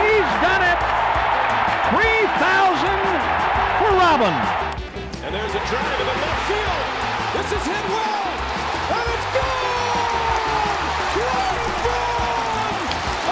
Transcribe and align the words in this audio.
He's 0.00 0.30
done 0.40 0.62
it. 0.64 0.78
3,000 1.92 2.32
for 3.78 3.92
Robin. 4.00 4.34
And 5.24 5.30
there's 5.34 5.54
a 5.54 5.62
drive 5.68 6.00
in 6.00 6.06
the 6.06 6.16
left 6.22 6.42
field. 6.48 6.82
This 7.36 7.48
is 7.52 7.64
hit 7.64 7.84
well, 7.92 8.28
and 8.92 9.06
it's 9.12 9.28
gone! 9.32 9.72
Ryan 11.16 11.72
Braun! 11.82 12.76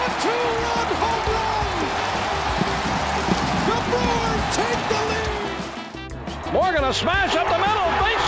A 0.01 0.07
two-run 0.25 0.89
home 1.01 1.27
run! 1.37 1.77
The 3.69 3.79
Brewers 3.89 4.45
take 4.57 4.83
the 4.89 5.01
lead! 5.11 6.53
Morgan 6.53 6.85
a 6.85 6.93
smash 6.93 7.35
up 7.37 7.47
the 7.49 7.59
middle. 7.59 7.89
Base 8.01 8.20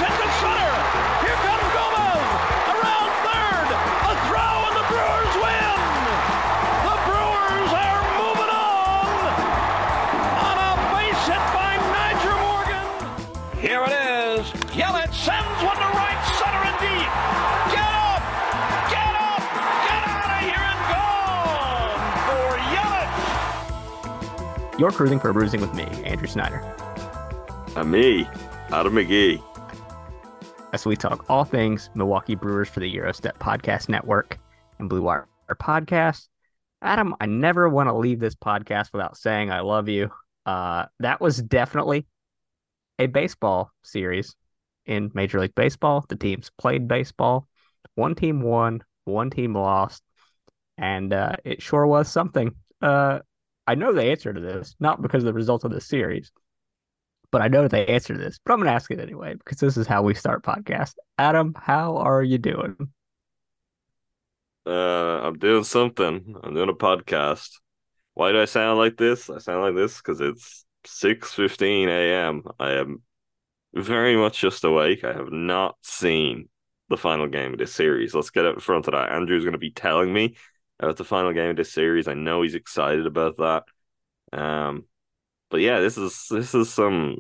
You're 24.83 24.91
Crewsing 24.91 25.21
for 25.21 25.31
a 25.31 25.33
Brewsing 25.33 25.61
with 25.61 25.73
me, 25.75 25.85
Andrew 26.03 26.27
Snyder, 26.27 26.59
And 27.77 27.93
me, 27.93 28.27
Adam 28.71 28.95
McGee. 28.95 29.41
as 30.73 30.85
we 30.85 30.97
talk 30.97 31.25
all 31.31 31.45
things 31.45 31.89
Milwaukee 31.95 32.35
Brewers 32.35 32.69
for 32.69 32.81
the 32.81 32.91
Gyro 32.93 33.13
Step 33.13 33.39
Podcast 33.39 33.89
Network 33.89 34.41
and 34.81 34.89
Blue 34.89 35.03
Wire 35.03 35.29
Podcast. 35.53 36.27
Adam, 36.83 37.15
I 37.21 37.27
never 37.27 37.69
want 37.69 37.91
to 37.91 37.93
leave 37.93 38.19
this 38.19 38.35
podcast 38.35 38.93
without 38.93 39.17
saying 39.17 39.53
I 39.53 39.61
love 39.61 39.89
you. 39.89 40.11
Uh, 40.47 40.87
that 40.99 41.21
was 41.21 41.41
definitely 41.41 42.05
a 42.99 43.07
baseball 43.07 43.71
series 43.85 44.35
in 44.85 45.13
Major 45.15 45.39
League 45.39 45.55
Baseball. 45.55 46.05
The 46.09 46.17
teams 46.17 46.51
played 46.59 46.89
baseball. 46.89 47.47
One 47.95 48.17
team 48.17 48.43
won, 48.43 48.83
one 49.05 49.31
team 49.31 49.55
lost, 49.55 50.03
and 50.77 51.13
uh, 51.13 51.37
it 51.45 51.63
sure 51.63 51.87
was 51.87 52.09
something. 52.09 52.57
Uh, 52.81 53.21
I 53.67 53.75
know 53.75 53.93
the 53.93 54.05
answer 54.05 54.33
to 54.33 54.41
this, 54.41 54.75
not 54.81 55.03
because 55.03 55.23
of 55.23 55.27
the 55.27 55.33
results 55.33 55.65
of 55.65 55.71
the 55.71 55.81
series, 55.81 56.33
but 57.31 57.43
I 57.43 57.49
know 57.49 57.69
the 57.69 57.89
answer 57.89 58.15
to 58.15 58.19
this. 58.19 58.39
But 58.45 58.53
I'm 58.53 58.59
going 58.59 58.67
to 58.67 58.75
ask 58.75 58.91
it 58.91 59.01
anyway 59.01 59.35
because 59.35 59.59
this 59.59 59.77
is 59.77 59.87
how 59.87 60.03
we 60.03 60.15
start 60.15 60.43
podcast. 60.43 60.95
Adam, 61.19 61.55
how 61.57 61.97
are 61.97 62.23
you 62.23 62.39
doing? 62.39 62.77
Uh, 64.67 65.21
I'm 65.23 65.39
doing 65.39 65.65
something. 65.65 66.37
I'm 66.43 66.55
doing 66.55 66.69
a 66.69 66.75
podcast. 66.75 67.51
Why 68.15 68.33
do 68.33 68.41
I 68.41 68.45
sound 68.45 68.79
like 68.79 68.97
this? 68.97 69.31
I 69.31 69.39
sound 69.39 69.63
like 69.63 69.75
this 69.75 69.97
because 69.97 70.21
it's 70.21 70.65
6:15 70.85 71.89
a.m. 71.89 72.43
I 72.61 72.73
am 72.73 73.03
very 73.75 74.17
much 74.17 74.41
just 74.41 74.65
awake. 74.65 75.05
I 75.05 75.13
have 75.13 75.33
not 75.33 75.77
seen 75.81 76.49
the 76.91 76.97
final 76.97 77.27
game 77.27 77.55
of 77.55 77.59
this 77.59 77.73
series. 77.73 78.15
Let's 78.15 78.31
get 78.31 78.45
in 78.45 78.61
front 78.61 78.87
of 78.87 78.93
that. 78.93 79.13
Andrew's 79.13 79.45
going 79.45 79.53
to 79.53 79.59
be 79.59 79.71
telling 79.71 80.13
me 80.13 80.37
about 80.83 80.97
the 80.97 81.05
final 81.05 81.33
game 81.33 81.51
of 81.51 81.57
this 81.57 81.73
series. 81.73 82.09
I 82.09 82.15
know 82.15 82.43
he's 82.43 82.57
excited 82.57 83.07
about 83.07 83.37
that. 83.37 83.65
Um, 84.33 84.87
but 85.51 85.61
yeah, 85.61 85.81
this 85.81 85.97
is 85.97 86.27
this 86.31 86.55
is 86.55 86.73
some. 86.73 87.19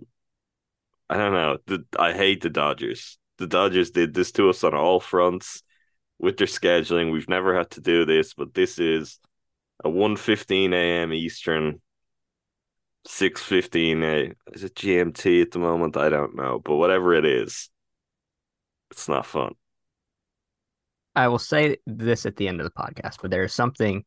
I 1.08 1.16
don't 1.16 1.32
know. 1.32 1.58
The, 1.66 1.84
I 1.98 2.12
hate 2.12 2.42
the 2.42 2.50
Dodgers. 2.50 3.18
The 3.38 3.46
Dodgers 3.46 3.90
did 3.90 4.14
this 4.14 4.32
to 4.32 4.48
us 4.50 4.64
on 4.64 4.74
all 4.74 4.98
fronts 4.98 5.62
with 6.18 6.38
their 6.38 6.46
scheduling. 6.46 7.12
We've 7.12 7.28
never 7.28 7.56
had 7.56 7.70
to 7.72 7.80
do 7.80 8.04
this, 8.04 8.34
but 8.34 8.54
this 8.54 8.78
is 8.78 9.18
a 9.84 9.88
1.15 9.88 10.72
a.m. 10.72 11.12
Eastern, 11.12 11.80
6.15 13.06 14.04
a. 14.04 14.54
Is 14.54 14.64
it 14.64 14.74
GMT 14.74 15.42
at 15.42 15.50
the 15.50 15.58
moment? 15.58 15.96
I 15.96 16.08
don't 16.08 16.34
know, 16.34 16.60
but 16.64 16.76
whatever 16.76 17.14
it 17.14 17.26
is, 17.26 17.68
it's 18.90 19.08
not 19.08 19.26
fun. 19.26 19.54
I 21.14 21.28
will 21.28 21.38
say 21.38 21.76
this 21.86 22.26
at 22.26 22.36
the 22.36 22.48
end 22.48 22.60
of 22.60 22.64
the 22.64 22.70
podcast, 22.70 23.18
but 23.20 23.30
there 23.30 23.44
is 23.44 23.52
something 23.52 24.04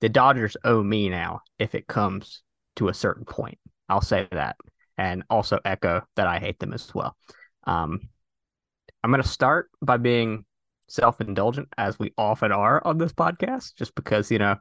the 0.00 0.08
Dodgers 0.08 0.56
owe 0.64 0.82
me 0.82 1.08
now 1.08 1.40
if 1.58 1.74
it 1.74 1.86
comes 1.86 2.42
to 2.76 2.88
a 2.88 2.94
certain 2.94 3.24
point. 3.24 3.58
I'll 3.88 4.00
say 4.00 4.28
that 4.32 4.56
and 4.96 5.24
also 5.28 5.58
echo 5.64 6.02
that 6.16 6.26
I 6.26 6.38
hate 6.38 6.58
them 6.58 6.72
as 6.72 6.94
well. 6.94 7.16
Um, 7.64 8.08
I'm 9.02 9.10
going 9.10 9.22
to 9.22 9.28
start 9.28 9.70
by 9.82 9.96
being 9.96 10.44
self 10.88 11.20
indulgent, 11.20 11.68
as 11.76 11.98
we 11.98 12.12
often 12.16 12.52
are 12.52 12.80
on 12.86 12.98
this 12.98 13.12
podcast, 13.12 13.74
just 13.76 13.94
because, 13.94 14.30
you 14.30 14.38
know, 14.38 14.56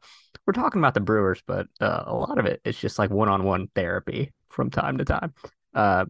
we're 0.46 0.54
talking 0.54 0.82
about 0.82 0.94
the 0.94 1.00
Brewers, 1.00 1.42
but 1.46 1.68
uh, 1.80 2.04
a 2.08 2.16
lot 2.16 2.40
of 2.40 2.46
it 2.46 2.62
is 2.66 2.78
just 2.78 3.00
like 3.00 3.10
one 3.10 3.30
on 3.30 3.44
one 3.44 3.68
therapy 3.76 4.32
from 4.50 4.70
time 4.70 4.98
to 4.98 5.06
time. 5.06 5.34
Uh, 5.74 6.06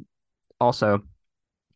also, 0.60 1.02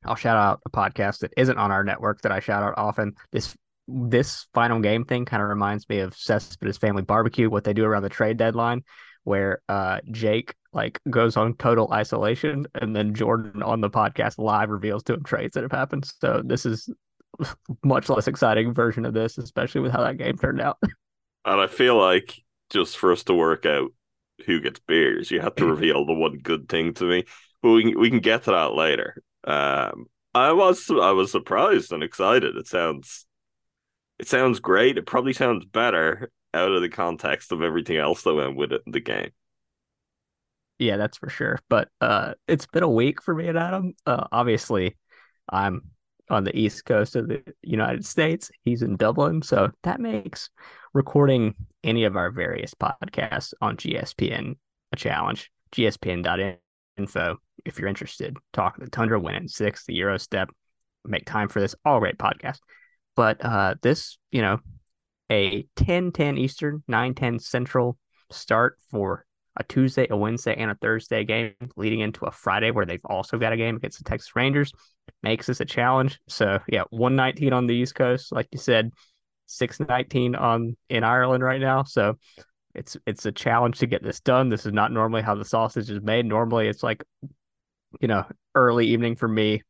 I'll 0.06 0.16
shout 0.16 0.38
out 0.38 0.62
a 0.66 0.70
podcast 0.70 1.20
that 1.20 1.34
isn't 1.38 1.58
on 1.58 1.72
our 1.72 1.84
network 1.84 2.22
that 2.22 2.32
I 2.32 2.40
shout 2.40 2.64
out 2.64 2.76
often. 2.78 3.16
This 3.32 3.56
this 3.88 4.48
final 4.54 4.80
game 4.80 5.06
thing 5.06 5.26
kind 5.26 5.42
of 5.42 5.50
reminds 5.50 5.88
me 5.90 6.00
of 6.00 6.16
Cespedes 6.16 6.78
Family 6.78 7.04
Barbecue, 7.04 7.50
what 7.50 7.64
they 7.64 7.74
do 7.74 7.86
around 7.86 8.04
the 8.04 8.10
trade 8.10 8.38
deadline, 8.38 8.84
where 9.24 9.62
uh, 9.70 10.00
Jake 10.12 10.56
like 10.74 11.00
goes 11.10 11.38
on 11.38 11.56
total 11.56 11.92
isolation, 11.92 12.66
and 12.76 12.96
then 12.96 13.14
Jordan 13.14 13.64
on 13.64 13.82
the 13.82 13.90
podcast 13.90 14.38
live 14.38 14.70
reveals 14.70 15.04
to 15.04 15.14
him 15.14 15.24
trades 15.24 15.54
that 15.54 15.64
have 15.64 15.72
happened. 15.72 16.12
So 16.20 16.42
this 16.44 16.66
is 16.66 16.90
much 17.84 18.10
less 18.10 18.28
exciting 18.28 18.74
version 18.74 19.06
of 19.06 19.14
this, 19.14 19.38
especially 19.38 19.82
with 19.82 19.92
how 19.92 20.04
that 20.04 20.18
game 20.18 20.38
turned 20.38 20.62
out. 20.62 20.78
And 21.46 21.62
I 21.62 21.68
feel 21.68 21.98
like 21.98 22.44
just 22.72 22.98
for 22.98 23.14
us 23.14 23.24
to 23.24 23.34
work 23.34 23.66
out 23.66 23.94
who 24.46 24.60
gets 24.60 24.82
beers, 24.82 25.32
you 25.32 25.40
have 25.40 25.56
to 25.56 25.66
reveal 25.74 26.06
the 26.06 26.12
one 26.12 26.40
good 26.40 26.68
thing 26.68 26.94
to 26.96 27.06
me. 27.06 27.24
But 27.62 27.72
we 27.72 27.84
can 27.84 28.00
we 28.02 28.10
can 28.10 28.20
get 28.20 28.44
to 28.44 28.52
that 28.52 28.74
later. 28.74 29.24
Um, 29.46 30.08
I 30.34 30.52
was 30.52 30.90
I 30.90 31.12
was 31.12 31.32
surprised 31.32 31.94
and 31.94 32.04
excited. 32.04 32.58
It 32.58 32.68
sounds 32.68 33.27
it 34.20 34.28
sounds 34.28 34.60
great. 34.60 34.98
It 34.98 35.06
probably 35.06 35.34
sounds 35.34 35.66
better 35.66 36.32
out 36.54 36.72
of 36.72 36.82
the 36.82 36.90
context 36.90 37.52
of 37.52 37.62
everything 37.62 37.98
else 37.98 38.24
that 38.24 38.34
went 38.34 38.56
with 38.56 38.72
it 38.72 38.82
the 38.88 39.00
game. 39.00 39.32
Yeah, 40.80 40.98
that's 40.98 41.18
for 41.18 41.30
sure. 41.30 41.60
But 41.70 41.90
uh, 42.02 42.34
it's 42.48 42.68
been 42.68 42.84
a 42.84 42.90
week 42.90 43.22
for 43.22 43.34
me 43.34 43.48
and 43.48 43.58
Adam. 43.58 43.94
Uh, 44.06 44.28
obviously, 44.32 44.96
I'm 45.50 45.82
on 46.30 46.44
the 46.44 46.58
east 46.58 46.86
coast 46.86 47.16
of 47.16 47.28
the 47.28 47.42
United 47.64 48.06
States. 48.06 48.52
He's 48.64 48.82
in 48.82 48.96
Dublin, 48.96 49.42
so 49.42 49.72
that 49.84 50.00
makes 50.00 50.50
recording 50.94 51.56
any 51.84 52.04
of 52.04 52.16
our 52.16 52.32
various 52.32 52.74
podcasts 52.74 53.54
on 53.62 53.78
GSPN 53.78 54.56
a 54.92 54.96
challenge. 54.96 55.52
GSPN.info 55.72 57.38
if 57.66 57.80
you're 57.80 57.90
interested. 57.90 58.38
Talk 58.54 58.78
the 58.78 58.90
Tundra, 58.90 59.20
winning 59.20 59.48
six, 59.48 59.86
the 59.86 59.98
Gyro 59.98 60.18
Step. 60.18 60.50
Make 61.06 61.26
time 61.26 61.48
for 61.48 61.60
this. 61.60 61.76
All 61.86 62.00
great 62.00 62.18
podcast. 62.18 62.60
But 63.18 63.44
uh, 63.44 63.76
this, 63.82 64.18
you 64.32 64.42
know, 64.42 64.60
a 65.30 65.68
10 65.76 66.14
10 66.14 66.38
Eastern, 66.38 66.84
9 66.88 67.16
10 67.16 67.40
Central 67.40 67.98
start 68.32 68.78
for 68.92 69.26
a 69.58 69.64
Tuesday, 69.64 70.08
a 70.10 70.16
Wednesday, 70.16 70.56
and 70.56 70.70
a 70.70 70.76
Thursday 70.76 71.26
game 71.26 71.54
leading 71.76 72.00
into 72.00 72.26
a 72.26 72.32
Friday 72.32 72.72
where 72.72 72.86
they've 72.86 73.02
also 73.04 73.40
got 73.40 73.54
a 73.54 73.58
game 73.58 73.76
against 73.76 73.98
the 73.98 74.04
Texas 74.06 74.36
Rangers 74.36 74.72
makes 75.24 75.48
this 75.48 75.60
a 75.60 75.66
challenge. 75.66 76.20
So 76.28 76.60
yeah, 76.68 76.84
119 76.92 77.54
on 77.54 77.66
the 77.66 77.74
East 77.74 77.96
Coast, 77.96 78.32
like 78.32 78.48
you 78.52 78.60
said, 78.60 78.92
619 79.48 80.36
on 80.36 80.78
in 80.90 81.04
Ireland 81.04 81.44
right 81.44 81.60
now. 81.60 81.84
So 81.84 82.18
it's 82.76 82.98
it's 83.08 83.26
a 83.26 83.32
challenge 83.32 83.80
to 83.80 83.88
get 83.88 84.04
this 84.04 84.20
done. 84.20 84.50
This 84.50 84.68
is 84.68 84.74
not 84.74 84.92
normally 84.92 85.24
how 85.24 85.34
the 85.34 85.44
sausage 85.44 85.90
is 85.90 86.02
made. 86.02 86.28
Normally 86.28 86.68
it's 86.68 86.84
like 86.84 87.04
you 88.00 88.08
know, 88.08 88.26
early 88.54 88.86
evening 88.88 89.16
for 89.16 89.28
me, 89.28 89.64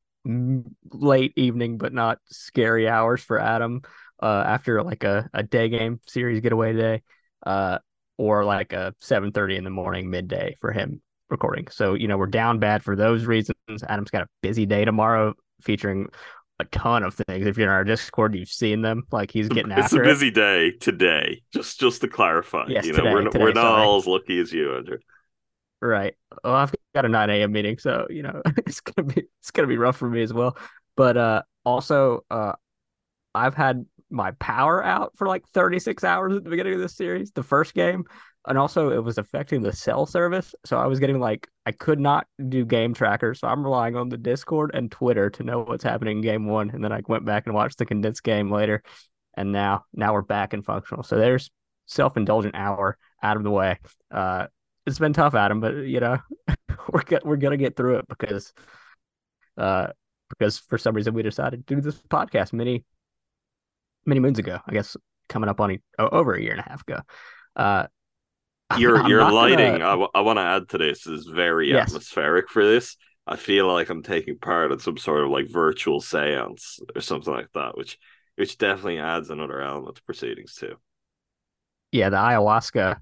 late 0.92 1.34
evening, 1.36 1.78
but 1.78 1.94
not 1.94 2.20
scary 2.30 2.88
hours 2.88 3.22
for 3.22 3.40
Adam. 3.40 3.82
Uh, 4.22 4.44
after 4.48 4.82
like 4.82 5.04
a, 5.04 5.30
a 5.34 5.44
day 5.44 5.70
game 5.70 6.00
series 6.08 6.42
getaway 6.42 6.74
day, 6.74 7.04
uh, 7.46 7.78
or 8.18 8.44
like 8.44 8.74
a 8.74 8.94
seven 9.00 9.32
thirty 9.32 9.56
in 9.56 9.64
the 9.64 9.70
morning 9.70 10.10
midday 10.10 10.56
for 10.60 10.72
him 10.72 11.02
recording. 11.30 11.68
So 11.70 11.94
you 11.94 12.08
know 12.08 12.18
we're 12.18 12.26
down 12.26 12.58
bad 12.60 12.84
for 12.84 12.96
those 12.96 13.26
reasons. 13.26 13.56
Adam's 13.88 14.10
got 14.10 14.24
a 14.24 14.28
busy 14.42 14.66
day 14.66 14.86
tomorrow 14.86 15.36
featuring 15.62 16.08
a 16.60 16.66
ton 16.66 17.04
of 17.04 17.14
things. 17.14 17.46
If 17.46 17.58
you're 17.58 17.68
in 17.68 17.74
our 17.74 17.84
Discord, 17.84 18.34
you've 18.36 18.50
seen 18.50 18.82
them. 18.82 19.04
Like 19.12 19.30
he's 19.30 19.50
getting 19.50 19.72
it's 19.72 19.94
after 19.94 20.02
a 20.02 20.06
busy 20.06 20.32
day 20.32 20.72
today. 20.72 21.44
Just 21.54 21.80
just 21.80 22.02
to 22.02 22.08
clarify, 22.08 22.66
Yes, 22.70 22.86
you 22.88 22.94
know, 22.94 23.04
today, 23.04 23.14
we're 23.14 23.24
today, 23.26 23.40
we're 23.40 23.54
not 23.54 23.62
sorry. 23.62 23.84
all 23.86 23.98
as 23.98 24.08
lucky 24.08 24.40
as 24.40 24.52
you, 24.52 24.76
Andrew. 24.76 24.98
Right. 25.82 26.16
Well, 26.44 26.56
I've 26.56 26.74
got 26.96 27.06
a 27.06 27.10
nine 27.10 27.30
a.m. 27.30 27.52
meeting, 27.52 27.78
so 27.78 28.08
you 28.10 28.24
know 28.24 28.42
it's 28.66 28.80
gonna 28.82 29.08
be 29.08 29.24
it's 29.40 29.52
gonna 29.52 29.68
be 29.68 29.78
rough 29.78 29.98
for 29.98 30.10
me 30.10 30.24
as 30.24 30.34
well. 30.34 30.58
But 30.96 31.18
uh, 31.18 31.44
also, 31.66 32.26
uh, 32.32 32.54
I've 33.36 33.56
had 33.56 33.86
my 34.10 34.32
power 34.34 34.84
out 34.84 35.14
for 35.18 35.28
like 35.28 35.48
36 35.50 36.04
hours 36.04 36.36
at 36.36 36.44
the 36.44 36.50
beginning 36.50 36.74
of 36.76 36.80
this 36.80 36.96
series, 36.96 37.32
the 37.32 37.44
first 37.44 37.74
game. 37.74 38.06
And 38.48 38.58
also 38.58 38.92
it 38.92 39.04
was 39.04 39.18
affecting 39.18 39.62
the 39.62 39.74
cell 39.74 40.06
service. 40.06 40.56
So 40.66 40.78
I 40.78 40.88
was 40.88 41.00
getting 41.00 41.20
like 41.20 41.48
I 41.66 41.72
could 41.74 42.00
not 42.00 42.28
do 42.50 42.66
game 42.66 42.94
tracker, 42.94 43.36
So 43.36 43.48
I'm 43.48 43.64
relying 43.64 43.96
on 43.96 44.10
the 44.10 44.18
Discord 44.18 44.72
and 44.74 44.92
Twitter 44.92 45.30
to 45.32 45.44
know 45.44 45.62
what's 45.64 45.84
happening 45.84 46.18
in 46.18 46.24
game 46.24 46.46
one. 46.48 46.70
And 46.72 46.84
then 46.84 46.94
I 46.94 47.02
went 47.08 47.26
back 47.26 47.46
and 47.48 47.56
watched 47.56 47.78
the 47.80 47.86
condensed 47.86 48.24
game 48.24 48.52
later. 48.52 48.84
And 49.36 49.52
now 49.52 49.86
now 49.94 50.14
we're 50.14 50.22
back 50.24 50.54
and 50.54 50.66
functional. 50.66 51.04
So 51.04 51.18
there's 51.18 51.52
self-indulgent 51.88 52.56
hour 52.56 52.98
out 53.24 53.38
of 53.38 53.44
the 53.44 53.52
way. 53.52 53.80
Uh 54.12 54.48
it's 54.88 54.98
been 55.00 55.14
tough, 55.14 55.36
Adam, 55.36 55.60
but 55.60 55.76
you 55.76 56.00
know, 56.00 56.18
we're 56.92 57.04
go- 57.04 57.20
we're 57.24 57.36
gonna 57.38 57.58
get 57.58 57.76
through 57.76 57.98
it 57.98 58.06
because 58.08 58.52
uh 59.58 59.88
because 60.30 60.58
for 60.58 60.78
some 60.78 60.96
reason 60.96 61.14
we 61.14 61.22
decided 61.24 61.66
to 61.68 61.76
do 61.76 61.82
this 61.82 62.02
podcast 62.10 62.54
many 62.54 62.84
many 64.06 64.20
moons 64.20 64.40
ago. 64.40 64.60
I 64.66 64.72
guess 64.74 64.98
coming 65.30 65.50
up 65.50 65.60
on 65.62 65.72
a, 66.00 66.10
over 66.10 66.34
a 66.34 66.42
year 66.42 66.52
and 66.52 66.62
a 66.62 66.70
half 66.70 66.82
ago. 66.82 67.00
Uh, 67.56 67.88
Your 68.78 68.98
I'm 68.98 69.10
your 69.10 69.20
not 69.20 69.30
gonna- 69.32 69.36
lighting, 69.36 69.76
I, 69.76 69.92
w- 69.92 70.10
I 70.14 70.22
want 70.22 70.38
to 70.38 70.42
add 70.44 70.70
to 70.70 70.78
this, 70.78 71.08
is 71.08 71.26
very 71.26 71.70
Yes. 71.72 71.90
atmospheric 71.90 72.50
for 72.50 72.66
this. 72.66 72.98
I 73.26 73.36
feel 73.38 73.66
like 73.72 73.90
I'm 73.90 74.04
taking 74.04 74.38
part 74.40 74.72
in 74.74 74.80
some 74.80 74.98
sort 74.98 75.24
of 75.24 75.30
like 75.30 75.50
virtual 75.50 76.02
seance 76.02 76.80
or 76.96 77.00
something 77.02 77.34
like 77.34 77.50
that, 77.54 77.78
which 77.78 77.98
which 78.36 78.58
definitely 78.58 79.00
adds 79.00 79.30
another 79.30 79.62
element 79.62 79.96
to 79.98 80.04
proceedings 80.04 80.56
too. 80.56 80.76
yeah, 81.92 82.10
the 82.10 82.18
ayahuasca. 82.18 82.98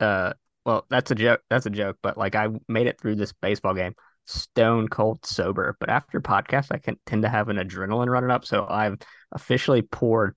Uh, 0.00 0.32
well, 0.66 0.84
that's 0.90 1.12
a 1.12 1.14
joke. 1.14 1.40
That's 1.48 1.66
a 1.66 1.70
joke. 1.70 1.98
But 2.02 2.18
like, 2.18 2.34
I 2.34 2.48
made 2.68 2.88
it 2.88 3.00
through 3.00 3.16
this 3.16 3.32
baseball 3.32 3.74
game 3.74 3.94
stone 4.26 4.88
cold 4.88 5.24
sober. 5.24 5.76
But 5.80 5.88
after 5.88 6.20
podcast, 6.20 6.66
I 6.72 6.78
can 6.78 6.98
tend 7.06 7.22
to 7.22 7.30
have 7.30 7.48
an 7.48 7.56
adrenaline 7.56 8.08
running 8.10 8.32
up. 8.32 8.44
So 8.44 8.66
I've 8.68 8.98
officially 9.32 9.82
poured 9.82 10.36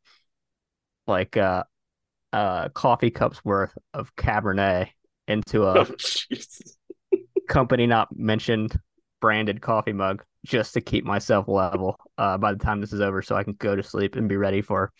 like 1.08 1.38
uh, 1.38 1.64
uh, 2.34 2.70
coffee 2.70 3.12
cups 3.12 3.44
worth 3.46 3.78
of 3.94 4.16
Cabernet 4.16 4.90
into 5.28 5.66
Oh, 5.74 5.84
a 5.84 5.88
jeez. 5.98 6.76
company 7.48 7.88
not 7.88 8.08
mentioned 8.16 8.78
branded 9.22 9.62
coffee 9.62 9.94
mug 9.94 10.24
just 10.46 10.74
to 10.74 10.82
keep 10.82 11.04
myself 11.04 11.48
level 11.48 11.98
uh, 12.18 12.38
by 12.38 12.54
the 12.54 12.60
time 12.60 12.80
this 12.80 12.94
is 12.94 13.02
over 13.02 13.22
so 13.22 13.36
I 13.36 13.44
can 13.44 13.54
go 13.54 13.76
to 13.76 13.84
sleep 13.84 14.16
and 14.16 14.30
be 14.30 14.38
ready 14.38 14.62
for 14.62 14.92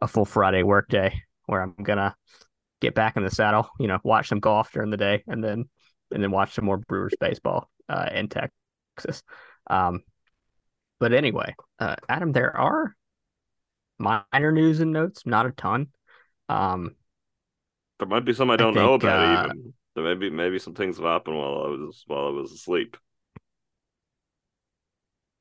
a 0.00 0.06
full 0.06 0.24
Friday 0.24 0.62
workday 0.62 1.22
where 1.46 1.62
I'm 1.62 1.74
gonna 1.82 2.14
get 2.84 2.94
back 2.94 3.16
in 3.16 3.24
the 3.24 3.30
saddle, 3.30 3.68
you 3.78 3.88
know, 3.88 3.98
watch 4.04 4.28
some 4.28 4.40
golf 4.40 4.72
during 4.72 4.90
the 4.90 4.96
day 4.96 5.22
and 5.26 5.42
then 5.42 5.68
and 6.12 6.22
then 6.22 6.30
watch 6.30 6.54
some 6.54 6.64
more 6.64 6.76
Brewers 6.76 7.14
baseball 7.18 7.68
uh, 7.88 8.08
in 8.12 8.28
Texas. 8.28 9.22
Um, 9.68 10.02
but 11.00 11.12
anyway, 11.12 11.54
uh, 11.78 11.96
Adam, 12.08 12.32
there 12.32 12.56
are 12.56 12.94
minor 13.98 14.52
news 14.52 14.80
and 14.80 14.92
notes, 14.92 15.22
not 15.26 15.46
a 15.46 15.50
ton. 15.50 15.88
Um, 16.48 16.94
There 17.98 18.08
might 18.08 18.24
be 18.24 18.32
some 18.32 18.50
I 18.50 18.56
don't 18.56 18.74
know 18.74 18.98
think, 18.98 19.04
about 19.04 19.46
uh, 19.46 19.48
even. 19.48 19.74
There 19.94 20.04
may 20.04 20.14
be 20.14 20.30
maybe 20.30 20.58
some 20.58 20.74
things 20.74 20.96
have 20.96 21.06
happened 21.06 21.36
while 21.36 21.64
I 21.64 21.68
was 21.68 22.04
while 22.06 22.26
I 22.26 22.30
was 22.30 22.52
asleep. 22.52 22.96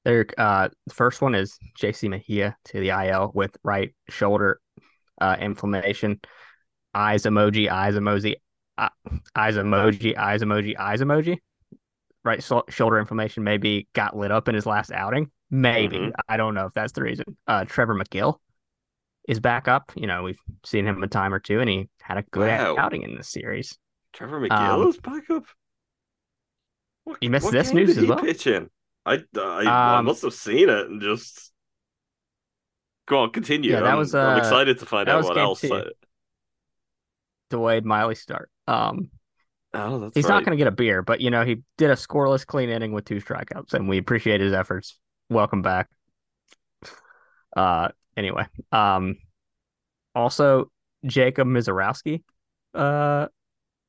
There, 0.06 0.25
uh, 0.38 0.69
the 0.86 0.94
first 0.94 1.22
one 1.22 1.34
is 1.34 1.57
JC 1.80 2.10
Mejia 2.10 2.57
to 2.66 2.80
the 2.80 2.89
IL 2.89 3.31
with 3.34 3.56
right 3.63 3.94
shoulder 4.10 4.60
uh, 5.22 5.38
inflammation. 5.39 6.19
Eyes 6.94 7.24
emoji, 7.24 7.69
eyes 7.69 7.95
emoji, 7.95 8.36
uh, 8.78 8.90
eyes 9.36 9.56
emoji, 9.56 10.16
eyes 10.18 10.42
emoji, 10.42 10.78
eyes 10.78 11.01
emoji. 11.01 11.38
Right 12.24 12.42
so- 12.42 12.63
shoulder 12.69 13.00
inflammation 13.00 13.44
maybe 13.44 13.88
got 13.94 14.16
lit 14.16 14.31
up 14.31 14.48
in 14.48 14.56
his 14.56 14.66
last 14.66 14.92
outing. 14.92 15.30
Maybe 15.50 15.98
Mhm. 15.98 16.12
I 16.30 16.38
don't 16.38 16.54
know 16.54 16.66
if 16.68 16.74
that's 16.74 16.94
the 16.94 17.01
reason. 17.04 17.25
Uh, 17.48 17.66
Trevor 17.66 17.95
Megill 17.95 18.40
is 19.28 19.40
back 19.40 19.68
up. 19.68 19.92
You 19.95 20.07
know 20.07 20.24
we've 20.24 20.40
seen 20.66 20.86
him 20.88 21.04
a 21.04 21.07
time 21.07 21.34
or 21.34 21.40
two, 21.40 21.60
and 21.60 21.69
he 21.69 21.90
had 22.01 22.18
a 22.18 22.24
good 22.31 22.48
Wow. 22.48 22.75
outing 22.78 23.01
in 23.04 23.16
this 23.16 23.30
series. 23.30 23.78
Trevor 24.13 24.39
Megill 24.39 24.51
Um, 24.84 24.88
is 24.88 24.98
back 24.98 25.30
up. 25.30 25.46
What, 27.04 27.18
You 27.22 27.30
missed 27.30 27.51
this 27.51 27.74
news 27.74 27.98
as 27.98 28.06
well? 28.06 28.19
pitch 28.19 28.48
in? 28.48 28.70
I 29.06 29.15
I, 29.36 29.63
I 29.67 29.98
Um, 30.00 30.06
must 30.06 30.22
have 30.22 30.34
seen 30.34 30.70
it 30.70 30.88
and 30.88 31.01
just 31.01 31.51
go 33.08 33.20
on. 33.20 33.32
Continue. 33.32 33.72
Yeah, 33.72 33.82
that 33.82 33.91
I'm, 33.91 33.98
was, 33.98 34.15
I'm 34.15 34.36
uh, 34.36 34.38
excited 34.38 34.79
to 34.79 34.86
find 34.86 35.10
out 35.10 35.25
what 35.25 35.38
else. 35.38 35.60
two. 35.62 35.91
Delayed 37.53 37.86
Miley 37.86 38.15
start. 38.15 38.50
Um, 38.67 39.12
oh, 39.75 40.00
that's 40.00 40.15
He's 40.15 40.24
right. 40.24 40.31
not 40.31 40.43
going 40.43 40.57
to 40.57 40.62
get 40.62 40.65
a 40.65 40.75
beer, 40.75 41.03
but 41.03 41.22
you 41.22 41.29
know, 41.29 41.45
he 41.45 41.62
did 41.77 41.91
a 41.91 41.95
scoreless 41.95 42.43
clean 42.43 42.69
inning 42.69 42.93
with 42.93 43.05
two 43.05 43.17
strikeouts, 43.17 43.75
and 43.75 43.88
we 43.88 44.00
appreciate 44.00 44.41
his 44.41 44.53
efforts. 44.53 45.00
Welcome 45.29 45.62
back. 45.62 45.88
Uh, 47.55 47.89
anyway, 48.17 48.48
um, 48.72 49.17
also 50.15 50.72
Jacob 51.05 51.48
Misiorowski, 51.48 52.24
uh, 52.74 53.27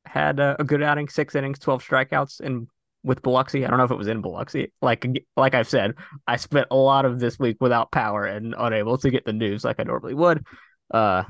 had 0.05 0.41
a, 0.41 0.57
a 0.59 0.65
good 0.65 0.83
outing, 0.83 1.09
six 1.09 1.35
innings, 1.35 1.59
twelve 1.59 1.83
strikeouts, 1.83 2.41
and 2.41 2.69
with 3.03 3.23
Biloxi. 3.23 3.65
I 3.65 3.71
don't 3.71 3.79
know 3.79 3.85
if 3.85 3.91
it 3.91 3.97
was 3.97 4.09
in 4.09 4.21
Biloxi. 4.21 4.73
Like, 4.83 5.07
like 5.39 5.55
I've 5.55 5.69
said, 5.69 5.95
I 6.27 6.37
spent 6.37 6.67
a 6.71 6.77
lot 6.77 7.07
of 7.07 7.19
this 7.19 7.39
week 7.39 7.57
without 7.61 7.91
power 7.91 8.27
and 8.27 8.55
unable 8.59 8.99
to 8.99 9.11
get 9.11 9.25
the 9.25 9.33
news 9.33 9.65
like 9.65 9.81
I 9.81 9.85
normally 9.85 10.13
would. 10.13 10.45
Uh, 10.91 11.25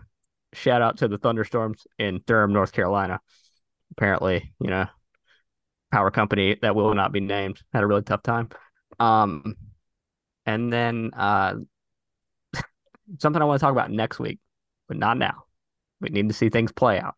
shout 0.54 0.82
out 0.82 0.98
to 0.98 1.08
the 1.08 1.18
thunderstorms 1.18 1.86
in 1.98 2.22
Durham, 2.26 2.52
North 2.52 2.72
Carolina 2.72 3.20
apparently, 3.96 4.52
you 4.60 4.70
know, 4.70 4.86
power 5.92 6.10
company 6.10 6.56
that 6.62 6.74
will 6.74 6.94
not 6.94 7.12
be 7.12 7.20
named 7.20 7.60
had 7.72 7.82
a 7.82 7.86
really 7.86 8.02
tough 8.02 8.22
time. 8.22 8.48
Um, 8.98 9.54
and 10.46 10.72
then 10.72 11.10
uh, 11.16 11.54
something 13.20 13.40
I 13.40 13.44
want 13.44 13.60
to 13.60 13.64
talk 13.64 13.72
about 13.72 13.90
next 13.90 14.18
week, 14.18 14.40
but 14.88 14.96
not 14.96 15.18
now. 15.18 15.44
We 16.00 16.10
need 16.10 16.28
to 16.28 16.34
see 16.34 16.48
things 16.48 16.72
play 16.72 16.98
out. 16.98 17.14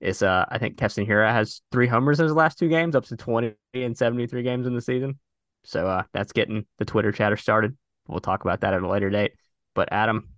Is 0.00 0.22
uh, 0.22 0.44
I 0.48 0.58
think 0.58 0.76
Keston 0.76 1.06
Hiura 1.06 1.32
has 1.32 1.62
three 1.72 1.86
homers 1.86 2.20
in 2.20 2.24
his 2.24 2.34
last 2.34 2.58
two 2.58 2.68
games, 2.68 2.94
up 2.94 3.06
to 3.06 3.16
twenty 3.16 3.54
and 3.72 3.96
seventy 3.96 4.26
three 4.26 4.42
games 4.42 4.66
in 4.66 4.74
the 4.74 4.82
season. 4.82 5.18
So 5.64 5.86
uh, 5.86 6.02
that's 6.12 6.32
getting 6.32 6.66
the 6.78 6.84
Twitter 6.84 7.12
chatter 7.12 7.36
started. 7.36 7.76
We'll 8.06 8.20
talk 8.20 8.44
about 8.44 8.60
that 8.60 8.74
at 8.74 8.82
a 8.82 8.88
later 8.88 9.08
date. 9.08 9.32
But 9.74 9.90
Adam, 9.92 10.28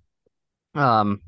um, 0.74 1.22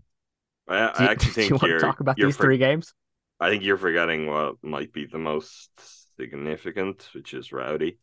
I, 0.70 0.90
do, 0.92 1.08
I 1.08 1.10
actually 1.10 1.32
do 1.38 1.48
you 1.48 1.50
think 1.50 1.62
want 1.62 1.70
to 1.70 1.74
you're 1.74 1.80
talk 1.80 2.00
about 2.00 2.20
these 2.20 2.36
for- 2.36 2.46
three 2.46 2.58
games? 2.58 2.94
I 3.40 3.50
think 3.50 3.64
you're 3.64 3.78
forgetting 3.78 4.26
what 4.26 4.56
might 4.62 4.92
be 4.92 5.06
the 5.06 5.18
most 5.18 5.70
significant, 6.18 7.08
which 7.14 7.34
is 7.34 7.52
Rowdy. 7.52 7.98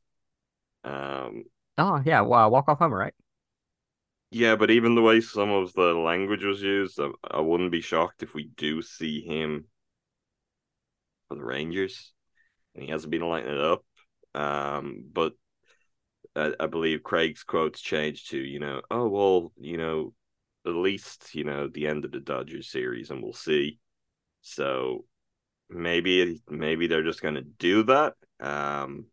Um, 0.83 1.45
Oh 1.79 2.01
yeah, 2.05 2.21
wow, 2.21 2.49
walk 2.49 2.69
off 2.69 2.77
homer, 2.79 2.97
right? 2.97 3.13
yeah, 4.31 4.55
but 4.55 4.69
even 4.71 4.95
the 4.95 5.01
way 5.01 5.21
some 5.21 5.49
of 5.51 5.73
the 5.73 5.93
language 5.93 6.43
was 6.43 6.61
used, 6.61 6.99
I, 6.99 7.09
I 7.31 7.39
wouldn't 7.39 7.71
be 7.71 7.81
shocked 7.81 8.23
if 8.23 8.33
we 8.33 8.45
do 8.57 8.81
see 8.81 9.21
him 9.21 9.65
for 11.27 11.35
the 11.35 11.43
Rangers. 11.43 12.13
and 12.75 12.83
he 12.83 12.91
hasn't 12.91 13.11
been 13.11 13.27
lighting 13.27 13.51
it 13.51 13.61
up. 13.61 13.83
Um, 14.35 15.05
but 15.11 15.33
I, 16.35 16.53
I 16.59 16.67
believe 16.67 17.03
Craig's 17.03 17.43
quotes 17.43 17.81
changed 17.81 18.29
to, 18.31 18.37
you 18.37 18.59
know, 18.59 18.81
oh 18.91 19.07
well, 19.07 19.51
you 19.57 19.77
know, 19.77 20.13
at 20.67 20.75
least 20.75 21.35
you 21.35 21.43
know 21.43 21.67
the 21.67 21.87
end 21.87 22.05
of 22.05 22.11
the 22.11 22.19
Dodgers 22.19 22.69
series, 22.69 23.11
and 23.11 23.23
we'll 23.23 23.33
see. 23.33 23.79
So 24.41 25.05
maybe 25.69 26.41
maybe 26.49 26.87
they're 26.87 27.03
just 27.03 27.21
going 27.21 27.35
to 27.35 27.41
do 27.43 27.83
that. 27.83 28.15
Um, 28.39 29.07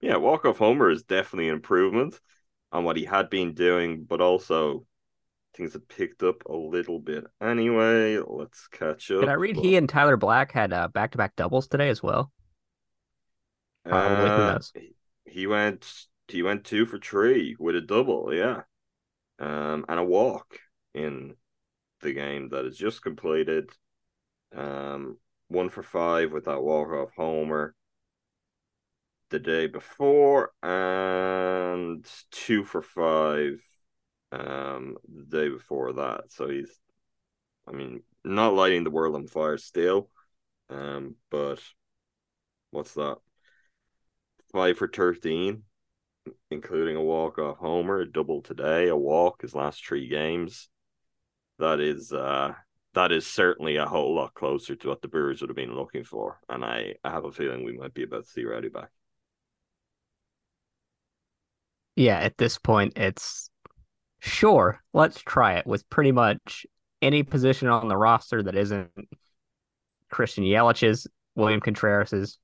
yeah, 0.00 0.16
walk 0.16 0.44
off 0.44 0.58
homer 0.58 0.90
is 0.90 1.02
definitely 1.02 1.48
an 1.48 1.54
improvement 1.54 2.18
on 2.72 2.84
what 2.84 2.96
he 2.96 3.04
had 3.04 3.28
been 3.30 3.54
doing, 3.54 4.04
but 4.04 4.20
also 4.20 4.86
things 5.54 5.74
have 5.74 5.88
picked 5.88 6.22
up 6.22 6.44
a 6.46 6.54
little 6.54 6.98
bit. 6.98 7.24
Anyway, 7.40 8.18
let's 8.18 8.68
catch 8.68 9.10
up. 9.10 9.20
Did 9.20 9.28
I 9.28 9.34
read 9.34 9.56
he 9.56 9.76
and 9.76 9.88
Tyler 9.88 10.16
Black 10.16 10.50
had 10.52 10.72
uh, 10.72 10.88
back-to-back 10.88 11.36
doubles 11.36 11.68
today 11.68 11.90
as 11.90 12.02
well? 12.02 12.32
Probably. 13.88 14.30
Who 14.30 14.42
Uh, 14.42 14.44
knows? 14.44 14.72
he 15.24 15.46
went 15.46 16.06
he 16.28 16.42
went 16.42 16.64
two 16.64 16.86
for 16.86 16.98
three 16.98 17.56
with 17.58 17.76
a 17.76 17.80
double, 17.80 18.32
yeah, 18.32 18.62
um, 19.40 19.84
and 19.88 19.98
a 19.98 20.04
walk 20.04 20.58
in 20.94 21.34
the 22.02 22.12
game 22.12 22.50
that 22.50 22.66
is 22.66 22.76
just 22.76 23.02
completed. 23.02 23.70
Um, 24.54 25.18
one 25.48 25.68
for 25.68 25.82
five 25.82 26.32
with 26.32 26.44
that 26.44 26.62
walk 26.62 26.90
off 26.90 27.10
homer 27.16 27.74
the 29.30 29.38
day 29.38 29.66
before, 29.66 30.52
and 30.62 32.04
two 32.30 32.64
for 32.64 32.82
five 32.82 33.62
um 34.32 34.96
the 35.12 35.24
day 35.24 35.48
before 35.48 35.92
that. 35.92 36.30
So 36.30 36.48
he's, 36.48 36.70
I 37.66 37.72
mean, 37.72 38.02
not 38.24 38.54
lighting 38.54 38.84
the 38.84 38.90
world 38.90 39.16
on 39.16 39.26
fire 39.26 39.58
still, 39.58 40.08
um, 40.68 41.16
but 41.30 41.60
what's 42.70 42.94
that? 42.94 43.18
Five 44.52 44.78
for 44.78 44.88
thirteen, 44.88 45.64
including 46.50 46.96
a 46.96 47.02
walk 47.02 47.38
off 47.38 47.58
homer, 47.58 48.00
a 48.00 48.10
double 48.10 48.42
today, 48.42 48.88
a 48.88 48.96
walk 48.96 49.42
his 49.42 49.54
last 49.54 49.84
three 49.86 50.08
games. 50.08 50.68
That 51.58 51.80
is 51.80 52.12
uh 52.12 52.54
that 52.94 53.12
is 53.12 53.26
certainly 53.26 53.76
a 53.76 53.86
whole 53.86 54.14
lot 54.14 54.34
closer 54.34 54.74
to 54.74 54.88
what 54.88 55.00
the 55.00 55.08
Brewers 55.08 55.40
would 55.40 55.50
have 55.50 55.56
been 55.56 55.76
looking 55.76 56.04
for. 56.04 56.40
And 56.48 56.64
I, 56.64 56.94
I 57.04 57.10
have 57.10 57.24
a 57.24 57.30
feeling 57.30 57.64
we 57.64 57.76
might 57.76 57.94
be 57.94 58.02
about 58.02 58.24
to 58.24 58.30
see 58.30 58.44
Rowdy 58.44 58.68
back. 58.68 58.90
Yeah, 61.94 62.18
at 62.18 62.36
this 62.36 62.58
point, 62.58 62.94
it's 62.96 63.50
sure, 64.20 64.80
let's 64.92 65.20
try 65.20 65.54
it 65.54 65.66
with 65.66 65.88
pretty 65.90 66.12
much 66.12 66.66
any 67.02 67.22
position 67.22 67.68
on 67.68 67.88
the 67.88 67.96
roster 67.96 68.42
that 68.42 68.56
isn't 68.56 68.90
Christian 70.10 70.44
Yelich's, 70.44 71.06
William 71.36 71.60
Contreras's, 71.60 72.38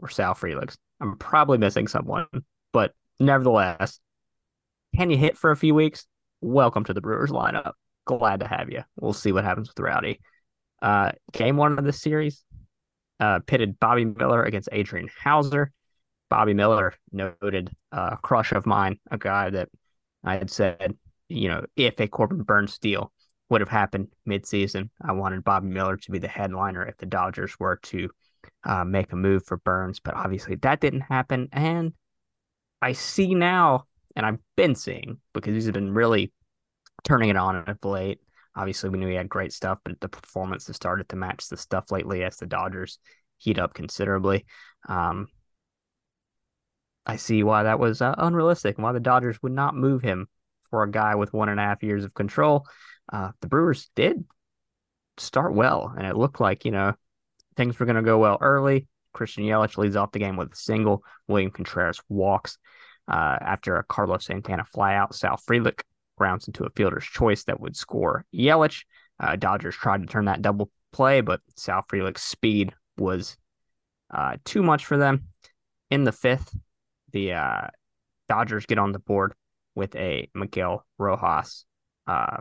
or 0.00 0.08
Sal 0.08 0.34
Frelick's. 0.34 0.78
I'm 1.00 1.18
probably 1.18 1.58
missing 1.58 1.88
someone, 1.88 2.26
but 2.72 2.94
nevertheless, 3.20 4.00
can 4.96 5.10
you 5.10 5.16
hit 5.16 5.36
for 5.36 5.50
a 5.50 5.56
few 5.56 5.74
weeks? 5.74 6.06
Welcome 6.40 6.84
to 6.84 6.94
the 6.94 7.00
Brewers 7.00 7.30
lineup. 7.30 7.72
Glad 8.04 8.40
to 8.40 8.46
have 8.46 8.70
you. 8.70 8.82
We'll 8.96 9.12
see 9.12 9.32
what 9.32 9.44
happens 9.44 9.68
with 9.68 9.80
Rowdy. 9.80 10.20
Uh, 10.82 11.12
game 11.32 11.56
one 11.56 11.78
of 11.78 11.84
this 11.84 12.00
series 12.00 12.44
uh, 13.20 13.40
pitted 13.46 13.80
Bobby 13.80 14.04
Miller 14.04 14.42
against 14.42 14.68
Adrian 14.72 15.08
Houser. 15.22 15.72
Bobby 16.28 16.54
Miller, 16.54 16.94
noted 17.12 17.70
uh, 17.92 18.16
crush 18.16 18.52
of 18.52 18.66
mine, 18.66 18.98
a 19.10 19.18
guy 19.18 19.50
that 19.50 19.68
I 20.24 20.36
had 20.36 20.50
said, 20.50 20.96
you 21.28 21.48
know, 21.48 21.64
if 21.76 22.00
a 22.00 22.08
Corbin 22.08 22.42
Burnes 22.42 22.78
deal 22.78 23.12
would 23.50 23.60
have 23.60 23.68
happened 23.68 24.08
midseason, 24.28 24.90
I 25.02 25.12
wanted 25.12 25.44
Bobby 25.44 25.68
Miller 25.68 25.96
to 25.96 26.10
be 26.10 26.18
the 26.18 26.28
headliner 26.28 26.84
if 26.86 26.96
the 26.96 27.06
Dodgers 27.06 27.58
were 27.60 27.76
to 27.84 28.10
uh, 28.64 28.84
make 28.84 29.12
a 29.12 29.16
move 29.16 29.44
for 29.44 29.58
Burnes. 29.58 30.00
But 30.00 30.14
obviously 30.14 30.56
that 30.56 30.80
didn't 30.80 31.02
happen. 31.02 31.48
And 31.52 31.92
I 32.84 32.92
see 32.92 33.34
now, 33.34 33.86
and 34.14 34.26
I've 34.26 34.40
been 34.56 34.74
seeing 34.74 35.16
because 35.32 35.54
he's 35.54 35.70
been 35.70 35.94
really 35.94 36.34
turning 37.02 37.30
it 37.30 37.36
on 37.36 37.56
of 37.56 37.82
late. 37.82 38.20
Obviously, 38.54 38.90
we 38.90 38.98
knew 38.98 39.08
he 39.08 39.14
had 39.14 39.30
great 39.30 39.54
stuff, 39.54 39.78
but 39.86 39.98
the 40.00 40.08
performance 40.10 40.66
has 40.66 40.76
started 40.76 41.08
to 41.08 41.16
match 41.16 41.48
the 41.48 41.56
stuff 41.56 41.90
lately 41.90 42.22
as 42.22 42.36
the 42.36 42.44
Dodgers 42.44 42.98
heat 43.38 43.58
up 43.58 43.72
considerably. 43.72 44.44
Um, 44.86 45.28
I 47.06 47.16
see 47.16 47.42
why 47.42 47.62
that 47.62 47.78
was 47.78 48.02
uh, 48.02 48.14
unrealistic 48.18 48.76
and 48.76 48.84
why 48.84 48.92
the 48.92 49.00
Dodgers 49.00 49.42
would 49.42 49.52
not 49.52 49.74
move 49.74 50.02
him 50.02 50.28
for 50.68 50.82
a 50.82 50.90
guy 50.90 51.14
with 51.14 51.32
one 51.32 51.48
and 51.48 51.58
a 51.58 51.62
half 51.62 51.82
years 51.82 52.04
of 52.04 52.12
control. 52.12 52.66
Uh, 53.10 53.30
the 53.40 53.48
Brewers 53.48 53.88
did 53.96 54.26
start 55.16 55.54
well, 55.54 55.90
and 55.96 56.06
it 56.06 56.18
looked 56.18 56.38
like, 56.38 56.66
you 56.66 56.70
know, 56.70 56.92
things 57.56 57.78
were 57.78 57.86
going 57.86 57.96
to 57.96 58.02
go 58.02 58.18
well 58.18 58.36
early. 58.42 58.88
Christian 59.14 59.44
Yelich 59.44 59.78
leads 59.78 59.96
off 59.96 60.12
the 60.12 60.18
game 60.18 60.36
with 60.36 60.52
a 60.52 60.56
single. 60.56 61.02
William 61.26 61.50
Contreras 61.50 62.00
walks 62.08 62.58
uh, 63.08 63.38
after 63.40 63.76
a 63.76 63.84
Carlos 63.84 64.26
Santana 64.26 64.64
flyout. 64.74 65.14
Sal 65.14 65.38
Frelick 65.38 65.82
grounds 66.18 66.46
into 66.46 66.64
a 66.64 66.70
fielder's 66.70 67.04
choice 67.04 67.44
that 67.44 67.60
would 67.60 67.76
score 67.76 68.24
Yelich. 68.34 68.84
Uh, 69.18 69.36
Dodgers 69.36 69.74
tried 69.74 70.02
to 70.02 70.06
turn 70.06 70.26
that 70.26 70.42
double 70.42 70.70
play, 70.92 71.20
but 71.20 71.40
Sal 71.56 71.84
Frelick's 71.90 72.22
speed 72.22 72.74
was 72.98 73.36
uh, 74.12 74.36
too 74.44 74.62
much 74.62 74.84
for 74.84 74.96
them. 74.96 75.24
In 75.90 76.04
the 76.04 76.12
fifth, 76.12 76.54
the 77.12 77.32
uh, 77.32 77.68
Dodgers 78.28 78.66
get 78.66 78.78
on 78.78 78.92
the 78.92 78.98
board 78.98 79.34
with 79.74 79.94
a 79.96 80.28
Miguel 80.34 80.84
Rojas 80.98 81.64
uh, 82.06 82.38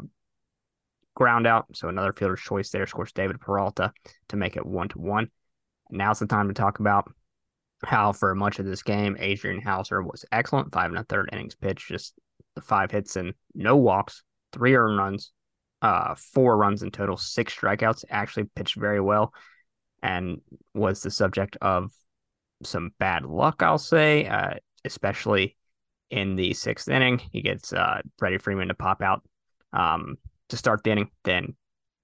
ground 1.15 1.47
out. 1.47 1.65
So 1.73 1.89
another 1.89 2.13
fielder's 2.13 2.41
choice 2.41 2.69
there 2.69 2.87
scores 2.87 3.11
David 3.11 3.39
Peralta 3.39 3.91
to 4.29 4.35
make 4.35 4.55
it 4.55 4.65
one 4.65 4.89
to 4.89 4.99
one. 4.99 5.29
Now's 5.93 6.19
the 6.19 6.27
time 6.27 6.47
to 6.47 6.53
talk 6.53 6.79
about 6.79 7.11
how 7.85 8.13
for 8.13 8.33
much 8.33 8.59
of 8.59 8.65
this 8.65 8.83
game, 8.83 9.15
Adrian 9.19 9.61
Houser 9.61 10.01
was 10.01 10.25
excellent. 10.31 10.73
Five 10.73 10.89
and 10.89 10.99
a 10.99 11.03
third 11.03 11.29
innings 11.31 11.55
pitch, 11.55 11.87
just 11.87 12.13
the 12.55 12.61
five 12.61 12.91
hits 12.91 13.15
and 13.15 13.33
no 13.53 13.77
walks, 13.77 14.23
three 14.51 14.75
earned 14.75 14.97
runs, 14.97 15.31
uh, 15.81 16.15
four 16.15 16.57
runs 16.57 16.83
in 16.83 16.91
total, 16.91 17.17
six 17.17 17.55
strikeouts. 17.55 18.05
Actually 18.09 18.45
pitched 18.55 18.75
very 18.75 19.01
well 19.01 19.33
and 20.01 20.41
was 20.73 21.01
the 21.01 21.11
subject 21.11 21.57
of 21.61 21.91
some 22.63 22.91
bad 22.99 23.25
luck, 23.25 23.61
I'll 23.61 23.77
say, 23.77 24.25
uh, 24.27 24.55
especially 24.85 25.55
in 26.09 26.35
the 26.35 26.53
sixth 26.53 26.89
inning. 26.89 27.19
He 27.31 27.41
gets 27.41 27.73
uh, 27.73 28.01
Freddie 28.17 28.37
Freeman 28.37 28.69
to 28.69 28.73
pop 28.73 29.01
out 29.01 29.23
um, 29.73 30.17
to 30.49 30.57
start 30.57 30.83
the 30.83 30.91
inning. 30.91 31.09
Then 31.23 31.55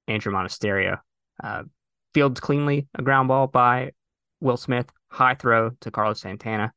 Andruw 0.08 0.34
Monasterio 0.34 1.00
uh, 1.44 1.64
fields 2.14 2.40
cleanly 2.40 2.88
a 2.96 3.02
ground 3.02 3.28
ball 3.28 3.48
by 3.48 3.92
Will 4.40 4.58
Smith. 4.58 4.90
High 5.10 5.36
throw 5.36 5.72
to 5.82 5.92
Carlos 5.92 6.22
Santana 6.22 6.72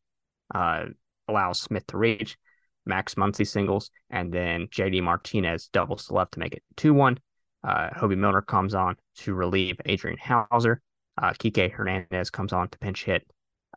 uh, 0.55 0.87
allows 1.29 1.61
Smith 1.61 1.87
to 1.89 1.99
reach. 1.99 2.37
Max 2.85 3.15
Muncy 3.15 3.47
singles, 3.47 3.91
and 4.11 4.33
then 4.33 4.67
JD 4.69 5.03
Martinez 5.03 5.69
doubles 5.69 6.07
to 6.07 6.15
left 6.15 6.33
to 6.33 6.41
make 6.41 6.55
it 6.55 6.63
2 6.77 6.93
1. 6.95 7.19
Uh, 7.65 7.91
Hoby 7.91 8.19
Milner 8.19 8.43
comes 8.43 8.75
on 8.75 8.97
to 9.19 9.35
relieve 9.35 9.81
Adrian 9.87 10.19
Houser. 10.19 10.81
Uh, 11.21 11.31
Kike 11.31 11.71
Hernandez 11.71 12.31
comes 12.31 12.53
on 12.53 12.69
to 12.69 12.79
pinch 12.79 13.05
hit 13.05 13.25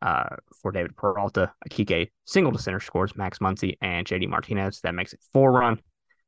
uh, 0.02 0.36
for 0.62 0.72
David 0.72 0.96
Peralta. 0.96 1.54
Kike 1.70 2.10
single 2.26 2.52
to 2.52 2.58
center 2.58 2.80
scores 2.80 3.16
Max 3.16 3.40
Muncy 3.40 3.78
and 3.82 4.08
JD 4.08 4.28
Martinez. 4.28 4.82
That 4.82 4.96
makes 4.96 5.14
it 5.14 5.20
4 5.34 5.52
run 5.52 5.80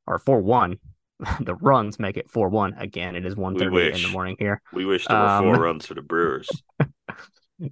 or 0.05 0.19
4 0.19 0.41
1. 0.41 0.77
the 1.41 1.55
runs 1.55 1.99
make 1.99 2.17
it 2.17 2.29
4 2.29 2.49
1. 2.49 2.75
Again, 2.77 3.15
it 3.15 3.25
is 3.25 3.35
1.30 3.35 3.95
in 3.95 4.01
the 4.01 4.09
morning 4.09 4.35
here. 4.39 4.61
We 4.71 4.85
wish 4.85 5.07
there 5.07 5.17
were 5.17 5.25
Um, 5.25 5.43
four 5.43 5.55
runs 5.63 5.85
for 5.85 5.93
the 5.93 6.01
Brewers. 6.01 6.49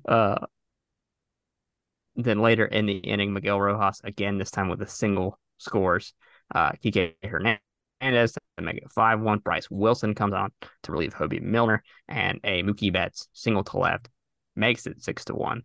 Uh, 0.08 0.44
then 2.16 2.40
later 2.40 2.66
in 2.66 2.88
the 2.88 2.98
inning, 2.98 3.34
Miguel 3.34 3.62
Rojas 3.62 4.02
again, 4.04 4.40
this 4.40 4.50
time 4.50 4.68
with 4.68 4.82
a 4.82 4.88
single 4.88 5.40
scores. 5.60 6.16
Uh, 6.54 6.72
Kike 6.84 7.14
Hernandez 7.24 8.34
to 8.34 8.64
make 8.64 8.78
it 8.78 8.92
5 8.92 9.22
1. 9.22 9.40
Bryce 9.40 9.70
Wilson 9.70 10.16
comes 10.16 10.34
on 10.34 10.52
to 10.84 10.92
relieve 10.92 11.14
Hoby 11.14 11.40
Milner, 11.40 11.84
and 12.08 12.40
a 12.44 12.64
Mookie 12.64 12.92
Betts 12.92 13.28
single 13.34 13.64
to 13.66 13.78
left 13.78 14.10
makes 14.56 14.88
it 14.88 15.04
6 15.04 15.26
to 15.26 15.36
1. 15.36 15.62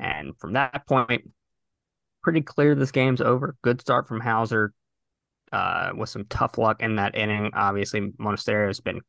And 0.00 0.36
from 0.38 0.54
that 0.54 0.86
point, 0.88 1.30
pretty 2.22 2.40
clear 2.40 2.74
this 2.74 2.90
game's 2.90 3.20
over. 3.20 3.56
Good 3.62 3.80
start 3.80 4.08
from 4.08 4.20
Houser 4.20 4.72
uh, 5.52 5.90
with 5.96 6.08
some 6.08 6.24
tough 6.26 6.58
luck 6.58 6.82
in 6.82 6.96
that 6.96 7.16
inning. 7.16 7.50
Obviously, 7.54 8.00
Monasterio 8.00 8.68
has 8.68 8.80
been 8.80 9.00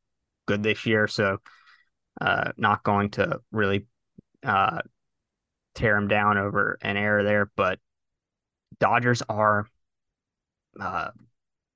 good 0.48 0.63
this 0.63 0.86
year, 0.86 1.07
so 1.07 1.38
uh, 2.19 2.51
not 2.57 2.83
going 2.83 3.10
to 3.12 3.39
really 3.51 3.86
uh, 4.43 4.79
tear 5.75 5.95
him 5.95 6.07
down 6.07 6.38
over 6.38 6.77
an 6.81 6.98
error 6.98 7.24
there. 7.24 7.51
But 7.55 7.79
Dodgers 8.79 9.21
are, 9.29 9.67
uh, 10.79 11.12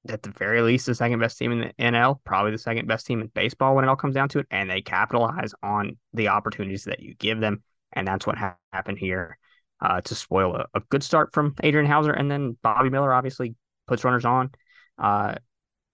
at 0.09 0.23
the 0.23 0.31
very 0.31 0.61
least, 0.61 0.85
the 0.85 0.95
second 0.95 1.19
best 1.19 1.37
team 1.37 1.51
in 1.51 1.59
the 1.59 1.73
NL, 1.79 2.19
probably 2.23 2.51
the 2.51 2.57
second 2.57 2.87
best 2.87 3.05
team 3.05 3.21
in 3.21 3.27
baseball 3.27 3.75
when 3.75 3.85
it 3.85 3.87
all 3.87 3.95
comes 3.95 4.15
down 4.15 4.29
to 4.29 4.39
it. 4.39 4.47
And 4.49 4.69
they 4.69 4.81
capitalize 4.81 5.53
on 5.61 5.97
the 6.13 6.29
opportunities 6.29 6.85
that 6.85 6.99
you 6.99 7.15
give 7.15 7.39
them. 7.39 7.63
And 7.93 8.07
that's 8.07 8.25
what 8.25 8.37
ha- 8.37 8.57
happened 8.73 8.97
here 8.97 9.37
uh, 9.81 10.01
to 10.01 10.15
spoil 10.15 10.55
a, 10.55 10.65
a 10.73 10.81
good 10.89 11.03
start 11.03 11.33
from 11.33 11.55
Adrian 11.63 11.85
Houser. 11.85 12.11
And 12.11 12.29
then 12.29 12.57
Bobby 12.61 12.89
Miller 12.89 13.13
obviously 13.13 13.55
puts 13.87 14.03
runners 14.03 14.25
on 14.25 14.51
uh, 14.97 15.35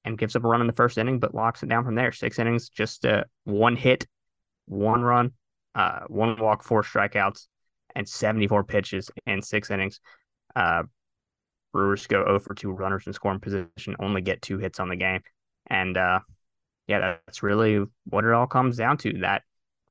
and 0.06 0.18
gives 0.18 0.36
up 0.36 0.44
a 0.44 0.48
run 0.48 0.62
in 0.62 0.68
the 0.68 0.74
first 0.74 0.98
inning, 0.98 1.20
but 1.20 1.36
locks 1.36 1.64
it 1.64 1.70
down 1.70 1.84
from 1.84 1.96
there. 1.96 2.12
Six 2.12 2.40
innings, 2.40 2.70
just 2.70 3.06
uh, 3.06 3.24
one 3.44 3.76
hit, 3.76 4.08
one 4.66 5.02
run, 5.02 5.32
uh, 5.76 6.02
one 6.08 6.40
walk, 6.40 6.64
four 6.64 6.84
strikeouts, 6.84 7.48
and 7.96 8.08
74 8.08 8.64
pitches 8.64 9.10
in 9.26 9.42
six 9.42 9.70
innings. 9.70 10.00
Uh, 10.56 10.84
Brewers 11.72 12.08
go 12.08 12.24
over 12.24 12.54
two 12.54 12.72
runners 12.72 13.08
in 13.08 13.14
scoring 13.14 13.40
position, 13.40 13.96
only 14.00 14.22
get 14.22 14.42
two 14.42 14.58
hits 14.58 14.80
on 14.80 14.90
the 14.90 14.96
game. 14.96 15.22
And 15.68 15.96
uh, 15.96 16.20
yeah, 16.88 17.18
that's 17.26 17.44
really 17.44 17.84
what 18.06 18.26
it 18.26 18.34
all 18.34 18.48
comes 18.48 18.78
down 18.78 18.98
to. 18.98 19.20
That 19.20 19.44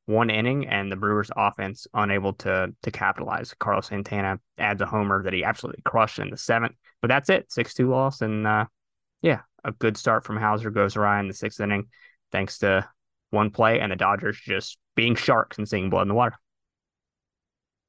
one 0.07 0.29
inning 0.29 0.67
and 0.67 0.91
the 0.91 0.97
Brewers 0.97 1.31
offense 1.37 1.87
unable 1.95 2.35
to 2.35 2.75
to 2.83 2.91
capitalize. 2.91 3.55
Carlos 3.59 3.87
Santana 3.87 4.39
adds 4.59 4.83
a 4.83 4.87
homer 4.87 5.23
that 5.23 5.33
he 5.33 5.45
absolutely 5.45 5.83
crushed 5.83 6.19
in 6.19 6.31
the 6.31 6.37
seventh. 6.37 6.75
But 7.03 7.09
that's 7.09 7.31
it. 7.31 7.51
Six 7.53 7.75
two 7.75 7.89
loss. 7.89 8.21
And 8.21 8.47
uh, 8.47 8.67
yeah, 9.23 9.41
a 9.65 9.73
good 9.73 9.97
start 9.97 10.25
from 10.25 10.37
Houser 10.37 10.71
goes 10.71 10.97
awry 10.97 11.21
in 11.21 11.29
the 11.29 11.35
sixth 11.35 11.61
inning, 11.61 11.89
thanks 12.33 12.59
to 12.59 12.89
one 13.31 13.51
play 13.51 13.81
and 13.81 13.93
the 13.93 13.97
Dodgers 13.97 14.39
just 14.41 14.79
being 14.97 15.15
sharks 15.15 15.59
and 15.59 15.69
seeing 15.69 15.91
blood 15.91 16.03
in 16.03 16.09
the 16.09 16.15
water. 16.15 16.37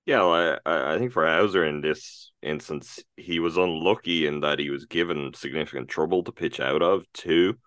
Yeah, 0.05 0.23
well, 0.23 0.59
I, 0.65 0.95
I 0.95 0.97
think 0.97 1.11
for 1.11 1.25
Houser 1.27 1.63
in 1.63 1.81
this 1.81 2.31
instance, 2.41 3.03
he 3.17 3.39
was 3.39 3.57
unlucky 3.57 4.25
in 4.25 4.41
that 4.41 4.59
he 4.59 4.69
was 4.69 4.85
given 4.85 5.33
significant 5.35 5.89
trouble 5.89 6.23
to 6.23 6.31
pitch 6.31 6.59
out 6.59 6.81
of 6.81 7.05
too. 7.13 7.57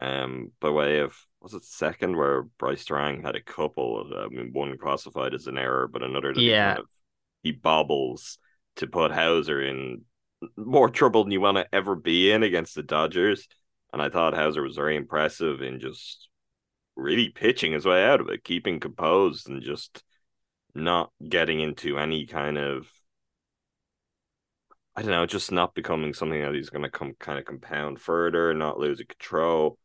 Um, 0.00 0.52
by 0.60 0.70
way 0.70 1.00
of 1.00 1.14
was 1.40 1.54
it 1.54 1.64
second 1.64 2.16
where 2.16 2.44
Brice 2.58 2.84
Turang 2.84 3.24
had 3.24 3.36
a 3.36 3.42
couple 3.42 4.00
of 4.00 4.12
I 4.12 4.28
mean 4.34 4.50
one 4.52 4.78
classified 4.78 5.34
as 5.34 5.46
an 5.48 5.58
error, 5.58 5.88
but 5.88 6.02
another 6.02 6.34
that 6.34 6.40
Yeah. 6.40 6.74
he, 6.74 6.74
kind 6.74 6.78
of, 6.80 6.86
he 7.42 7.52
bobbles 7.52 8.38
to 8.76 8.86
put 8.86 9.12
Hauser 9.12 9.62
in 9.62 10.02
more 10.56 10.88
trouble 10.88 11.24
than 11.24 11.32
you 11.32 11.40
want 11.40 11.56
to 11.58 11.74
ever 11.74 11.94
be 11.94 12.30
in 12.30 12.42
against 12.42 12.74
the 12.74 12.82
Dodgers. 12.82 13.46
And 13.92 14.00
I 14.00 14.08
thought 14.08 14.34
Houser 14.34 14.62
was 14.62 14.76
very 14.76 14.96
impressive 14.96 15.60
in 15.62 15.80
just 15.80 16.28
really 16.96 17.28
pitching 17.28 17.72
his 17.72 17.84
way 17.86 18.04
out 18.04 18.20
of 18.20 18.28
it, 18.28 18.44
keeping 18.44 18.80
composed 18.80 19.48
and 19.48 19.62
just 19.62 20.02
not 20.74 21.10
getting 21.26 21.60
into 21.60 21.98
any 21.98 22.26
kind 22.26 22.58
of 22.58 22.90
I 24.94 25.00
don't 25.00 25.10
know, 25.10 25.24
just 25.24 25.50
not 25.50 25.74
becoming 25.74 26.12
something 26.12 26.40
that 26.42 26.54
he's 26.54 26.68
to 26.68 26.90
come 26.90 27.14
kind 27.18 27.38
of 27.38 27.46
compound 27.46 27.98
further, 27.98 28.52
not 28.52 28.78
losing 28.78 29.06
control. 29.06 29.78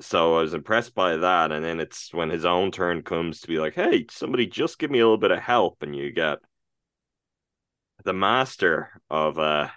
So 0.00 0.36
I 0.36 0.42
was 0.42 0.52
impressed 0.54 0.94
by 0.94 1.16
that, 1.16 1.52
and 1.52 1.64
then 1.64 1.80
it's 1.80 2.12
when 2.12 2.28
his 2.30 2.44
own 2.44 2.70
turn 2.70 3.02
comes 3.02 3.40
to 3.40 3.48
be 3.48 3.58
like, 3.58 3.74
"Hey, 3.74 4.06
somebody 4.10 4.46
just 4.46 4.78
give 4.78 4.90
me 4.90 4.98
a 4.98 5.04
little 5.04 5.18
bit 5.18 5.30
of 5.30 5.40
help," 5.40 5.82
and 5.82 5.96
you 5.96 6.12
get 6.12 6.38
the 8.04 8.12
master 8.12 9.00
of 9.08 9.38
uh 9.38 9.68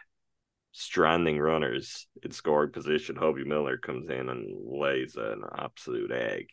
stranding 0.74 1.40
runners 1.40 2.08
in 2.24 2.32
scoring 2.32 2.72
position. 2.72 3.16
Hoby 3.16 3.46
Milner 3.46 3.78
comes 3.78 4.10
in 4.10 4.28
and 4.30 4.48
lays 4.66 5.16
an 5.16 5.44
absolute 5.56 6.12
egg. 6.12 6.48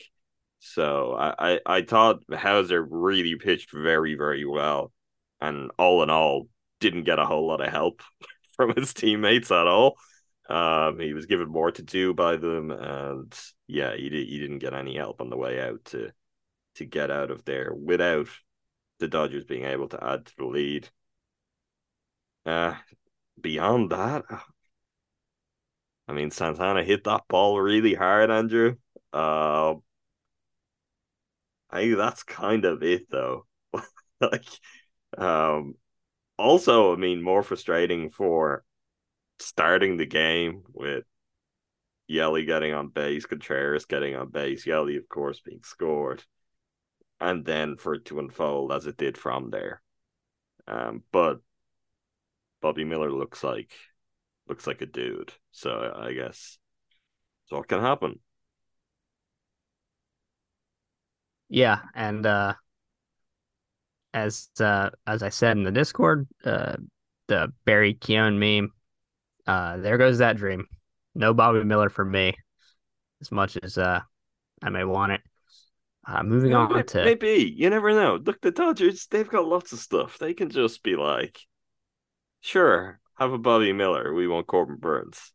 So 0.61 1.15
I, 1.15 1.53
I, 1.53 1.61
I 1.65 1.83
thought 1.83 2.23
Houser 2.31 2.83
really 2.83 3.35
pitched 3.37 3.73
very, 3.73 4.15
very 4.15 4.45
well. 4.45 4.93
And 5.41 5.71
all 5.79 6.03
in 6.03 6.11
all, 6.11 6.49
didn't 6.81 7.05
get 7.05 7.19
a 7.19 7.25
whole 7.25 7.47
lot 7.47 7.67
of 7.67 7.73
help 7.73 8.03
from 8.57 8.75
his 8.75 8.93
teammates 8.93 9.51
at 9.51 9.67
all. 9.67 9.97
Um, 10.49 10.99
he 10.99 11.15
was 11.15 11.27
given 11.27 11.49
more 11.49 11.71
to 11.71 11.83
do 11.83 12.13
by 12.13 12.37
them, 12.37 12.73
and 12.73 13.33
yeah, 13.69 13.95
he, 13.95 14.09
did, 14.09 14.27
he 14.27 14.41
didn't 14.41 14.59
get 14.59 14.75
any 14.75 14.97
help 14.97 15.21
on 15.21 15.31
the 15.31 15.37
way 15.37 15.61
out 15.61 15.85
to 15.87 16.11
to 16.77 16.85
get 16.85 17.11
out 17.11 17.31
of 17.31 17.45
there 17.45 17.73
without 17.75 18.29
the 19.01 19.09
Dodgers 19.09 19.45
being 19.45 19.65
able 19.65 19.89
to 19.89 20.03
add 20.03 20.27
to 20.27 20.33
the 20.39 20.47
lead. 20.47 20.89
Uh, 22.51 22.75
beyond 23.41 23.91
that, 23.91 24.25
I 26.09 26.13
mean, 26.13 26.33
Santana 26.33 26.83
hit 26.83 27.05
that 27.05 27.23
ball 27.29 27.61
really 27.61 27.95
hard, 27.95 28.29
Andrew. 28.29 28.75
Uh, 29.13 29.75
I 31.71 31.95
that's 31.95 32.25
kind 32.25 32.65
of 32.65 32.83
it, 32.83 33.09
though. 33.09 33.47
like, 34.21 34.47
um, 35.17 35.75
also, 36.39 36.93
I 36.93 36.97
mean, 36.97 37.23
more 37.23 37.45
frustrating 37.45 38.11
for 38.11 38.65
starting 39.39 39.97
the 39.97 40.07
game 40.07 40.65
with 40.73 41.05
Yelly 42.09 42.47
getting 42.47 42.75
on 42.75 42.89
base, 42.89 43.27
Contreras 43.27 43.85
getting 43.85 44.17
on 44.17 44.31
base, 44.31 44.67
Yelly, 44.67 44.97
of 44.97 45.09
course, 45.09 45.39
being 45.39 45.63
scored, 45.63 46.25
and 47.21 47.45
then 47.45 47.77
for 47.77 47.95
it 47.95 48.07
to 48.07 48.19
unfold 48.19 48.73
as 48.73 48.87
it 48.87 48.97
did 48.97 49.17
from 49.17 49.51
there. 49.51 49.83
Um, 50.67 51.05
but 51.13 51.43
Bobby 52.61 52.85
Miller 52.85 53.11
looks 53.11 53.43
like 53.45 53.73
looks 54.49 54.67
like 54.67 54.83
a 54.83 54.87
dude, 54.87 55.33
so 55.53 55.93
I 55.97 56.13
guess 56.13 56.59
so. 57.47 57.57
What 57.57 57.69
can 57.69 57.81
happen? 57.81 58.19
Yeah, 61.49 61.81
and 61.95 62.25
uh 62.27 62.55
as 64.13 64.49
uh 64.61 64.91
as 65.07 65.23
I 65.23 65.29
said 65.29 65.57
in 65.57 65.65
the 65.65 65.71
Discord, 65.73 66.29
uh 66.45 66.77
the 67.29 67.53
Barry 67.65 67.95
Keown 67.95 68.39
meme, 68.39 68.73
uh 69.47 69.79
there 69.79 69.99
goes 69.99 70.19
that 70.19 70.37
dream. 70.37 70.67
No 71.15 71.35
Bobby 71.35 71.65
Miller 71.65 71.89
for 71.91 72.05
me, 72.05 72.35
as 73.21 73.33
much 73.33 73.57
as 73.63 73.79
uh 73.79 74.01
I 74.63 74.71
may 74.71 74.85
want 74.85 75.13
it. 75.13 75.21
Uh 76.07 76.23
moving 76.23 76.55
on 76.55 76.73
Maybe- 76.73 76.85
to 76.89 77.05
maybe 77.05 77.55
you 77.57 77.71
never 77.71 77.93
know. 77.93 78.17
Look, 78.23 78.41
the 78.41 78.51
Dodgers 78.51 79.07
they've 79.07 79.29
got 79.29 79.47
lots 79.47 79.73
of 79.73 79.79
stuff. 79.81 80.19
They 80.19 80.35
can 80.35 80.51
just 80.51 80.83
be 80.83 80.97
like, 80.97 81.41
sure, 82.41 83.01
have 83.19 83.33
a 83.33 83.39
Bobby 83.39 83.73
Miller. 83.73 84.13
We 84.13 84.29
want 84.29 84.47
Corbin 84.47 84.77
Burnes. 84.77 85.33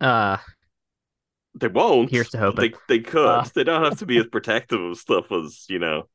uh 0.00 0.38
They 1.54 1.68
won't. 1.68 2.10
Here's 2.10 2.30
to 2.30 2.38
but 2.38 2.44
hoping. 2.44 2.72
They 2.88 2.96
they 2.98 3.02
could. 3.02 3.26
Uh, 3.26 3.44
they 3.54 3.64
don't 3.64 3.84
have 3.84 3.98
to 3.98 4.06
be 4.06 4.18
as 4.18 4.26
protective 4.32 4.80
of 4.80 4.98
stuff 4.98 5.30
as 5.32 5.66
you 5.68 5.78
know 5.78 6.08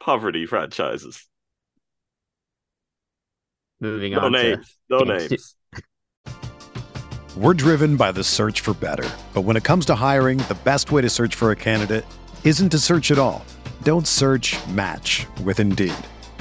poverty 0.00 0.46
franchises. 0.46 1.26
moving 3.80 4.12
No 4.12 4.20
on 4.20 4.32
to 4.32 4.42
names. 4.42 4.76
No 4.88 5.00
game 5.00 5.08
names. 5.08 5.56
We're 7.36 7.54
driven 7.54 7.96
by 7.96 8.12
the 8.12 8.24
search 8.24 8.60
for 8.60 8.74
better. 8.74 9.08
But 9.32 9.42
when 9.42 9.56
it 9.56 9.64
comes 9.64 9.86
to 9.86 9.94
hiring, 9.94 10.38
the 10.38 10.58
best 10.64 10.90
way 10.92 11.00
to 11.00 11.08
search 11.08 11.34
for 11.34 11.52
a 11.52 11.56
candidate 11.56 12.04
isn't 12.44 12.70
to 12.70 12.78
search 12.78 13.10
at 13.10 13.18
all. 13.18 13.44
Don't 13.82 14.06
search 14.06 14.56
match 14.68 15.26
with 15.44 15.60
Indeed. 15.60 15.94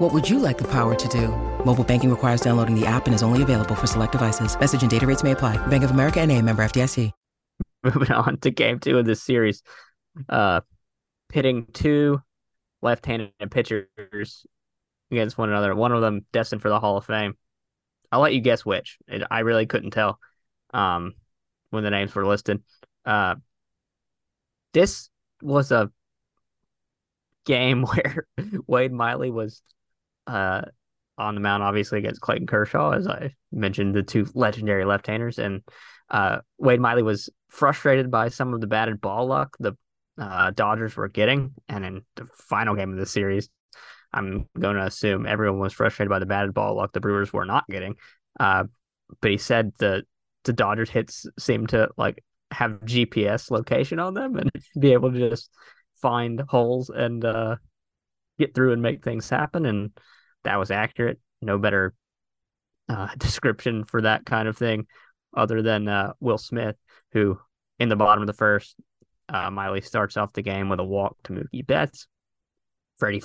What 0.00 0.12
would 0.12 0.28
you 0.28 0.40
like 0.40 0.58
the 0.58 0.64
power 0.64 0.96
to 0.96 1.08
do? 1.08 1.28
Mobile 1.64 1.84
banking 1.84 2.10
requires 2.10 2.40
downloading 2.40 2.74
the 2.74 2.84
app 2.84 3.06
and 3.06 3.14
is 3.14 3.22
only 3.22 3.42
available 3.42 3.74
for 3.76 3.86
select 3.86 4.10
devices. 4.10 4.58
Message 4.58 4.82
and 4.82 4.90
data 4.90 5.06
rates 5.06 5.22
may 5.22 5.32
apply. 5.32 5.56
Bank 5.68 5.84
of 5.84 5.92
America 5.92 6.20
and 6.20 6.32
a 6.32 6.40
member 6.42 6.64
FDIC. 6.64 7.12
moving 7.84 8.10
on 8.10 8.38
to 8.38 8.50
game 8.50 8.80
two 8.80 8.98
of 8.98 9.04
this 9.04 9.22
series. 9.22 9.62
Uh 10.28 10.62
pitting 11.28 11.66
two 11.72 12.20
left-handed 12.82 13.32
pitchers 13.50 14.46
against 15.12 15.38
one 15.38 15.48
another. 15.48 15.74
One 15.74 15.92
of 15.92 16.00
them 16.00 16.26
destined 16.32 16.62
for 16.62 16.68
the 16.70 16.80
Hall 16.80 16.96
of 16.96 17.06
Fame. 17.06 17.36
I'll 18.10 18.20
let 18.20 18.34
you 18.34 18.40
guess 18.40 18.64
which. 18.64 18.98
It, 19.06 19.22
I 19.30 19.40
really 19.40 19.66
couldn't 19.66 19.90
tell 19.90 20.18
um, 20.72 21.14
when 21.70 21.82
the 21.82 21.90
names 21.90 22.14
were 22.14 22.26
listed. 22.26 22.62
Uh, 23.04 23.36
this 24.72 25.08
was 25.42 25.72
a 25.72 25.90
game 27.44 27.82
where 27.94 28.26
Wade 28.66 28.92
Miley 28.92 29.30
was 29.30 29.62
uh, 30.26 30.62
on 31.16 31.34
the 31.34 31.40
mound, 31.40 31.62
obviously 31.62 31.98
against 31.98 32.20
Clayton 32.20 32.46
Kershaw, 32.46 32.92
as 32.92 33.06
I 33.06 33.34
mentioned, 33.52 33.94
the 33.94 34.02
two 34.02 34.26
legendary 34.34 34.84
left-handers, 34.84 35.38
and 35.38 35.62
uh, 36.10 36.38
Wade 36.58 36.80
Miley 36.80 37.02
was 37.02 37.30
frustrated 37.48 38.10
by 38.10 38.28
some 38.28 38.52
of 38.52 38.60
the 38.60 38.66
batted 38.66 39.00
ball 39.00 39.26
luck 39.26 39.56
the 39.60 39.76
uh, 40.18 40.50
Dodgers 40.50 40.96
were 40.96 41.08
getting, 41.08 41.52
and 41.68 41.84
in 41.84 42.02
the 42.16 42.26
final 42.48 42.74
game 42.74 42.92
of 42.92 42.98
the 42.98 43.06
series, 43.06 43.48
I'm 44.12 44.48
going 44.58 44.76
to 44.76 44.84
assume 44.84 45.26
everyone 45.26 45.58
was 45.58 45.72
frustrated 45.72 46.10
by 46.10 46.20
the 46.20 46.26
batted 46.26 46.54
ball 46.54 46.76
luck 46.76 46.92
the 46.92 47.00
Brewers 47.00 47.32
were 47.32 47.44
not 47.44 47.66
getting. 47.68 47.96
Uh, 48.38 48.64
but 49.20 49.30
he 49.30 49.38
said 49.38 49.72
the 49.78 50.04
the 50.44 50.52
Dodgers 50.52 50.90
hits 50.90 51.26
seemed 51.38 51.70
to 51.70 51.88
like 51.96 52.22
have 52.50 52.80
GPS 52.84 53.50
location 53.50 53.98
on 53.98 54.14
them 54.14 54.36
and 54.36 54.50
be 54.78 54.92
able 54.92 55.12
to 55.12 55.30
just 55.30 55.50
find 56.00 56.42
holes 56.48 56.90
and 56.90 57.24
uh, 57.24 57.56
get 58.38 58.54
through 58.54 58.72
and 58.72 58.82
make 58.82 59.02
things 59.02 59.28
happen. 59.28 59.66
And 59.66 59.90
that 60.44 60.56
was 60.56 60.70
accurate. 60.70 61.20
No 61.40 61.58
better 61.58 61.94
uh, 62.88 63.08
description 63.18 63.84
for 63.84 64.02
that 64.02 64.24
kind 64.24 64.48
of 64.48 64.56
thing 64.56 64.86
other 65.36 65.62
than 65.62 65.88
uh, 65.88 66.12
Will 66.20 66.38
Smith, 66.38 66.76
who 67.12 67.38
in 67.78 67.88
the 67.88 67.96
bottom 67.96 68.22
of 68.22 68.26
the 68.26 68.32
first, 68.32 68.76
uh, 69.28 69.50
Miley 69.50 69.80
starts 69.80 70.16
off 70.16 70.32
the 70.32 70.42
game 70.42 70.68
with 70.68 70.80
a 70.80 70.84
walk 70.84 71.16
to 71.24 71.32
Mookie 71.32 71.66
Betts. 71.66 72.06
Freddie 72.98 73.20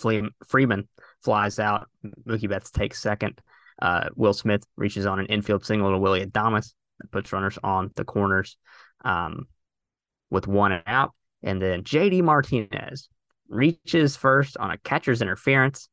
Freeman 0.48 0.88
flies 1.24 1.60
out. 1.60 1.88
Mookie 2.28 2.50
Betts 2.50 2.72
takes 2.72 3.00
second. 3.00 3.39
Uh, 3.82 4.10
Will 4.15 4.34
Smith 4.34 4.63
reaches 4.76 5.06
on 5.06 5.19
an 5.19 5.28
infield 5.28 5.65
single 5.65 5.91
to 5.91 5.98
Willie 5.98 6.26
Adames 6.26 6.74
that 7.00 7.12
puts 7.12 7.32
runners 7.32 7.58
on 7.63 7.91
the 7.95 8.04
corners 8.04 8.58
um, 9.06 9.48
with 10.30 10.48
one 10.48 10.82
out. 10.86 11.13
And 11.43 11.62
then 11.62 11.84
JD 11.84 12.24
Martinez 12.24 13.10
reaches 13.50 14.16
first 14.16 14.58
on 14.58 14.72
a 14.72 14.78
catcher's 14.78 15.22
interference. 15.22 15.90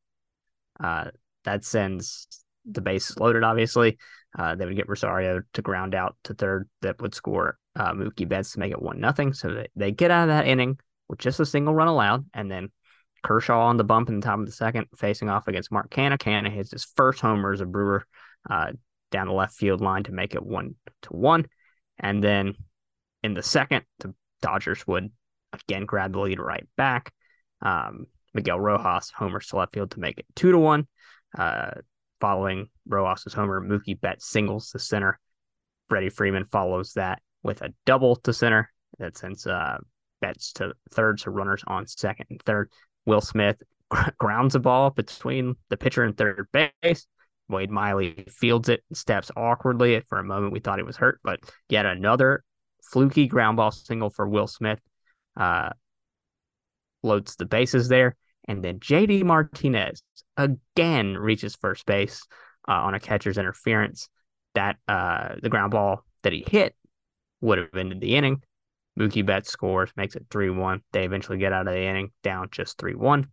Uh, 0.79 1.05
that 1.43 1.65
sends 1.65 2.27
the 2.69 2.81
base 2.81 3.17
loaded, 3.17 3.43
obviously. 3.43 3.97
Uh, 4.37 4.55
they 4.55 4.65
would 4.65 4.75
get 4.75 4.89
Rosario 4.89 5.41
to 5.53 5.61
ground 5.61 5.95
out 5.95 6.15
to 6.25 6.33
third. 6.33 6.69
That 6.81 7.01
would 7.01 7.15
score 7.15 7.57
uh, 7.75 7.93
Mookie 7.93 8.27
Betts 8.27 8.51
to 8.51 8.59
make 8.59 8.71
it 8.71 8.81
one 8.81 8.99
nothing. 8.99 9.33
So 9.33 9.53
they, 9.53 9.67
they 9.75 9.91
get 9.91 10.11
out 10.11 10.23
of 10.23 10.27
that 10.29 10.47
inning 10.47 10.79
with 11.07 11.19
just 11.19 11.39
a 11.39 11.45
single 11.45 11.73
run 11.73 11.87
allowed, 11.87 12.25
and 12.33 12.51
then 12.51 12.69
Kershaw 13.23 13.59
on 13.67 13.77
the 13.77 13.83
bump 13.83 14.09
in 14.09 14.19
the 14.19 14.25
top 14.25 14.39
of 14.39 14.45
the 14.45 14.51
second, 14.51 14.87
facing 14.95 15.29
off 15.29 15.47
against 15.47 15.71
Mark 15.71 15.89
Canha. 15.89 16.17
Canha 16.17 16.51
hits 16.51 16.71
his 16.71 16.85
first 16.95 17.21
homer 17.21 17.53
as 17.53 17.61
a 17.61 17.65
Brewer 17.65 18.05
uh, 18.49 18.71
down 19.09 19.27
the 19.27 19.33
left 19.33 19.53
field 19.53 19.81
line 19.81 20.03
to 20.03 20.11
make 20.11 20.35
it 20.35 20.45
one 20.45 20.75
to 21.03 21.09
one, 21.09 21.47
and 21.97 22.23
then 22.23 22.55
in 23.23 23.33
the 23.33 23.43
second, 23.43 23.85
the 23.99 24.13
Dodgers 24.41 24.85
would 24.85 25.11
again 25.53 25.85
grab 25.85 26.13
the 26.13 26.19
lead 26.19 26.39
right 26.39 26.67
back. 26.75 27.11
Um, 27.61 28.07
Miguel 28.33 28.59
Rojas 28.59 29.11
homers 29.15 29.47
to 29.47 29.57
left 29.57 29.73
field 29.73 29.91
to 29.91 29.99
make 29.99 30.19
it 30.19 30.25
two 30.35 30.51
to 30.51 30.59
one. 30.59 30.87
Uh, 31.37 31.71
following 32.19 32.67
Rojas's 32.87 33.33
homer, 33.33 33.61
Mookie 33.61 33.99
Betts 33.99 34.27
singles 34.27 34.71
to 34.71 34.79
center. 34.79 35.19
Freddie 35.89 36.09
Freeman 36.09 36.45
follows 36.45 36.93
that 36.93 37.21
with 37.43 37.61
a 37.61 37.73
double 37.85 38.15
to 38.17 38.33
center 38.33 38.71
that 38.99 39.17
sends 39.17 39.47
uh, 39.47 39.77
Betts 40.21 40.51
to 40.53 40.73
third, 40.91 41.19
so 41.19 41.31
runners 41.31 41.63
on 41.67 41.87
second 41.87 42.27
and 42.29 42.41
third. 42.43 42.71
Will 43.05 43.21
Smith 43.21 43.61
grounds 44.17 44.55
a 44.55 44.59
ball 44.59 44.89
between 44.89 45.55
the 45.69 45.77
pitcher 45.77 46.03
and 46.03 46.17
third 46.17 46.47
base. 46.51 47.07
Wade 47.49 47.71
Miley 47.71 48.25
fields 48.29 48.67
it, 48.67 48.83
steps 48.93 49.31
awkwardly. 49.37 50.01
For 50.09 50.19
a 50.19 50.23
moment, 50.23 50.51
we 50.51 50.59
thought 50.59 50.79
he 50.79 50.83
was 50.83 50.97
hurt, 50.97 51.19
but 51.23 51.39
yet 51.69 51.85
another 51.85 52.43
fluky 52.83 53.27
ground 53.27 53.57
ball 53.57 53.71
single 53.71 54.09
for 54.09 54.27
Will 54.27 54.47
Smith. 54.47 54.79
Uh, 55.39 55.69
loads 57.03 57.35
the 57.35 57.45
bases 57.45 57.87
there. 57.87 58.15
And 58.47 58.63
then 58.63 58.79
JD 58.79 59.23
Martinez 59.23 60.01
again 60.37 61.15
reaches 61.17 61.55
first 61.55 61.85
base 61.85 62.25
uh, 62.67 62.73
on 62.73 62.93
a 62.93 62.99
catcher's 62.99 63.37
interference. 63.37 64.09
That 64.55 64.77
uh, 64.87 65.35
the 65.41 65.49
ground 65.49 65.71
ball 65.71 66.03
that 66.23 66.33
he 66.33 66.43
hit 66.47 66.75
would 67.41 67.59
have 67.59 67.75
ended 67.75 68.01
the 68.01 68.15
inning. 68.15 68.41
Mookie 68.99 69.25
Betts 69.25 69.51
scores, 69.51 69.91
makes 69.95 70.15
it 70.15 70.25
3 70.31 70.49
1. 70.49 70.81
They 70.91 71.05
eventually 71.05 71.37
get 71.37 71.53
out 71.53 71.67
of 71.67 71.73
the 71.73 71.81
inning 71.81 72.11
down 72.23 72.47
just 72.51 72.77
3 72.79 72.95
1. 72.95 73.27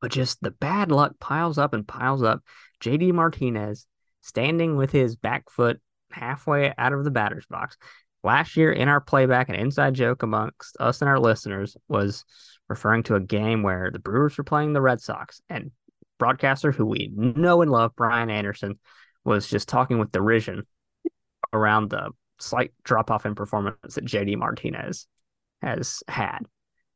But 0.00 0.10
just 0.10 0.40
the 0.40 0.50
bad 0.50 0.90
luck 0.90 1.18
piles 1.20 1.58
up 1.58 1.74
and 1.74 1.86
piles 1.86 2.22
up. 2.22 2.42
JD 2.80 3.12
Martinez 3.12 3.86
standing 4.22 4.76
with 4.76 4.90
his 4.90 5.16
back 5.16 5.50
foot 5.50 5.80
halfway 6.10 6.72
out 6.78 6.92
of 6.92 7.04
the 7.04 7.10
batter's 7.10 7.46
box. 7.46 7.76
Last 8.24 8.56
year 8.56 8.72
in 8.72 8.88
our 8.88 9.00
playback, 9.00 9.48
an 9.48 9.54
inside 9.54 9.94
joke 9.94 10.22
amongst 10.22 10.76
us 10.80 11.02
and 11.02 11.08
our 11.08 11.20
listeners 11.20 11.76
was 11.88 12.24
referring 12.68 13.02
to 13.04 13.14
a 13.14 13.20
game 13.20 13.62
where 13.62 13.90
the 13.90 13.98
Brewers 13.98 14.36
were 14.36 14.44
playing 14.44 14.72
the 14.72 14.80
Red 14.80 15.00
Sox, 15.00 15.40
and 15.48 15.70
broadcaster 16.18 16.72
who 16.72 16.84
we 16.84 17.10
know 17.14 17.62
and 17.62 17.70
love, 17.70 17.94
Brian 17.96 18.30
Anderson, 18.30 18.78
was 19.24 19.48
just 19.48 19.68
talking 19.68 19.98
with 19.98 20.12
derision 20.12 20.66
around 21.52 21.90
the 21.90 22.10
slight 22.38 22.72
drop 22.84 23.10
off 23.10 23.26
in 23.26 23.34
performance 23.34 23.94
that 23.94 24.04
JD 24.04 24.36
Martinez 24.36 25.06
has 25.62 26.02
had. 26.08 26.40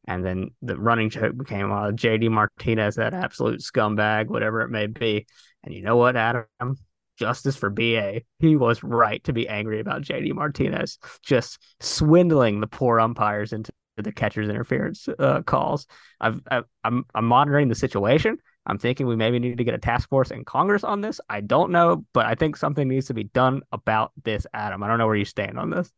And 0.06 0.24
then 0.24 0.50
the 0.62 0.76
running 0.76 1.10
joke 1.10 1.36
became, 1.36 1.70
uh, 1.70 1.92
JD 1.92 2.30
Martinez, 2.30 2.96
that 2.96 3.14
absolute 3.14 3.60
scumbag, 3.60 4.26
whatever 4.26 4.62
it 4.62 4.70
may 4.70 4.86
be. 4.86 5.26
And 5.62 5.72
you 5.72 5.82
know 5.82 5.96
what, 5.96 6.16
Adam? 6.16 6.76
Justice 7.18 7.54
for 7.54 7.70
BA. 7.70 8.22
He 8.40 8.56
was 8.56 8.82
right 8.82 9.22
to 9.24 9.32
be 9.32 9.48
angry 9.48 9.78
about 9.78 10.02
JD 10.02 10.34
Martinez, 10.34 10.98
just 11.22 11.58
swindling 11.80 12.60
the 12.60 12.66
poor 12.66 12.98
umpires 12.98 13.52
into 13.52 13.72
the 13.96 14.12
catcher's 14.12 14.48
interference 14.48 15.08
uh, 15.18 15.42
calls. 15.42 15.86
I've, 16.20 16.40
I, 16.50 16.62
I'm 16.84 17.04
I'm 17.14 17.24
monitoring 17.24 17.68
the 17.68 17.74
situation. 17.74 18.38
I'm 18.64 18.78
thinking 18.78 19.06
we 19.06 19.16
maybe 19.16 19.38
need 19.38 19.58
to 19.58 19.64
get 19.64 19.74
a 19.74 19.78
task 19.78 20.08
force 20.08 20.30
in 20.30 20.44
Congress 20.44 20.84
on 20.84 21.00
this. 21.00 21.20
I 21.28 21.40
don't 21.40 21.72
know, 21.72 22.04
but 22.12 22.26
I 22.26 22.34
think 22.34 22.56
something 22.56 22.86
needs 22.86 23.06
to 23.08 23.14
be 23.14 23.24
done 23.24 23.62
about 23.72 24.12
this, 24.22 24.46
Adam. 24.54 24.82
I 24.82 24.88
don't 24.88 24.98
know 24.98 25.06
where 25.06 25.16
you 25.16 25.24
stand 25.24 25.58
on 25.58 25.70
this. 25.70 25.90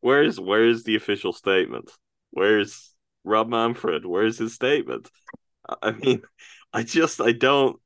Where's 0.00 0.38
where's 0.38 0.84
the 0.84 0.96
official 0.96 1.32
statement? 1.32 1.90
Where's 2.30 2.94
Rob 3.24 3.48
Manfred? 3.48 4.06
Where's 4.06 4.38
his 4.38 4.54
statement? 4.54 5.10
I 5.82 5.92
mean, 5.92 6.22
I 6.72 6.82
just 6.82 7.20
I 7.20 7.32
don't 7.32 7.80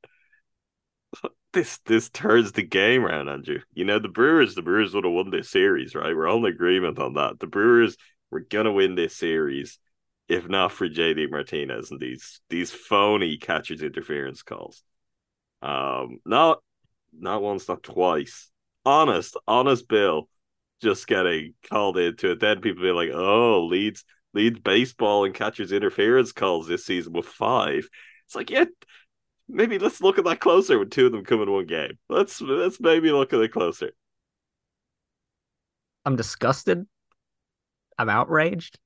this 1.53 1.79
this 1.85 2.09
turns 2.09 2.51
the 2.51 2.63
game 2.63 3.05
around, 3.05 3.29
Andrew. 3.29 3.59
You 3.73 3.85
know, 3.85 3.99
the 3.99 4.07
Brewers, 4.07 4.55
the 4.55 4.61
Brewers 4.61 4.93
would 4.93 5.03
have 5.03 5.13
won 5.13 5.29
this 5.29 5.49
series, 5.49 5.95
right? 5.95 6.15
We're 6.15 6.27
all 6.27 6.45
in 6.45 6.53
agreement 6.53 6.99
on 6.99 7.13
that. 7.13 7.39
The 7.39 7.47
Brewers 7.47 7.97
were 8.31 8.39
gonna 8.39 8.71
win 8.71 8.95
this 8.95 9.15
series 9.15 9.77
if 10.31 10.47
not 10.47 10.71
for 10.71 10.87
JD 10.87 11.29
Martinez 11.29 11.91
and 11.91 11.99
these 11.99 12.39
these 12.49 12.71
phony 12.71 13.37
catcher's 13.37 13.81
interference 13.81 14.43
calls. 14.43 14.81
Um, 15.61 16.19
not 16.25 16.59
not 17.13 17.41
once, 17.41 17.67
not 17.67 17.83
twice. 17.83 18.49
Honest, 18.85 19.35
honest 19.45 19.87
Bill 19.89 20.29
just 20.81 21.05
getting 21.05 21.53
called 21.69 21.97
into 21.97 22.31
it. 22.31 22.39
Then 22.39 22.61
people 22.61 22.81
be 22.81 22.91
like, 22.91 23.09
oh, 23.13 23.65
leads 23.65 24.05
leads 24.33 24.59
baseball 24.59 25.25
and 25.25 25.35
catcher's 25.35 25.73
interference 25.73 26.31
calls 26.31 26.65
this 26.65 26.85
season 26.85 27.11
with 27.11 27.25
five. 27.25 27.87
It's 28.25 28.35
like, 28.35 28.49
yeah, 28.49 28.65
maybe 29.49 29.79
let's 29.79 30.01
look 30.01 30.17
at 30.17 30.23
that 30.23 30.39
closer 30.39 30.79
with 30.79 30.91
two 30.91 31.07
of 31.07 31.11
them 31.11 31.25
coming 31.25 31.47
in 31.47 31.53
one 31.53 31.65
game. 31.65 31.97
Let's 32.09 32.39
let's 32.41 32.79
maybe 32.79 33.11
look 33.11 33.33
at 33.33 33.41
it 33.41 33.51
closer. 33.51 33.91
I'm 36.05 36.15
disgusted. 36.15 36.87
I'm 37.97 38.09
outraged. 38.09 38.79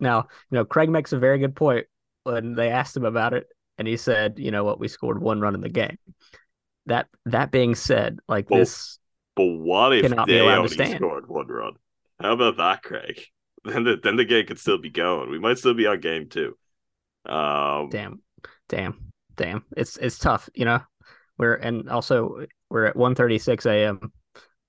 Now, 0.00 0.28
you 0.50 0.58
know, 0.58 0.64
Craig 0.64 0.90
makes 0.90 1.12
a 1.12 1.18
very 1.18 1.38
good 1.38 1.56
point 1.56 1.86
when 2.24 2.54
they 2.54 2.70
asked 2.70 2.96
him 2.96 3.04
about 3.04 3.34
it, 3.34 3.46
and 3.78 3.86
he 3.88 3.96
said, 3.96 4.38
you 4.38 4.50
know 4.50 4.64
what, 4.64 4.80
we 4.80 4.88
scored 4.88 5.20
one 5.20 5.40
run 5.40 5.54
in 5.54 5.60
the 5.60 5.68
game. 5.68 5.98
That 6.86 7.08
that 7.26 7.50
being 7.50 7.74
said, 7.74 8.18
like 8.28 8.48
But- 8.48 8.58
this 8.58 8.98
But 9.34 9.44
what 9.44 9.92
if 9.94 10.10
they 10.26 10.40
only 10.40 10.68
scored 10.68 11.28
one 11.28 11.46
run? 11.48 11.72
How 12.20 12.32
about 12.32 12.56
that, 12.58 12.82
Craig? 12.82 13.20
Then 13.64 13.82
the 13.82 13.96
then 14.00 14.14
the 14.14 14.24
game 14.24 14.46
could 14.46 14.60
still 14.60 14.78
be 14.78 14.90
going. 14.90 15.28
We 15.28 15.40
might 15.40 15.58
still 15.58 15.74
be 15.74 15.88
on 15.88 15.98
game 15.98 16.28
two. 16.28 16.56
Um, 17.28 17.88
damn, 17.90 18.22
damn, 18.68 19.12
damn. 19.34 19.64
It's 19.76 19.96
it's 19.96 20.20
tough, 20.20 20.48
you 20.54 20.64
know. 20.64 20.78
We're 21.36 21.54
and 21.54 21.90
also 21.90 22.46
we're 22.70 22.84
at 22.84 22.94
1:36 22.94 23.66
a.m. 23.66 24.12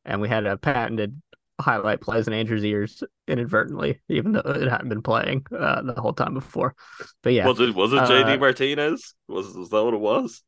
and 0.03 0.19
we 0.19 0.27
had 0.27 0.47
a 0.47 0.57
patented 0.57 1.21
highlight 1.59 2.01
plays 2.01 2.27
in 2.27 2.33
Andrew's 2.33 2.63
ears 2.63 3.03
inadvertently, 3.27 4.01
even 4.09 4.33
though 4.33 4.41
it 4.45 4.67
hadn't 4.69 4.89
been 4.89 5.01
playing 5.01 5.45
uh, 5.57 5.81
the 5.81 5.99
whole 5.99 6.13
time 6.13 6.33
before. 6.33 6.75
But 7.23 7.33
yeah, 7.33 7.45
Was 7.47 7.59
it 7.59 7.73
was 7.75 7.93
it 7.93 7.99
Uh, 7.99 8.07
JD 8.07 8.37
Martinez? 8.39 9.15
Was 9.27 9.53
was 9.55 9.69
that 9.69 9.83
what 9.83 9.93
it 9.93 9.99
was? 9.99 10.43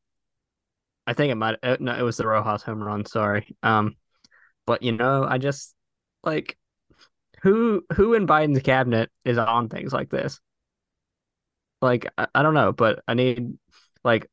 I 1.08 1.14
think 1.14 1.32
it 1.32 1.36
might. 1.36 1.58
Uh, 1.64 1.78
no, 1.80 1.96
it 1.98 2.04
was 2.04 2.18
the 2.18 2.28
Rojas 2.28 2.62
home 2.62 2.84
run. 2.84 3.06
Sorry. 3.06 3.56
Um, 3.64 3.96
but 4.66 4.84
you 4.84 4.92
know, 4.92 5.26
I 5.26 5.38
just 5.38 5.76
like 6.24 6.58
who 7.42 7.84
who 7.96 8.14
in 8.14 8.28
Biden's 8.28 8.62
cabinet 8.62 9.10
is 9.26 9.38
on 9.38 9.70
things 9.70 9.94
like 9.94 10.10
this. 10.10 10.40
Like 11.82 12.12
I, 12.18 12.28
I 12.36 12.44
don't 12.44 12.54
know, 12.54 12.72
but 12.74 13.04
I 13.08 13.14
need 13.14 13.58
like 14.04 14.30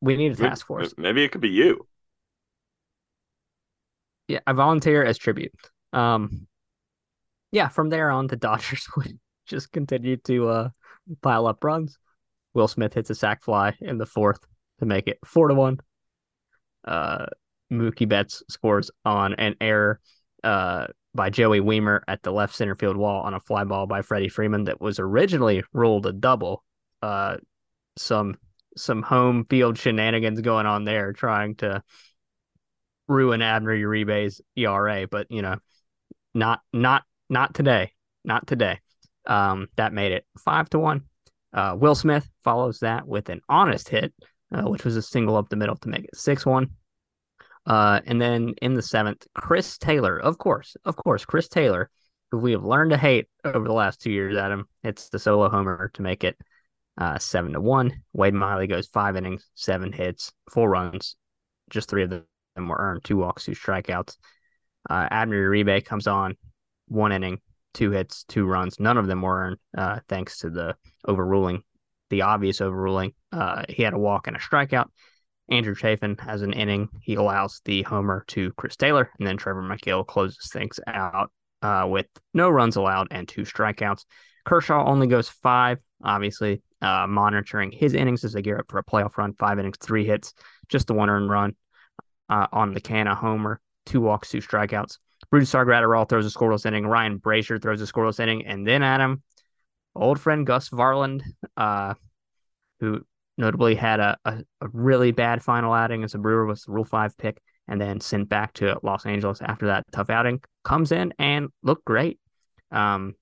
we 0.00 0.16
need 0.16 0.32
a 0.32 0.36
task 0.36 0.66
force. 0.66 0.94
Maybe 0.96 1.24
it 1.24 1.32
could 1.32 1.40
be 1.40 1.50
you. 1.50 1.86
Yeah, 4.28 4.40
I 4.46 4.52
volunteer 4.52 5.04
as 5.04 5.18
tribute. 5.18 5.52
Um, 5.94 6.46
yeah, 7.52 7.68
from 7.68 7.88
there 7.88 8.10
on, 8.10 8.26
the 8.26 8.36
Dodgers 8.48 8.88
would 8.96 9.18
just 9.46 9.72
continue 9.72 10.16
to 10.16 10.48
uh 10.48 10.68
pile 11.22 11.46
up 11.46 11.62
runs. 11.62 11.98
Will 12.54 12.68
Smith 12.68 12.94
hits 12.94 13.10
a 13.10 13.14
sac 13.14 13.42
fly 13.42 13.76
in 13.80 13.98
the 13.98 14.06
fourth 14.06 14.40
to 14.78 14.86
make 14.86 15.08
it 15.08 15.18
four 15.24 15.48
to 15.48 15.54
one. 15.54 15.78
Uh, 16.84 17.26
Mookie 17.72 18.08
Betts 18.08 18.42
scores 18.48 18.90
on 19.04 19.34
an 19.34 19.56
error 19.60 20.00
uh, 20.42 20.86
by 21.14 21.30
Joey 21.30 21.60
Wiemer 21.60 22.00
at 22.06 22.22
the 22.22 22.32
left 22.32 22.54
center 22.54 22.74
field 22.74 22.96
wall 22.96 23.22
on 23.22 23.34
a 23.34 23.40
fly 23.40 23.64
ball 23.64 23.86
by 23.86 24.02
Freddie 24.02 24.28
Freeman 24.28 24.64
that 24.64 24.80
was 24.80 24.98
originally 24.98 25.62
ruled 25.72 26.06
a 26.06 26.12
double. 26.12 26.64
Uh, 27.02 27.38
some 27.96 28.36
some 28.76 29.02
home 29.02 29.46
field 29.48 29.78
shenanigans 29.78 30.40
going 30.40 30.66
on 30.66 30.84
there, 30.84 31.12
trying 31.12 31.54
to 31.56 31.82
ruin 33.06 33.42
Abner 33.42 33.74
Uribe's 33.74 34.40
ERA, 34.56 35.06
but 35.08 35.26
you 35.30 35.42
know, 35.42 35.56
not 36.34 36.60
not 36.72 37.04
not 37.30 37.54
today, 37.54 37.92
not 38.24 38.46
today. 38.46 38.80
Um, 39.26 39.68
that 39.76 39.92
made 39.92 40.12
it 40.12 40.26
five 40.38 40.68
to 40.70 40.78
one. 40.78 41.02
Uh, 41.52 41.76
Will 41.78 41.94
Smith 41.94 42.28
follows 42.42 42.80
that 42.80 43.06
with 43.06 43.28
an 43.28 43.40
honest 43.48 43.88
hit, 43.88 44.12
uh, 44.52 44.62
which 44.62 44.84
was 44.84 44.96
a 44.96 45.02
single 45.02 45.36
up 45.36 45.48
the 45.48 45.56
middle 45.56 45.76
to 45.76 45.88
make 45.88 46.04
it 46.04 46.16
six 46.16 46.44
one. 46.44 46.70
Uh, 47.66 48.00
and 48.06 48.20
then 48.20 48.54
in 48.60 48.74
the 48.74 48.82
seventh, 48.82 49.26
Chris 49.34 49.78
Taylor, 49.78 50.18
of 50.18 50.36
course, 50.36 50.76
of 50.84 50.96
course, 50.96 51.24
Chris 51.24 51.48
Taylor, 51.48 51.88
who 52.30 52.38
we 52.38 52.52
have 52.52 52.64
learned 52.64 52.90
to 52.90 52.98
hate 52.98 53.26
over 53.44 53.66
the 53.66 53.72
last 53.72 54.00
two 54.02 54.10
years, 54.10 54.36
Adam. 54.36 54.68
It's 54.82 55.08
the 55.08 55.18
solo 55.18 55.48
homer 55.48 55.90
to 55.94 56.02
make 56.02 56.24
it 56.24 56.36
uh, 56.98 57.18
seven 57.18 57.52
to 57.52 57.60
one. 57.60 58.02
Wade 58.12 58.34
Miley 58.34 58.66
goes 58.66 58.88
five 58.88 59.16
innings, 59.16 59.48
seven 59.54 59.92
hits, 59.92 60.32
four 60.50 60.68
runs, 60.68 61.16
just 61.70 61.88
three 61.88 62.02
of 62.02 62.10
them 62.10 62.24
were 62.68 62.76
earned, 62.78 63.04
two 63.04 63.16
walks, 63.16 63.44
two 63.44 63.52
strikeouts. 63.52 64.16
Uh, 64.88 65.08
Abner 65.10 65.50
Uribe 65.50 65.84
comes 65.84 66.06
on, 66.06 66.36
one 66.88 67.12
inning, 67.12 67.40
two 67.72 67.90
hits, 67.90 68.24
two 68.24 68.46
runs. 68.46 68.78
None 68.78 68.98
of 68.98 69.06
them 69.06 69.22
were 69.22 69.46
earned, 69.46 69.56
uh, 69.76 70.00
thanks 70.08 70.38
to 70.38 70.50
the 70.50 70.76
overruling, 71.06 71.62
the 72.10 72.22
obvious 72.22 72.60
overruling. 72.60 73.12
Uh, 73.32 73.64
he 73.68 73.82
had 73.82 73.94
a 73.94 73.98
walk 73.98 74.26
and 74.26 74.36
a 74.36 74.40
strikeout. 74.40 74.86
Andrew 75.48 75.74
Chafin 75.74 76.16
has 76.20 76.42
an 76.42 76.52
inning. 76.52 76.88
He 77.02 77.16
allows 77.16 77.60
the 77.64 77.82
homer 77.82 78.24
to 78.28 78.52
Chris 78.52 78.76
Taylor, 78.76 79.10
and 79.18 79.26
then 79.26 79.36
Trevor 79.36 79.62
Megill 79.62 80.06
closes 80.06 80.48
things 80.50 80.80
out 80.86 81.30
uh, 81.62 81.86
with 81.88 82.06
no 82.32 82.48
runs 82.48 82.76
allowed 82.76 83.08
and 83.10 83.28
two 83.28 83.42
strikeouts. 83.42 84.04
Kershaw 84.44 84.86
only 84.86 85.06
goes 85.06 85.28
five, 85.28 85.78
obviously, 86.02 86.62
uh, 86.82 87.06
monitoring 87.06 87.72
his 87.72 87.94
innings 87.94 88.24
as 88.24 88.34
they 88.34 88.42
gear 88.42 88.58
up 88.58 88.68
for 88.68 88.78
a 88.78 88.84
playoff 88.84 89.16
run. 89.16 89.34
Five 89.34 89.58
innings, 89.58 89.78
three 89.80 90.06
hits, 90.06 90.34
just 90.68 90.86
the 90.86 90.94
one 90.94 91.10
earned 91.10 91.30
run 91.30 91.54
uh, 92.28 92.46
on 92.52 92.74
the 92.74 92.80
Canha 92.80 93.14
homer, 93.14 93.60
two 93.86 94.00
walks, 94.00 94.30
two 94.30 94.38
strikeouts. 94.38 94.98
Brusdar 95.32 95.66
Graterol 95.66 96.08
throws 96.08 96.26
a 96.26 96.36
scoreless 96.36 96.66
inning. 96.66 96.86
Ryan 96.86 97.18
Brasier 97.18 97.60
throws 97.60 97.80
a 97.80 97.86
scoreless 97.86 98.20
inning. 98.20 98.46
And 98.46 98.66
then 98.66 98.82
Adam, 98.82 99.22
old 99.94 100.20
friend 100.20 100.46
Gus 100.46 100.68
Varland, 100.68 101.22
uh, 101.56 101.94
who 102.80 103.00
notably 103.36 103.74
had 103.74 104.00
a, 104.00 104.16
a, 104.24 104.44
a, 104.60 104.68
really 104.72 105.10
bad 105.10 105.42
final 105.42 105.72
outing 105.72 106.04
as 106.04 106.14
a 106.14 106.18
Brewer 106.18 106.46
was 106.46 106.62
the 106.62 106.72
Rule 106.72 106.84
5 106.84 107.16
pick 107.18 107.40
and 107.66 107.80
then 107.80 108.00
sent 108.00 108.28
back 108.28 108.52
to 108.54 108.78
Los 108.82 109.06
Angeles 109.06 109.40
after 109.42 109.66
that 109.66 109.84
tough 109.90 110.10
outing, 110.10 110.40
comes 110.62 110.92
in 110.92 111.12
and 111.18 111.48
looked 111.62 111.84
great. 111.84 112.18
Um, 112.70 113.14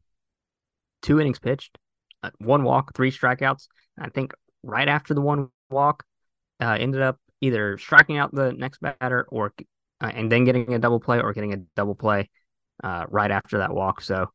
two 1.01 1.20
innings 1.20 1.38
pitched, 1.38 1.79
uh, 2.22 2.31
one 2.38 2.64
walk, 2.64 2.94
three 2.94 3.11
strikeouts. 3.11 3.68
I 3.98 4.09
think 4.09 4.33
right 4.62 4.88
after 4.88 5.14
the 5.14 5.20
one 5.20 5.48
walk, 5.70 6.05
uh, 6.61 6.77
ended 6.79 7.03
up 7.03 7.18
either 7.40 7.79
striking 7.79 8.18
out 8.18 8.35
the 8.35 8.53
next 8.53 8.81
batter 8.81 9.27
or 9.31 9.53
uh, 10.03 10.11
and 10.15 10.31
then 10.31 10.45
getting 10.45 10.75
a 10.75 10.79
double 10.79 11.01
play 11.01 11.21
or 11.21 11.33
getting 11.33 11.53
a 11.53 11.59
double 11.77 11.95
play 11.95 12.29
uh, 12.83 13.07
right 13.09 13.31
after 13.31 13.59
that 13.59 13.73
walk. 13.73 14.01
So, 14.01 14.29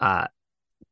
uh, 0.00 0.26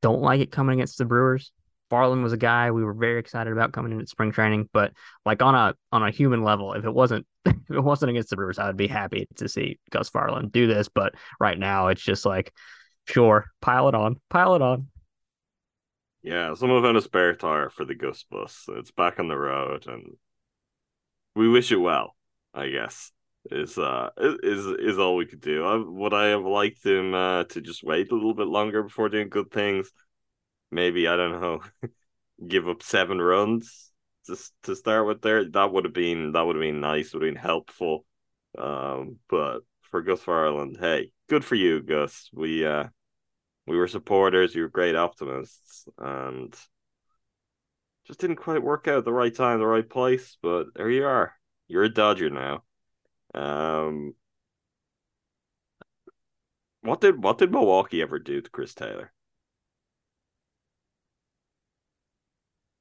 don't 0.00 0.22
like 0.22 0.40
it 0.40 0.50
coming 0.50 0.78
against 0.78 0.98
the 0.98 1.04
Brewers. 1.04 1.52
Varland 1.90 2.22
was 2.22 2.32
a 2.32 2.38
guy 2.38 2.70
we 2.70 2.84
were 2.84 2.94
very 2.94 3.18
excited 3.18 3.52
about 3.52 3.72
coming 3.72 3.92
into 3.92 4.06
spring 4.06 4.30
training, 4.30 4.68
but 4.72 4.92
like 5.24 5.42
on 5.42 5.54
a 5.54 5.74
on 5.90 6.02
a 6.02 6.10
human 6.10 6.42
level, 6.42 6.74
if 6.74 6.84
it 6.84 6.92
wasn't 6.92 7.26
if 7.44 7.54
it 7.70 7.80
wasn't 7.80 8.10
against 8.10 8.30
the 8.30 8.36
Brewers, 8.36 8.58
I 8.58 8.66
would 8.66 8.76
be 8.76 8.86
happy 8.88 9.26
to 9.36 9.48
see 9.48 9.78
Gus 9.90 10.10
Varland 10.10 10.52
do 10.52 10.66
this. 10.66 10.88
But 10.88 11.14
right 11.40 11.58
now, 11.58 11.88
it's 11.88 12.02
just 12.02 12.26
like, 12.26 12.52
sure, 13.06 13.46
pile 13.60 13.88
it 13.88 13.94
on, 13.94 14.16
pile 14.28 14.54
it 14.54 14.62
on. 14.62 14.88
Yeah, 16.22 16.52
some 16.54 16.70
of 16.70 16.84
a 16.84 17.00
spare 17.00 17.34
tire 17.34 17.70
for 17.70 17.84
the 17.84 17.94
Gus 17.94 18.24
bus. 18.30 18.66
It's 18.68 18.90
back 18.90 19.18
on 19.18 19.28
the 19.28 19.38
road, 19.38 19.86
and 19.86 20.16
we 21.34 21.48
wish 21.48 21.72
it 21.72 21.76
well. 21.76 22.14
I 22.54 22.68
guess 22.68 23.12
is 23.50 23.78
uh 23.78 24.10
is 24.18 24.66
is 24.66 24.98
all 24.98 25.16
we 25.16 25.26
could 25.26 25.40
do. 25.40 25.64
I, 25.64 25.76
would 25.76 26.14
I 26.14 26.26
have 26.28 26.44
liked 26.44 26.84
him 26.84 27.14
uh, 27.14 27.44
to 27.44 27.60
just 27.60 27.82
wait 27.82 28.10
a 28.10 28.14
little 28.14 28.34
bit 28.34 28.46
longer 28.46 28.82
before 28.82 29.08
doing 29.08 29.28
good 29.28 29.50
things? 29.50 29.90
Maybe 30.70 31.08
I 31.08 31.16
don't 31.16 31.40
know, 31.40 31.60
give 32.46 32.68
up 32.68 32.82
seven 32.82 33.20
runs 33.20 33.90
just 34.26 34.52
to 34.64 34.76
start 34.76 35.06
with. 35.06 35.22
There, 35.22 35.48
that 35.50 35.72
would 35.72 35.84
have 35.84 35.94
been 35.94 36.32
that 36.32 36.42
would 36.42 36.56
have 36.56 36.62
been 36.62 36.80
nice. 36.80 37.12
Would 37.12 37.22
have 37.22 37.34
been 37.34 37.42
helpful. 37.42 38.04
Um, 38.56 39.16
but 39.28 39.60
for 39.82 40.02
Gus 40.02 40.22
Varland, 40.22 40.78
hey, 40.78 41.10
good 41.28 41.44
for 41.44 41.54
you, 41.54 41.82
Gus. 41.82 42.30
We 42.32 42.66
uh 42.66 42.88
we 43.66 43.76
were 43.76 43.88
supporters. 43.88 44.54
You 44.54 44.62
were 44.62 44.68
great 44.68 44.96
optimists, 44.96 45.86
and 45.98 46.54
just 48.06 48.20
didn't 48.20 48.36
quite 48.36 48.62
work 48.62 48.88
out 48.88 49.04
the 49.04 49.12
right 49.12 49.34
time, 49.34 49.58
the 49.58 49.66
right 49.66 49.88
place. 49.88 50.36
But 50.42 50.68
there 50.74 50.90
you 50.90 51.04
are. 51.06 51.34
You're 51.66 51.84
a 51.84 51.88
Dodger 51.92 52.30
now. 52.30 52.62
Um, 53.34 54.14
what 56.82 57.00
did 57.00 57.22
what 57.22 57.38
did 57.38 57.52
Milwaukee 57.52 58.02
ever 58.02 58.18
do 58.18 58.40
to 58.40 58.50
Chris 58.50 58.74
Taylor? 58.74 59.12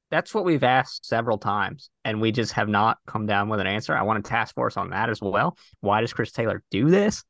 That's 0.10 0.34
what 0.34 0.46
we've 0.46 0.64
asked 0.64 1.06
several 1.06 1.38
times, 1.38 1.90
and 2.06 2.22
we 2.22 2.32
just 2.32 2.54
have 2.54 2.70
not 2.70 2.98
come 3.08 3.26
down 3.26 3.50
with 3.50 3.60
an 3.60 3.68
answer. 3.68 3.96
I 3.96 4.04
want 4.04 4.26
a 4.26 4.30
task 4.30 4.56
force 4.56 4.78
on 4.78 4.92
that 4.92 5.10
as 5.10 5.22
well. 5.22 5.58
Why 5.82 6.00
does 6.00 6.14
Chris 6.14 6.32
Taylor 6.32 6.64
do 6.72 6.90
this? 6.90 7.26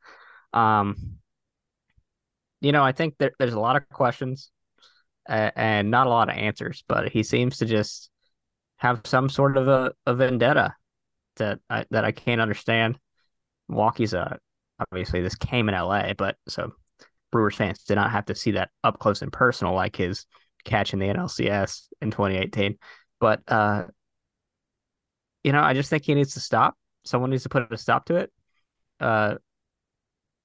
Um, 0.54 1.18
you 2.62 2.72
know, 2.72 2.84
I 2.84 2.92
think 2.92 3.16
there, 3.18 3.32
there's 3.40 3.54
a 3.54 3.60
lot 3.60 3.78
of 3.78 3.90
questions 3.90 4.52
and 5.28 5.92
not 5.92 6.08
a 6.08 6.10
lot 6.10 6.30
of 6.30 6.36
answers, 6.36 6.84
but 6.88 7.10
he 7.10 7.24
seems 7.24 7.58
to 7.58 7.66
just 7.66 8.10
have 8.78 9.02
some 9.06 9.30
sort 9.30 9.58
of 9.58 9.68
a, 9.68 9.92
a 10.06 10.14
vendetta 10.14 10.74
that 11.38 11.60
I, 11.70 11.86
that 11.92 12.06
I 12.06 12.12
can't 12.12 12.42
understand. 12.42 12.98
Milwaukee's 13.70 14.14
a 14.14 14.38
obviously 14.80 15.22
this 15.22 15.36
came 15.36 15.70
in 15.70 15.76
LA, 15.76 16.14
but 16.14 16.38
so 16.48 16.74
Brewers 17.32 17.56
fans 17.56 17.84
did 17.84 17.96
not 17.96 18.12
have 18.12 18.26
to 18.26 18.36
see 18.36 18.52
that 18.52 18.70
up 18.84 19.00
close 19.00 19.22
and 19.22 19.32
personal 19.32 19.74
like 19.74 19.96
his 19.96 20.26
catch 20.64 20.94
in 20.94 21.00
the 21.00 21.08
NLCS 21.08 21.88
in 22.02 22.12
2018. 22.12 22.78
But 23.20 23.42
uh, 23.48 23.86
you 25.44 25.52
know, 25.52 25.62
I 25.62 25.74
just 25.74 25.90
think 25.90 26.04
he 26.04 26.14
needs 26.14 26.34
to 26.34 26.40
stop. 26.40 26.76
Someone 27.06 27.30
needs 27.30 27.44
to 27.44 27.50
put 27.50 27.72
a 27.72 27.78
stop 27.78 28.06
to 28.06 28.16
it. 28.16 28.32
Uh, 29.00 29.36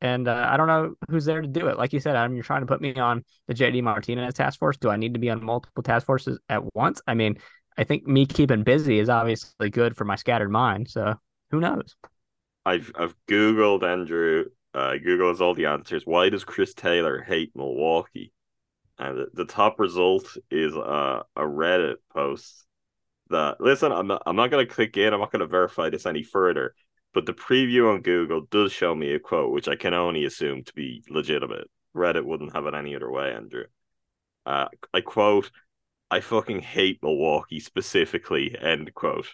and 0.01 0.27
uh, 0.27 0.49
I 0.51 0.57
don't 0.57 0.67
know 0.67 0.95
who's 1.09 1.25
there 1.25 1.41
to 1.41 1.47
do 1.47 1.69
it. 1.69 1.79
Like 1.79 1.93
you 1.93 2.01
said, 2.01 2.17
Adam, 2.17 2.35
you're 2.35 2.43
trying 2.43 2.63
to 2.63 2.67
put 2.67 2.81
me 2.81 2.95
on 2.95 3.25
the 3.47 3.55
JD 3.55 3.83
Martinez 3.83 4.35
task 4.35 4.59
force. 4.59 4.77
Do 4.77 4.91
I 4.91 4.97
need 4.97 5.15
to 5.15 5.21
be 5.21 5.31
on 5.31 5.45
multiple 5.45 5.83
task 5.83 6.07
forces 6.07 6.41
at 6.49 6.75
once? 6.75 7.01
I 7.07 7.15
mean, 7.15 7.39
I 7.79 7.85
think 7.85 8.07
me 8.07 8.27
keeping 8.27 8.65
busy 8.65 8.99
is 8.99 9.09
obviously 9.09 9.71
good 9.71 9.97
for 9.97 10.05
my 10.05 10.17
scattered 10.17 10.51
mind. 10.51 10.89
So 10.91 11.15
who 11.51 11.61
knows? 11.61 11.95
I've 12.65 12.93
I've 12.95 13.15
googled 13.29 13.83
Andrew. 13.83 14.47
Uh, 14.75 14.97
Google 14.97 15.29
has 15.29 15.41
all 15.41 15.55
the 15.55 15.67
answers. 15.67 16.07
Why 16.07 16.29
does 16.29 16.45
Chris 16.45 16.75
Taylor 16.75 17.23
hate 17.23 17.53
Milwaukee? 17.55 18.33
And 18.99 19.27
the, 19.35 19.45
top 19.45 19.79
result 19.81 20.37
is 20.51 20.75
uh, 20.75 21.23
a 21.37 21.43
Reddit 21.43 21.97
post. 22.15 22.67
That 23.31 23.61
listen, 23.61 23.91
I'm 23.93 24.07
not 24.07 24.23
I'm 24.27 24.37
not 24.37 24.51
gonna 24.51 24.67
click 24.67 24.97
in. 24.97 25.13
I'm 25.13 25.21
not 25.21 25.33
gonna 25.33 25.47
verify 25.47 25.91
this 25.91 26.07
any 26.07 26.23
further. 26.23 26.75
But 27.15 27.27
the 27.27 27.35
preview 27.35 27.93
on 27.93 28.03
Google 28.03 28.47
does 28.51 28.73
show 28.73 28.95
me 28.95 29.13
a 29.13 29.19
quote, 29.19 29.53
which 29.53 29.69
I 29.69 29.77
can 29.77 29.93
only 29.93 30.25
assume 30.25 30.65
to 30.65 30.73
be 30.75 31.03
legitimate. 31.11 31.69
Reddit 31.95 32.25
wouldn't 32.25 32.55
have 32.55 32.67
it 32.67 32.75
any 32.75 32.97
other 32.97 33.11
way, 33.11 33.33
Andrew. 33.33 33.65
Uh, 34.47 34.69
I 34.95 35.01
quote, 35.03 35.51
I 36.11 36.21
fucking 36.21 36.61
hate 36.61 37.01
Milwaukee 37.03 37.61
specifically, 37.61 38.57
end 38.59 38.93
quote. 38.95 39.29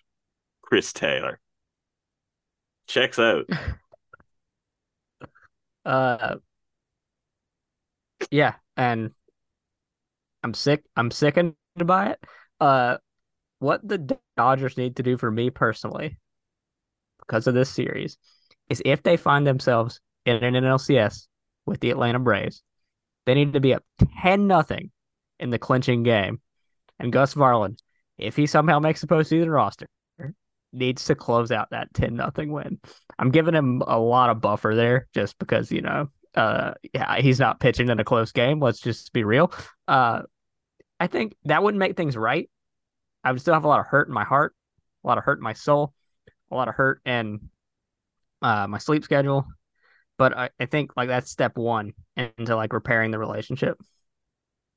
Chris 0.62 0.92
Taylor. 0.92 1.40
Checks 2.88 3.18
out. 3.18 3.44
uh 5.84 6.36
yeah, 8.30 8.54
and 8.76 9.12
I'm 10.42 10.54
sick 10.54 10.84
I'm 10.96 11.10
sickened 11.10 11.54
by 11.76 12.10
it. 12.10 12.20
Uh 12.60 12.98
what 13.60 13.86
the 13.86 14.18
Dodgers 14.36 14.76
need 14.76 14.96
to 14.96 15.02
do 15.02 15.16
for 15.16 15.30
me 15.30 15.50
personally 15.50 16.18
because 17.20 17.46
of 17.46 17.54
this 17.54 17.70
series 17.70 18.16
is 18.68 18.82
if 18.84 19.02
they 19.02 19.16
find 19.16 19.46
themselves 19.46 20.00
in 20.24 20.36
an 20.36 20.54
NLCS 20.54 21.26
with 21.66 21.80
the 21.80 21.90
Atlanta 21.90 22.18
Braves, 22.18 22.62
they 23.26 23.34
need 23.34 23.52
to 23.52 23.60
be 23.60 23.74
up 23.74 23.84
10 24.22 24.46
nothing 24.46 24.90
in 25.38 25.50
the 25.50 25.58
clinching 25.58 26.02
game. 26.02 26.40
And 26.98 27.12
Gus 27.12 27.34
Varland, 27.34 27.78
if 28.16 28.36
he 28.36 28.46
somehow 28.46 28.78
makes 28.78 29.00
the 29.00 29.06
postseason 29.06 29.52
roster, 29.52 29.88
needs 30.72 31.04
to 31.06 31.14
close 31.14 31.50
out 31.50 31.70
that 31.70 31.92
10 31.94 32.14
nothing 32.14 32.52
win. 32.52 32.78
I'm 33.18 33.30
giving 33.30 33.54
him 33.54 33.82
a 33.86 33.98
lot 33.98 34.30
of 34.30 34.40
buffer 34.40 34.74
there 34.74 35.08
just 35.14 35.38
because, 35.38 35.70
you 35.72 35.82
know, 35.82 36.08
uh 36.34 36.74
yeah, 36.94 37.20
he's 37.20 37.40
not 37.40 37.60
pitching 37.60 37.88
in 37.88 38.00
a 38.00 38.04
close 38.04 38.32
game. 38.32 38.60
Let's 38.60 38.80
just 38.80 39.12
be 39.12 39.24
real. 39.24 39.52
Uh 39.86 40.22
I 41.00 41.06
think 41.06 41.34
that 41.44 41.62
wouldn't 41.62 41.78
make 41.78 41.96
things 41.96 42.16
right. 42.16 42.50
I 43.24 43.32
would 43.32 43.40
still 43.40 43.54
have 43.54 43.64
a 43.64 43.68
lot 43.68 43.80
of 43.80 43.86
hurt 43.86 44.08
in 44.08 44.14
my 44.14 44.24
heart, 44.24 44.54
a 45.04 45.06
lot 45.06 45.18
of 45.18 45.24
hurt 45.24 45.38
in 45.38 45.44
my 45.44 45.52
soul, 45.52 45.94
a 46.50 46.54
lot 46.54 46.68
of 46.68 46.74
hurt 46.74 47.00
in 47.04 47.48
uh 48.42 48.66
my 48.68 48.78
sleep 48.78 49.04
schedule. 49.04 49.46
But 50.18 50.36
I, 50.36 50.50
I 50.60 50.66
think 50.66 50.92
like 50.96 51.08
that's 51.08 51.30
step 51.30 51.56
one 51.56 51.92
into 52.16 52.56
like 52.56 52.72
repairing 52.72 53.10
the 53.10 53.18
relationship. 53.18 53.78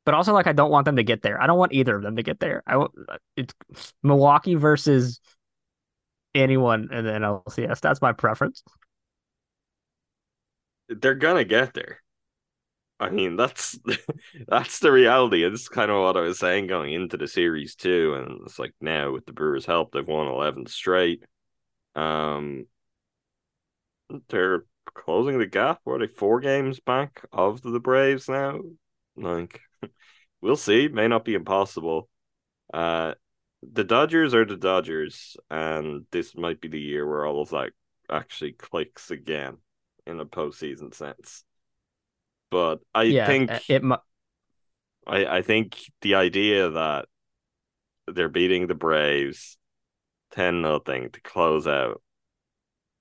But 0.06 0.14
also 0.14 0.34
like 0.34 0.48
I 0.48 0.54
don't 0.54 0.72
want 0.72 0.86
them 0.86 0.96
to 0.96 1.04
get 1.04 1.22
there. 1.22 1.42
I 1.42 1.48
don't 1.48 1.60
want 1.60 1.74
either 1.74 1.96
of 1.96 2.02
them 2.02 2.16
to 2.16 2.24
get 2.24 2.40
there. 2.40 2.64
I 2.66 2.78
want 2.78 2.92
it's 3.36 3.54
Milwaukee 4.04 4.56
versus 4.56 5.20
anyone 6.34 6.90
in 6.92 7.06
the 7.06 7.12
NLCS. 7.12 7.80
That's 7.80 8.02
my 8.02 8.14
preference. 8.14 8.64
They're 10.90 11.16
gonna 11.16 11.46
get 11.46 11.74
there. 11.74 12.02
I 13.00 13.10
mean, 13.10 13.36
that's 13.36 13.80
that's 14.48 14.80
the 14.80 14.92
reality. 14.92 15.44
It's 15.44 15.68
kind 15.68 15.90
of 15.90 16.02
what 16.02 16.18
I 16.18 16.22
was 16.22 16.40
saying 16.40 16.68
going 16.68 16.94
into 16.94 17.18
the 17.18 17.28
series 17.28 17.76
too, 17.76 18.14
and 18.16 18.42
it's 18.46 18.60
like 18.60 18.74
now 18.80 19.12
with 19.12 19.26
the 19.26 19.34
Brewers' 19.34 19.66
help, 19.66 19.92
they've 19.92 20.08
won 20.08 20.28
eleven 20.28 20.68
straight. 20.68 21.24
Um, 21.96 22.68
they're 24.30 24.66
closing 24.86 25.40
the 25.40 25.46
gap. 25.46 25.80
What 25.84 26.02
are 26.02 26.08
they 26.08 26.14
four 26.14 26.40
games 26.42 26.80
back 26.80 27.24
of 27.32 27.62
the 27.62 27.80
Braves 27.80 28.30
now? 28.30 28.60
Like, 29.16 29.62
we'll 30.42 30.56
see. 30.56 30.88
May 30.88 31.08
not 31.08 31.26
be 31.26 31.34
impossible. 31.34 32.10
Uh, 32.74 33.14
the 33.64 33.84
Dodgers 33.84 34.34
are 34.34 34.46
the 34.46 34.58
Dodgers, 34.58 35.38
and 35.50 36.06
this 36.12 36.36
might 36.36 36.62
be 36.62 36.68
the 36.68 36.80
year 36.80 37.08
where 37.08 37.26
all 37.26 37.42
of 37.42 37.50
that 37.50 37.72
actually 38.10 38.54
clicks 38.54 39.12
again 39.12 39.58
in 40.06 40.20
a 40.20 40.26
postseason 40.26 40.94
sense. 40.94 41.44
But 42.50 42.82
I 42.94 43.14
yeah, 43.14 43.26
think 43.26 43.64
it. 43.68 43.84
mu- 43.84 43.98
I, 45.08 45.26
I 45.38 45.42
think 45.42 45.78
the 46.02 46.16
idea 46.16 46.70
that 46.70 47.06
they're 48.08 48.30
beating 48.30 48.68
the 48.68 48.76
Braves 48.76 49.58
ten 50.32 50.62
nothing 50.62 51.12
to 51.12 51.22
close 51.22 51.68
out 51.68 52.02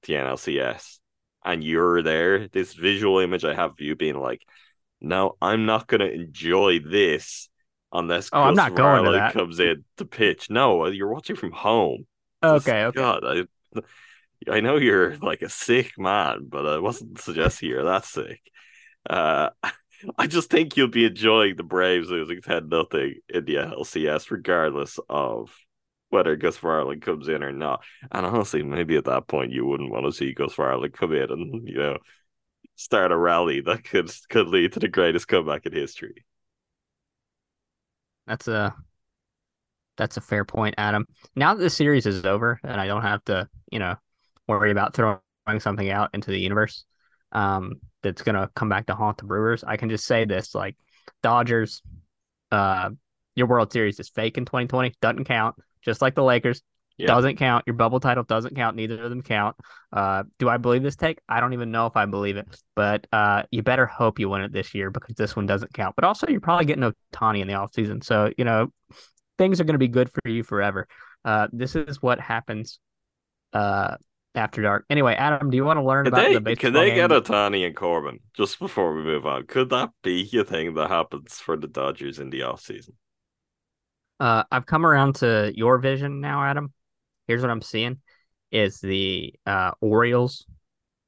the 0.05 0.16
NLCS, 0.16 1.01
and 1.44 1.64
you're 1.64 2.03
there. 2.03 2.49
This 2.49 2.75
visual 2.75 3.20
image 3.20 3.44
I 3.44 3.55
have 3.55 3.73
of 3.73 3.81
you 3.81 3.96
being 3.96 4.16
like, 4.18 4.42
"No, 5.03 5.38
I'm 5.42 5.66
not 5.66 5.88
gonna 5.88 6.07
enjoy 6.07 6.81
this 6.81 7.49
unless 7.92 8.31
Oh, 8.33 8.42
I'm 8.42 8.55
not 8.55 8.74
going 8.74 9.05
to 9.05 9.11
Varland 9.11 9.12
that. 9.12 9.33
comes 9.33 9.61
in 9.61 9.85
to 9.98 10.05
pitch." 10.05 10.50
No, 10.50 10.87
you're 10.87 11.12
watching 11.12 11.37
from 11.37 11.53
home. 11.53 12.07
Okay, 12.42 12.85
okay. 12.85 13.00
God, 13.00 13.22
I, 13.24 13.83
I 14.48 14.61
know 14.61 14.76
you're 14.76 15.16
like 15.18 15.42
a 15.42 15.48
sick 15.48 15.98
man, 15.98 16.46
but 16.48 16.66
I 16.66 16.79
wasn't 16.79 17.18
suggesting 17.20 17.68
you're 17.68 17.85
that 17.85 18.05
sick. 18.05 18.40
Uh, 19.09 19.50
I 20.18 20.26
just 20.26 20.50
think 20.50 20.76
you'll 20.76 20.88
be 20.88 21.05
enjoying 21.07 21.57
the 21.57 21.62
Braves 21.62 22.11
losing 22.11 22.42
10 22.42 22.68
nothing 22.68 23.16
in 23.29 23.44
the 23.44 23.57
LCS, 23.57 24.31
regardless 24.31 24.98
of 25.11 25.55
whether 26.11 26.37
Gus 26.37 26.59
Varland 26.59 27.03
comes 27.03 27.29
in 27.29 27.42
or 27.42 27.53
not. 27.53 27.85
And 28.11 28.26
honestly, 28.26 28.62
maybe 28.62 28.96
at 28.96 29.05
that 29.07 29.29
point 29.29 29.53
you 29.53 29.66
wouldn't 29.66 29.90
want 29.92 30.07
to 30.07 30.12
see 30.12 30.33
Gus 30.35 30.55
Varland 30.55 30.94
come 30.94 31.12
in 31.14 31.31
and, 31.31 31.68
you 31.68 31.76
know, 31.76 31.98
start 32.76 33.12
a 33.12 33.16
rally 33.18 33.61
that 33.62 33.85
could 33.85 34.11
could 34.31 34.48
lead 34.48 34.72
to 34.74 34.81
the 34.81 34.88
greatest 34.88 35.29
comeback 35.29 35.66
in 35.66 35.72
history. 35.72 36.24
That's 38.30 38.46
a 38.46 38.72
that's 39.96 40.16
a 40.16 40.20
fair 40.20 40.44
point, 40.44 40.76
Adam. 40.78 41.04
Now 41.34 41.52
that 41.52 41.60
the 41.60 41.68
series 41.68 42.06
is 42.06 42.24
over 42.24 42.60
and 42.62 42.80
I 42.80 42.86
don't 42.86 43.02
have 43.02 43.24
to, 43.24 43.48
you 43.72 43.80
know, 43.80 43.96
worry 44.46 44.70
about 44.70 44.94
throwing 44.94 45.18
something 45.58 45.90
out 45.90 46.10
into 46.14 46.30
the 46.30 46.38
universe, 46.38 46.84
um, 47.32 47.80
that's 48.04 48.22
gonna 48.22 48.48
come 48.54 48.68
back 48.68 48.86
to 48.86 48.94
haunt 48.94 49.18
the 49.18 49.24
Brewers, 49.24 49.64
I 49.64 49.76
can 49.76 49.90
just 49.90 50.06
say 50.06 50.24
this: 50.26 50.54
like 50.54 50.76
Dodgers, 51.24 51.82
uh, 52.52 52.90
your 53.34 53.48
World 53.48 53.72
Series 53.72 53.98
is 53.98 54.08
fake 54.08 54.38
in 54.38 54.44
2020, 54.44 54.94
doesn't 55.02 55.24
count. 55.24 55.56
Just 55.82 56.00
like 56.00 56.14
the 56.14 56.22
Lakers, 56.22 56.62
Yeah. 57.00 57.06
doesn't 57.06 57.36
count. 57.36 57.64
Your 57.66 57.74
bubble 57.74 58.00
title 58.00 58.24
doesn't 58.24 58.54
count. 58.54 58.76
Neither 58.76 59.02
of 59.02 59.10
them 59.10 59.22
count. 59.22 59.56
Uh, 59.92 60.24
do 60.38 60.48
I 60.48 60.56
believe 60.56 60.82
this 60.82 60.96
take? 60.96 61.20
I 61.28 61.40
don't 61.40 61.52
even 61.52 61.70
know 61.70 61.86
if 61.86 61.96
I 61.96 62.06
believe 62.06 62.36
it, 62.36 62.46
but 62.76 63.06
uh, 63.12 63.44
you 63.50 63.62
better 63.62 63.86
hope 63.86 64.18
you 64.18 64.28
win 64.28 64.42
it 64.42 64.52
this 64.52 64.74
year 64.74 64.90
because 64.90 65.14
this 65.14 65.34
one 65.34 65.46
doesn't 65.46 65.72
count. 65.72 65.96
But 65.96 66.04
also, 66.04 66.26
you're 66.28 66.40
probably 66.40 66.66
getting 66.66 66.84
Ohtani 67.12 67.40
in 67.40 67.48
the 67.48 67.54
offseason. 67.54 68.04
So, 68.04 68.32
you 68.36 68.44
know, 68.44 68.72
things 69.38 69.60
are 69.60 69.64
going 69.64 69.74
to 69.74 69.78
be 69.78 69.88
good 69.88 70.10
for 70.10 70.28
you 70.28 70.42
forever. 70.42 70.86
Uh, 71.24 71.48
this 71.52 71.74
is 71.76 72.02
what 72.02 72.20
happens 72.20 72.78
uh, 73.52 73.96
after 74.34 74.62
dark. 74.62 74.84
Anyway, 74.90 75.14
Adam, 75.14 75.50
do 75.50 75.56
you 75.56 75.64
want 75.64 75.78
to 75.78 75.82
learn 75.82 76.06
about 76.06 76.24
they, 76.24 76.34
the 76.34 76.40
baseball 76.40 76.70
can 76.70 76.72
they 76.74 76.90
game? 76.90 77.08
get 77.08 77.10
Ohtani 77.10 77.66
and 77.66 77.74
Corbin 77.76 78.20
just 78.34 78.58
before 78.58 78.94
we 78.94 79.02
move 79.02 79.26
on? 79.26 79.46
Could 79.46 79.70
that 79.70 79.90
be 80.02 80.28
a 80.38 80.44
thing 80.44 80.74
that 80.74 80.88
happens 80.88 81.34
for 81.34 81.56
the 81.56 81.66
Dodgers 81.66 82.18
in 82.18 82.30
the 82.30 82.40
offseason? 82.40 82.90
Uh, 84.18 84.44
I've 84.50 84.66
come 84.66 84.84
around 84.84 85.16
to 85.16 85.50
your 85.54 85.78
vision 85.78 86.20
now, 86.20 86.44
Adam. 86.44 86.72
Here's 87.30 87.42
what 87.42 87.50
I'm 87.52 87.62
seeing: 87.62 87.98
is 88.50 88.80
the 88.80 89.32
uh, 89.46 89.70
Orioles 89.80 90.46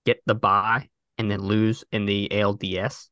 get 0.06 0.22
the 0.24 0.36
bye 0.36 0.88
and 1.18 1.28
then 1.28 1.40
lose 1.40 1.82
in 1.90 2.06
the 2.06 2.28
ALDS, 2.30 3.08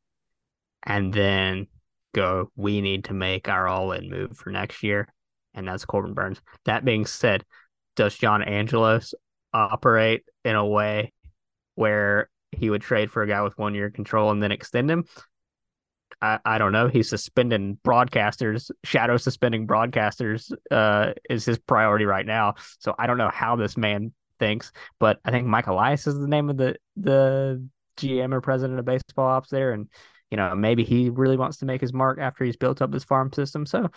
and 0.85 1.13
then 1.13 1.67
go. 2.15 2.53
We 2.55 2.81
need 2.81 3.07
to 3.07 3.13
make 3.13 3.49
our 3.49 3.67
all-in 3.67 4.09
move 4.09 4.37
for 4.37 4.51
next 4.51 4.85
year, 4.85 5.09
and 5.55 5.67
that's 5.67 5.85
Corbin 5.85 6.15
Burnes. 6.15 6.41
That 6.67 6.85
being 6.85 7.05
said, 7.05 7.45
does 7.97 8.17
John 8.17 8.45
Angelos 8.45 9.13
operate 9.53 10.23
in 10.45 10.55
a 10.55 10.65
way 10.65 11.13
where 11.75 12.31
he 12.53 12.71
would 12.71 12.83
trade 12.83 13.11
for 13.11 13.25
a 13.25 13.27
guy 13.27 13.43
with 13.43 13.59
one 13.59 13.75
year 13.75 13.91
control 13.91 14.31
and 14.31 14.41
then 14.41 14.53
extend 14.53 14.89
him? 14.89 15.05
I, 16.21 16.39
I 16.45 16.59
don't 16.59 16.73
know. 16.73 16.89
He's 16.89 17.09
suspending 17.09 17.79
broadcasters, 17.85 18.71
shadow 18.85 19.17
suspending 19.17 19.67
broadcasters 19.67 20.53
uh, 20.71 21.13
is 21.29 21.45
his 21.45 21.59
priority 21.59 22.05
right 22.05 22.27
now. 22.27 22.55
So 22.79 22.95
I 22.99 23.07
don't 23.07 23.19
know 23.19 23.31
how 23.33 23.57
this 23.57 23.77
man 23.77 24.13
thinks, 24.39 24.73
but 24.99 25.21
I 25.25 25.31
think 25.31 25.47
Mike 25.47 25.67
Elias 25.67 26.07
is 26.07 26.19
the 26.19 26.29
name 26.29 26.51
of 26.51 26.57
the 26.57 26.77
the 26.97 27.67
GM 27.99 28.33
or 28.33 28.41
president 28.41 28.79
of 28.79 28.85
baseball 28.85 29.29
ops 29.29 29.51
there, 29.51 29.73
and 29.73 29.89
you 30.31 30.37
know 30.37 30.55
maybe 30.55 30.85
he 30.85 31.11
really 31.11 31.37
wants 31.37 31.59
to 31.59 31.67
make 31.67 31.81
his 31.81 31.93
mark 31.93 32.19
after 32.19 32.45
he's 32.45 32.57
built 32.57 32.83
up 32.83 32.93
his 32.93 33.05
farm 33.05 33.33
system. 33.33 33.67
So 33.67 33.89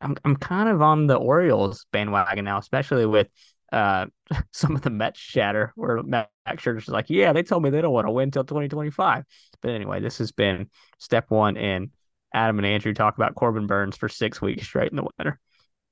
I'm 0.00 0.16
I'm 0.24 0.36
kind 0.36 0.68
of 0.68 0.82
on 0.82 1.06
the 1.06 1.16
Orioles 1.16 1.86
bandwagon 1.92 2.44
now, 2.44 2.58
especially 2.58 3.06
with 3.06 3.28
uh 3.72 4.06
some 4.52 4.76
of 4.76 4.82
the 4.82 4.90
Mets 4.90 5.18
chatter 5.18 5.72
where 5.74 6.02
Max 6.02 6.30
Scherzer's 6.48 6.88
like, 6.88 7.06
yeah, 7.08 7.32
they 7.32 7.42
told 7.42 7.62
me 7.62 7.70
they 7.70 7.80
don't 7.80 7.92
want 7.92 8.06
to 8.06 8.12
win 8.12 8.28
until 8.28 8.44
2025. 8.44 9.24
But 9.60 9.70
anyway, 9.70 10.00
this 10.00 10.18
has 10.18 10.32
been 10.32 10.68
step 10.98 11.30
one 11.30 11.56
in 11.56 11.90
Adam 12.34 12.58
and 12.58 12.66
Andrew 12.66 12.94
talk 12.94 13.16
about 13.16 13.34
Corbin 13.34 13.66
Burnes 13.66 13.96
for 13.96 14.08
six 14.08 14.40
weeks 14.40 14.64
straight 14.64 14.90
in 14.90 14.96
the 14.96 15.08
winter. 15.18 15.38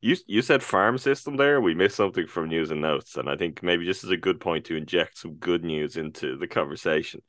You 0.01 0.17
you 0.27 0.41
said 0.41 0.63
farm 0.63 0.97
system 0.97 1.37
there. 1.37 1.61
We 1.61 1.75
missed 1.75 1.97
something 1.97 2.27
from 2.27 2.49
news 2.49 2.71
and 2.71 2.81
notes, 2.81 3.17
and 3.17 3.29
I 3.29 3.37
think 3.37 3.63
maybe 3.63 3.85
this 3.85 4.03
is 4.03 4.11
a 4.11 4.17
good 4.17 4.41
point 4.41 4.65
to 4.67 4.77
inject 4.77 5.19
some 5.19 5.35
good 5.35 5.63
news 5.63 5.97
into 5.97 6.37
the 6.39 6.49
conversation, 6.49 7.21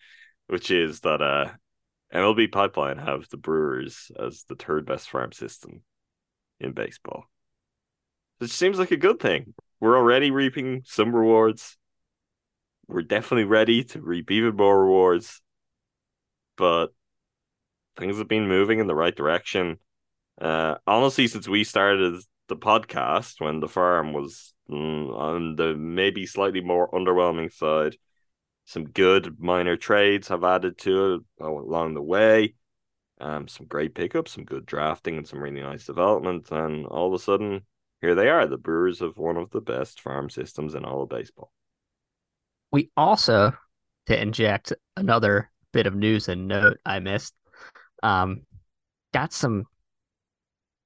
which 0.48 0.72
is 0.72 1.02
that 1.02 1.22
uh, 1.22 1.52
MLB 2.14 2.50
Pipeline 2.50 2.98
have 2.98 3.28
the 3.30 3.38
Brewers 3.38 4.10
as 4.18 4.46
the 4.48 4.56
third 4.56 4.86
best 4.86 5.10
farm 5.10 5.34
system 5.34 5.82
in 6.62 6.72
baseball. 6.72 7.26
Which 8.38 8.52
seems 8.52 8.80
like 8.80 8.92
a 8.92 8.98
good 8.98 9.20
thing. 9.20 9.54
We're 9.82 9.98
already 9.98 10.30
reaping 10.30 10.84
some 10.86 11.14
rewards. 11.14 11.76
We're 12.88 13.02
definitely 13.02 13.46
ready 13.46 13.84
to 13.86 14.02
reap 14.02 14.30
even 14.30 14.56
more 14.56 14.80
rewards, 14.80 15.42
but 16.56 16.94
things 17.98 18.20
have 18.20 18.28
been 18.28 18.48
moving 18.48 18.80
in 18.80 18.86
the 18.86 18.96
right 18.96 19.16
direction. 19.16 19.80
Uh, 20.40 20.76
honestly, 20.86 21.28
since 21.28 21.48
we 21.48 21.64
started 21.64 22.22
the 22.48 22.56
podcast 22.56 23.42
when 23.42 23.60
the 23.60 23.68
farm 23.68 24.14
was 24.14 24.54
mm, 24.70 25.18
on 25.18 25.56
the 25.56 25.74
maybe 25.76 26.28
slightly 26.28 26.62
more 26.62 26.92
underwhelming 26.92 27.52
side, 27.52 27.98
some 28.66 28.86
good 28.86 29.40
minor 29.40 29.78
trades 29.78 30.28
have 30.28 30.44
added 30.44 30.78
to 30.80 31.16
it 31.16 31.22
along 31.44 31.96
the 31.96 32.04
way. 32.04 32.54
Um, 33.20 33.48
some 33.48 33.66
great 33.66 33.96
pickups, 33.96 34.32
some 34.32 34.46
good 34.46 34.66
drafting, 34.66 35.18
and 35.18 35.28
some 35.28 35.40
really 35.40 35.62
nice 35.62 35.86
development. 35.86 36.52
And 36.52 36.86
all 36.86 37.08
of 37.08 37.14
a 37.14 37.24
sudden, 37.24 37.62
here 38.02 38.16
they 38.16 38.30
are. 38.30 38.48
The 38.48 38.58
Brewers 38.58 39.02
of 39.02 39.18
one 39.18 39.38
of 39.38 39.52
the 39.52 39.62
best 39.62 40.02
farm 40.02 40.30
systems 40.30 40.76
in 40.76 40.86
all 40.86 41.04
of 41.04 41.10
baseball. 41.10 41.52
We 42.72 42.90
also, 42.96 43.54
to 44.08 44.22
inject 44.22 44.74
another 44.98 45.52
bit 45.72 45.88
of 45.88 45.96
news 45.96 46.28
and 46.28 46.48
note 46.48 46.78
I 46.86 47.00
missed, 47.00 47.34
um, 48.02 48.42
got 49.14 49.34
some 49.34 49.66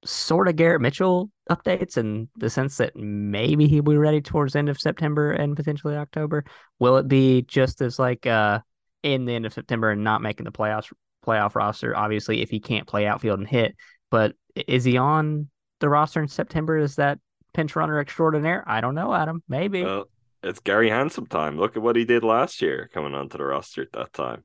sort 0.04 0.48
of 0.48 0.56
Garrett 0.56 0.80
Mitchell 0.80 1.30
updates 1.50 1.96
in 1.96 2.28
the 2.36 2.50
sense 2.50 2.76
that 2.76 2.96
maybe 2.96 3.66
he'll 3.66 3.82
be 3.82 3.96
ready 3.96 4.20
towards 4.20 4.56
end 4.56 4.68
of 4.68 4.80
September 4.80 5.32
and 5.32 5.56
potentially 5.56 5.96
October. 5.96 6.44
Will 6.78 6.96
it 6.96 7.08
be 7.08 7.42
just 7.42 7.80
as 7.80 7.98
like 7.98 8.26
uh 8.26 8.60
in 9.02 9.24
the 9.24 9.34
end 9.34 9.46
of 9.46 9.52
September 9.52 9.90
and 9.90 10.04
not 10.04 10.22
making 10.22 10.44
the 10.44 10.52
playoffs 10.52 10.92
playoff 11.24 11.54
roster? 11.54 11.96
Obviously, 11.96 12.42
if 12.42 12.50
he 12.50 12.60
can't 12.60 12.86
play 12.86 13.06
outfield 13.06 13.38
and 13.38 13.48
hit, 13.48 13.74
but 14.10 14.34
is 14.54 14.84
he 14.84 14.96
on 14.96 15.48
the 15.80 15.88
roster 15.88 16.20
in 16.20 16.28
September? 16.28 16.78
Is 16.78 16.96
that 16.96 17.18
pinch 17.54 17.76
runner 17.76 18.00
extraordinaire? 18.00 18.64
I 18.66 18.80
don't 18.80 18.94
know, 18.94 19.14
Adam. 19.14 19.42
Maybe. 19.48 19.82
Well, 19.84 20.08
it's 20.42 20.60
Gary 20.60 20.90
Handsome 20.90 21.26
time. 21.26 21.58
Look 21.58 21.76
at 21.76 21.82
what 21.82 21.96
he 21.96 22.04
did 22.04 22.22
last 22.22 22.62
year 22.62 22.90
coming 22.92 23.14
onto 23.14 23.38
the 23.38 23.44
roster 23.44 23.82
at 23.82 23.92
that 23.92 24.12
time. 24.12 24.44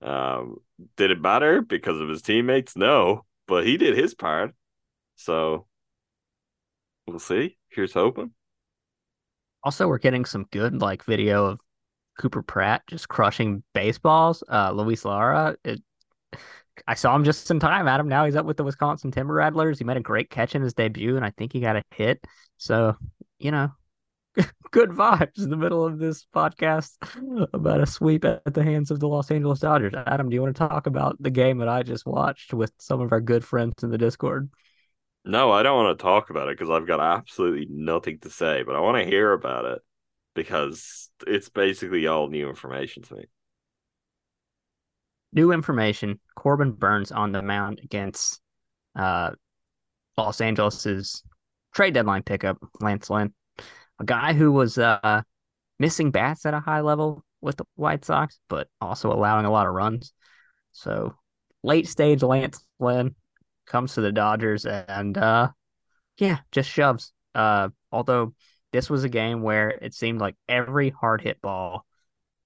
Um, 0.00 0.58
did 0.96 1.10
it 1.10 1.20
matter 1.20 1.62
because 1.62 2.00
of 2.00 2.08
his 2.08 2.22
teammates? 2.22 2.76
No, 2.76 3.24
but 3.46 3.66
he 3.66 3.76
did 3.76 3.96
his 3.96 4.14
part. 4.14 4.54
So 5.16 5.66
we'll 7.06 7.18
see. 7.18 7.56
Here's 7.68 7.92
hoping. 7.92 8.32
Also, 9.64 9.88
we're 9.88 9.98
getting 9.98 10.24
some 10.24 10.46
good 10.50 10.80
like 10.80 11.04
video 11.04 11.46
of 11.46 11.60
Cooper 12.18 12.42
Pratt 12.42 12.82
just 12.88 13.08
crushing 13.08 13.62
baseballs. 13.74 14.42
Uh, 14.48 14.72
Luis 14.72 15.04
Lara, 15.04 15.56
it, 15.64 15.82
I 16.86 16.94
saw 16.94 17.14
him 17.14 17.24
just 17.24 17.50
in 17.50 17.60
time. 17.60 17.88
Adam, 17.88 18.08
now 18.08 18.24
he's 18.24 18.36
up 18.36 18.46
with 18.46 18.56
the 18.56 18.64
Wisconsin 18.64 19.10
Timber 19.10 19.34
Rattlers. 19.34 19.78
He 19.78 19.84
made 19.84 19.96
a 19.96 20.00
great 20.00 20.30
catch 20.30 20.54
in 20.54 20.62
his 20.62 20.74
debut, 20.74 21.16
and 21.16 21.24
I 21.24 21.30
think 21.30 21.52
he 21.52 21.60
got 21.60 21.76
a 21.76 21.82
hit. 21.90 22.24
So, 22.56 22.96
you 23.38 23.50
know, 23.50 23.72
good 24.70 24.90
vibes 24.90 25.42
in 25.42 25.50
the 25.50 25.56
middle 25.56 25.84
of 25.84 25.98
this 25.98 26.26
podcast 26.34 26.92
about 27.52 27.80
a 27.80 27.86
sweep 27.86 28.24
at 28.24 28.52
the 28.52 28.62
hands 28.62 28.90
of 28.90 29.00
the 29.00 29.08
Los 29.08 29.30
Angeles 29.30 29.60
Dodgers. 29.60 29.94
Adam, 30.06 30.28
do 30.28 30.34
you 30.34 30.42
want 30.42 30.54
to 30.54 30.68
talk 30.68 30.86
about 30.86 31.16
the 31.20 31.30
game 31.30 31.58
that 31.58 31.68
I 31.68 31.82
just 31.82 32.06
watched 32.06 32.54
with 32.54 32.72
some 32.78 33.00
of 33.00 33.12
our 33.12 33.20
good 33.20 33.44
friends 33.44 33.82
in 33.82 33.90
the 33.90 33.98
Discord? 33.98 34.50
No, 35.24 35.50
I 35.50 35.62
don't 35.62 35.76
want 35.76 35.98
to 35.98 36.02
talk 36.02 36.30
about 36.30 36.48
it 36.48 36.58
because 36.58 36.70
I've 36.70 36.86
got 36.86 37.00
absolutely 37.00 37.66
nothing 37.70 38.18
to 38.20 38.30
say, 38.30 38.62
but 38.62 38.76
I 38.76 38.80
want 38.80 38.96
to 38.96 39.04
hear 39.04 39.32
about 39.32 39.64
it 39.64 39.82
because 40.34 41.10
it's 41.26 41.48
basically 41.48 42.06
all 42.06 42.28
new 42.28 42.48
information 42.48 43.02
to 43.02 43.16
me. 43.16 43.24
New 45.32 45.52
information 45.52 46.18
Corbin 46.34 46.72
Burnes 46.72 47.12
on 47.12 47.32
the 47.32 47.42
mound 47.42 47.80
against 47.82 48.40
uh, 48.96 49.30
Los 50.16 50.40
Angeles's 50.40 51.22
trade 51.74 51.94
deadline 51.94 52.22
pickup, 52.22 52.58
Lance 52.80 53.10
Lynn, 53.10 53.32
a 53.98 54.04
guy 54.04 54.32
who 54.32 54.52
was 54.52 54.78
uh, 54.78 55.22
missing 55.78 56.10
bats 56.10 56.46
at 56.46 56.54
a 56.54 56.60
high 56.60 56.80
level 56.80 57.24
with 57.40 57.56
the 57.56 57.64
White 57.76 58.04
Sox, 58.04 58.38
but 58.48 58.68
also 58.80 59.12
allowing 59.12 59.44
a 59.46 59.50
lot 59.50 59.66
of 59.66 59.74
runs. 59.74 60.12
So 60.72 61.14
late 61.62 61.88
stage 61.88 62.22
Lance 62.22 62.64
Lynn 62.78 63.14
comes 63.66 63.94
to 63.94 64.00
the 64.00 64.12
Dodgers 64.12 64.66
and 64.66 65.16
uh 65.16 65.50
yeah, 66.18 66.38
just 66.52 66.70
shoves. 66.70 67.12
Uh 67.34 67.68
although 67.92 68.34
this 68.72 68.90
was 68.90 69.04
a 69.04 69.08
game 69.08 69.42
where 69.42 69.70
it 69.70 69.94
seemed 69.94 70.20
like 70.20 70.36
every 70.48 70.90
hard 70.90 71.20
hit 71.20 71.40
ball 71.40 71.86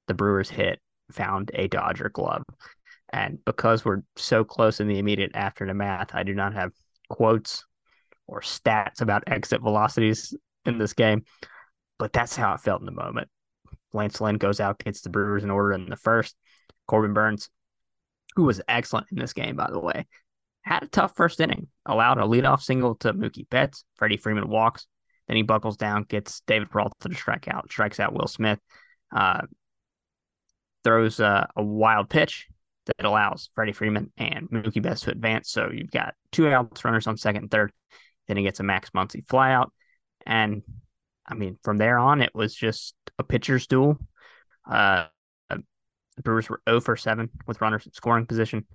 the 0.09 0.15
Brewers 0.15 0.51
hit 0.51 0.81
found 1.15 1.51
a 1.55 1.69
Dodger 1.69 2.09
glove. 2.09 2.43
And 3.13 3.39
because 3.45 3.85
we're 3.85 4.03
so 4.17 4.43
close 4.43 4.81
in 4.81 4.89
the 4.89 4.99
immediate 4.99 5.33
aftermath, 5.35 6.15
I 6.15 6.23
do 6.23 6.35
not 6.35 6.55
have 6.55 6.73
quotes 7.11 7.65
or 8.27 8.41
stats 8.41 9.03
about 9.03 9.25
exit 9.27 9.61
velocities 9.61 10.35
in 10.65 10.79
this 10.79 10.95
game, 10.95 11.25
but 11.99 12.13
that's 12.13 12.37
how 12.37 12.55
it 12.55 12.61
felt 12.61 12.81
in 12.81 12.87
the 12.87 12.93
moment. 12.93 13.29
Lance 13.93 14.21
Lynn 14.21 14.39
goes 14.39 14.61
out, 14.61 14.79
gets 14.79 15.03
the 15.03 15.11
Brewers 15.11 15.45
in 15.45 15.51
order 15.51 15.73
in 15.73 15.89
the 15.89 15.97
first. 15.97 16.35
Corbin 16.89 17.13
Burnes, 17.13 17.51
who 18.37 18.45
was 18.45 18.63
excellent 18.67 19.09
in 19.13 19.19
this 19.19 19.35
game, 19.35 19.57
by 19.57 19.71
the 19.71 19.79
way, 19.79 20.07
had 20.63 20.83
a 20.83 20.89
tough 20.89 21.15
first 21.15 21.41
inning, 21.41 21.69
allowed 21.85 22.19
a 22.19 22.23
leadoff 22.23 22.63
single 22.63 22.95
to 22.97 23.13
Mookie 23.13 23.49
Betts. 23.51 23.85
Freddie 23.97 24.17
Freeman 24.17 24.49
walks. 24.49 24.87
Then 25.29 25.37
he 25.37 25.43
buckles 25.43 25.77
down, 25.77 26.05
gets 26.09 26.41
David 26.47 26.71
Peralta 26.71 27.09
to 27.09 27.15
strike 27.15 27.49
out, 27.49 27.71
strikes 27.71 28.01
out 28.01 28.13
Will 28.13 28.27
Smith, 28.27 28.59
uh, 29.15 29.43
throws 30.85 31.21
uh, 31.21 31.47
a 31.57 31.63
wild 31.63 32.09
pitch 32.09 32.49
that 32.87 33.07
allows 33.07 33.49
Freddie 33.55 33.73
Freeman 33.73 34.13
and 34.17 34.51
Mookie 34.51 34.83
Betts 34.83 35.03
to 35.03 35.11
advance. 35.11 35.51
So 35.51 35.71
you've 35.73 35.91
got 35.91 36.15
two 36.33 36.49
outs, 36.49 36.85
runners 36.85 37.07
on 37.07 37.17
second 37.17 37.43
and 37.43 37.51
third. 37.51 37.73
Then 38.29 38.37
he 38.37 38.43
gets 38.43 38.61
a 38.61 38.65
Max 38.65 38.91
Muncy 38.91 39.25
flyout. 39.27 39.69
And 40.27 40.63
I 41.27 41.35
mean, 41.35 41.59
from 41.63 41.79
there 41.79 41.99
on, 41.99 42.21
it 42.21 42.35
was 42.35 42.55
just 42.55 42.95
a 43.19 43.25
pitcher's 43.25 43.67
duel. 43.67 43.99
Uh, 44.69 45.07
the 46.17 46.23
Brewers 46.23 46.49
were 46.49 46.61
0 46.69 46.81
for 46.81 46.97
7 46.97 47.31
with 47.47 47.61
runners 47.61 47.87
in 47.87 47.93
scoring 47.93 48.27
position. 48.27 48.67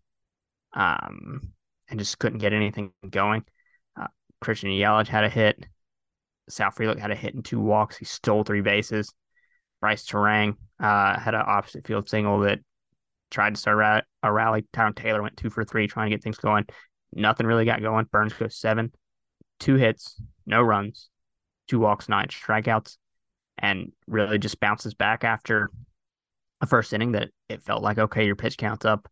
Um, 0.74 1.53
and 1.89 1.99
just 1.99 2.20
couldn't 2.20 2.39
get 2.39 2.53
anything 2.53 2.91
going. 3.10 3.43
Uh, 3.99 4.08
Christian 4.41 4.70
Yelich 4.70 5.08
had 5.08 5.24
a 5.24 5.30
hit. 5.30 5.66
Sal 6.49 6.72
Frelick 6.72 6.99
had 6.99 7.12
a 7.12 7.16
hit 7.16 7.36
and 7.36 7.43
two 7.43 7.60
walks. 7.60 7.97
He 7.97 8.05
stole 8.05 8.43
three 8.43 8.62
bases. 8.62 9.14
Brice 9.82 10.05
Turang 10.05 10.55
uh, 10.80 11.19
had 11.19 11.34
an 11.34 11.43
opposite 11.45 11.86
field 11.86 12.09
single 12.09 12.39
that 12.41 12.59
tried 13.30 13.55
to 13.55 13.59
start 13.59 14.05
a 14.23 14.32
rally. 14.32 14.65
Tyrone 14.73 14.93
Taylor 14.93 15.21
went 15.21 15.38
two 15.38 15.49
for 15.49 15.63
three, 15.63 15.88
trying 15.88 16.09
to 16.09 16.15
get 16.15 16.23
things 16.23 16.38
going. 16.38 16.65
Nothing 17.13 17.47
really 17.47 17.65
got 17.65 17.82
going. 17.82 18.05
Burnes 18.11 18.34
goes 18.34 18.55
seven, 18.55 18.91
two 19.59 19.75
hits, 19.75 20.21
no 20.45 20.61
runs, 20.61 21.09
two 21.67 21.80
walks, 21.80 22.09
nine 22.09 22.28
strikeouts, 22.28 22.97
and 23.57 23.91
really 24.07 24.38
just 24.38 24.59
bounces 24.59 24.93
back 24.93 25.23
after 25.23 25.69
a 26.61 26.67
first 26.67 26.93
inning 26.93 27.13
that 27.13 27.30
it 27.49 27.63
felt 27.63 27.84
like 27.84 27.97
okay, 27.97 28.25
your 28.25 28.36
pitch 28.36 28.57
count's 28.57 28.86
up, 28.86 29.07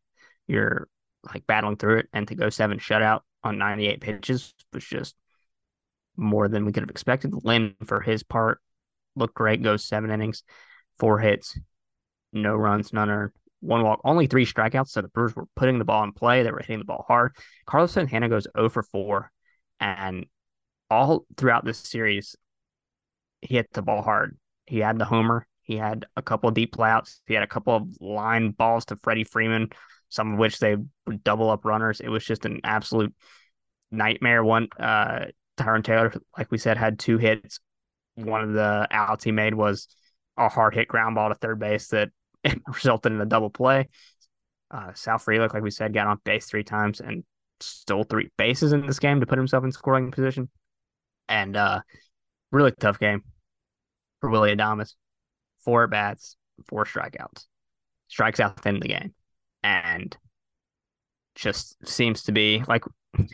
you're 0.48 0.88
like 1.24 1.46
battling 1.48 1.78
through 1.78 2.00
it, 2.00 2.10
and 2.14 2.28
to 2.28 2.36
go 2.36 2.50
seven 2.50 2.80
shutout 2.80 3.22
on 3.44 3.58
98 3.58 4.02
pitches 4.02 4.54
was 4.74 4.84
just 4.84 5.16
more 6.18 6.48
than 6.48 6.66
we 6.66 6.72
could 6.72 6.84
have 6.84 6.90
expected. 6.90 7.34
Lynn, 7.44 7.76
for 7.86 8.02
his 8.02 8.24
part, 8.24 8.60
looked 9.16 9.36
great, 9.36 9.62
goes 9.62 9.86
seven 9.86 10.12
innings, 10.12 10.44
four 11.00 11.20
hits, 11.20 11.58
no 12.34 12.56
runs, 12.56 12.94
none 12.94 13.10
earned, 13.10 13.32
one 13.62 13.84
walk, 13.84 14.02
only 14.04 14.28
three 14.28 14.46
strikeouts. 14.46 14.90
So 14.90 15.02
the 15.02 15.08
Brewers 15.08 15.36
were 15.36 15.48
putting 15.56 15.80
the 15.80 15.86
ball 15.86 16.04
in 16.04 16.12
play. 16.12 16.44
They 16.44 16.52
were 16.52 16.60
hitting 16.60 16.80
the 16.80 16.86
ball 16.86 17.06
hard. 17.08 17.36
Carlos 17.66 17.92
Santana 17.92 18.30
goes 18.30 18.48
0 18.56 18.70
for 18.70 18.84
4. 18.84 19.32
And 19.80 20.26
all 20.90 21.26
throughout 21.38 21.66
this 21.66 21.80
series, 21.80 22.36
he 23.42 23.56
hit 23.56 23.72
the 23.74 23.82
ball 23.82 24.02
hard. 24.02 24.38
He 24.66 24.80
had 24.80 24.98
the 24.98 25.06
homer. 25.06 25.48
He 25.64 25.78
had 25.78 26.06
a 26.16 26.22
couple 26.22 26.48
of 26.48 26.56
deep 26.56 26.78
layouts. 26.78 27.22
He 27.26 27.34
had 27.34 27.44
a 27.44 27.48
couple 27.48 27.76
of 27.76 27.88
line 28.00 28.52
balls 28.52 28.86
to 28.86 28.98
Freddie 29.02 29.24
Freeman, 29.24 29.70
some 30.10 30.34
of 30.34 30.40
which 30.40 30.60
they 30.60 30.76
would 31.08 31.24
double 31.24 31.50
up 31.50 31.66
runners. 31.66 32.02
It 32.02 32.10
was 32.10 32.24
just 32.24 32.46
an 32.46 32.62
absolute 32.64 33.14
nightmare. 33.92 34.44
One, 34.44 34.68
uh, 34.80 35.26
Tyrone 35.58 35.84
Taylor, 35.84 36.14
like 36.38 36.52
we 36.52 36.58
said, 36.58 36.78
had 36.78 37.00
two 37.00 37.18
hits. 37.18 37.60
One 38.16 38.42
of 38.42 38.54
the 38.54 38.88
outs 38.92 39.24
he 39.24 39.32
made 39.32 39.54
was 39.54 39.88
a 40.38 40.50
hard 40.50 40.74
hit 40.74 40.88
ground 40.88 41.16
ball 41.16 41.30
to 41.30 41.36
third 41.36 41.60
base 41.60 41.88
that 41.90 42.10
resulted 42.68 43.12
in 43.12 43.22
a 43.22 43.26
double 43.26 43.50
play. 43.50 43.90
Uh, 44.72 44.94
Sal 44.94 45.18
Frelick, 45.18 45.54
like 45.54 45.64
we 45.64 45.72
said, 45.72 45.94
got 45.94 46.08
on 46.08 46.20
base 46.24 46.48
three 46.48 46.64
times 46.64 47.00
and 47.00 47.24
stole 47.60 48.04
three 48.04 48.30
bases 48.38 48.74
in 48.74 48.86
this 48.86 49.00
game 49.00 49.20
to 49.20 49.26
put 49.26 49.38
himself 49.38 49.64
in 49.64 49.72
scoring 49.72 50.12
position. 50.12 50.50
And 51.28 51.56
uh, 51.56 51.82
really 52.52 52.72
tough 52.72 53.00
game 53.00 53.24
for 54.22 54.30
Willy 54.30 54.56
Adames. 54.56 54.94
Four 55.60 55.86
at 55.86 55.90
bats, 55.90 56.38
four 56.68 56.86
strikeouts. 56.86 57.46
Strikes 58.08 58.40
out 58.40 58.66
of 58.66 58.82
the 58.82 58.88
game. 58.88 59.14
And 59.64 60.16
just 61.34 61.76
seems 61.88 62.24
to 62.24 62.32
be 62.32 62.64
like 62.68 62.84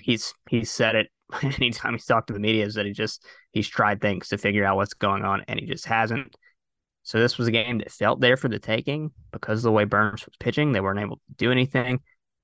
he's 0.01 0.33
he's 0.49 0.71
said 0.71 0.95
it 0.95 1.11
anytime 1.43 1.93
he's 1.93 2.05
talked 2.05 2.27
to 2.27 2.33
the 2.33 2.39
media 2.39 2.65
is 2.65 2.75
that 2.75 2.85
he 2.85 2.93
just 2.93 3.25
he's 3.51 3.67
tried 3.67 4.01
things 4.01 4.29
to 4.29 4.37
figure 4.37 4.65
out 4.65 4.75
what's 4.75 4.93
going 4.93 5.23
on 5.23 5.43
and 5.47 5.59
he 5.59 5.65
just 5.65 5.85
hasn't. 5.85 6.35
So 7.03 7.19
this 7.19 7.37
was 7.37 7.47
a 7.47 7.51
game 7.51 7.79
that 7.79 7.91
felt 7.91 8.21
there 8.21 8.37
for 8.37 8.47
the 8.47 8.59
taking 8.59 9.11
because 9.31 9.59
of 9.59 9.63
the 9.63 9.71
way 9.71 9.85
Burnes 9.85 10.25
was 10.25 10.35
pitching. 10.39 10.71
They 10.71 10.81
weren't 10.81 10.99
able 10.99 11.15
to 11.15 11.21
do 11.37 11.51
anything. 11.51 12.01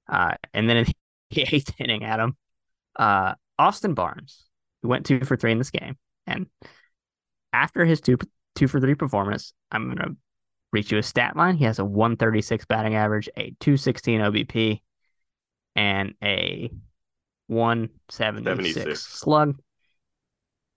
Uh, 0.10 0.34
and 0.54 0.70
then 0.70 0.78
in 0.78 0.86
the 1.30 1.42
eighth 1.54 1.74
inning, 1.80 2.04
Adam, 2.04 2.36
uh, 2.96 3.36
Austin 3.60 3.94
Barnes, 3.94 4.46
who 4.82 4.88
went 4.88 5.06
two 5.06 5.20
for 5.22 5.38
three 5.38 5.52
in 5.52 5.58
this 5.58 5.70
game, 5.70 5.98
and 6.26 6.48
after 7.54 7.86
his 7.86 8.02
two 8.02 8.18
two 8.56 8.68
for 8.68 8.80
three 8.80 8.96
performance, 8.96 9.54
I'm 9.72 9.88
gonna 9.90 10.16
reach 10.72 10.92
you 10.92 10.98
a 10.98 11.04
stat 11.04 11.36
line. 11.36 11.56
He 11.56 11.66
has 11.66 11.80
a 11.80 11.86
136 11.86 12.66
batting 12.66 12.96
average, 12.96 13.30
a 13.38 13.56
216 13.60 14.22
OBP, 14.22 14.82
and 15.76 16.14
a 16.24 16.72
176 17.48 18.74
76. 18.74 19.02
slug. 19.02 19.60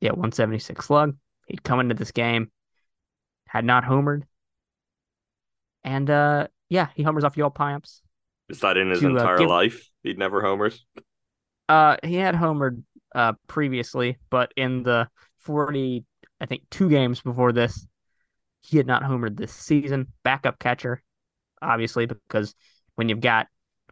Yeah, 0.00 0.10
176 0.10 0.86
slug. 0.86 1.16
He'd 1.46 1.62
come 1.62 1.80
into 1.80 1.94
this 1.94 2.12
game, 2.12 2.50
had 3.46 3.64
not 3.64 3.84
homered. 3.84 4.22
And 5.82 6.08
uh 6.08 6.46
yeah, 6.68 6.88
he 6.94 7.02
homers 7.02 7.24
off 7.24 7.34
Yoel 7.34 7.54
Payamps. 7.54 8.00
Is 8.48 8.60
that 8.60 8.76
in 8.76 8.90
his 8.90 9.00
to, 9.00 9.06
uh, 9.06 9.10
entire 9.10 9.34
uh, 9.34 9.38
give... 9.38 9.48
life? 9.48 9.90
He'd 10.02 10.18
never 10.18 10.40
homers? 10.40 10.84
Uh 11.68 11.96
he 12.02 12.14
had 12.14 12.34
homered 12.34 12.82
uh 13.14 13.32
previously, 13.48 14.18
but 14.30 14.52
in 14.56 14.82
the 14.82 15.08
40 15.38 16.04
I 16.40 16.46
think 16.46 16.62
two 16.70 16.88
games 16.88 17.20
before 17.20 17.52
this, 17.52 17.86
he 18.62 18.76
had 18.76 18.86
not 18.86 19.02
homered 19.02 19.36
this 19.36 19.52
season. 19.52 20.08
Backup 20.22 20.58
catcher, 20.58 21.02
obviously, 21.60 22.06
because 22.06 22.54
when 22.94 23.08
you've 23.08 23.20
got 23.20 23.48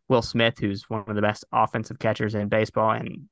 Will 0.09 0.22
Smith, 0.22 0.59
who's 0.59 0.88
one 0.88 1.04
of 1.06 1.14
the 1.14 1.22
best 1.22 1.44
offensive 1.52 1.98
catchers 1.98 2.34
in 2.34 2.48
baseball 2.48 2.90
and 2.90 3.28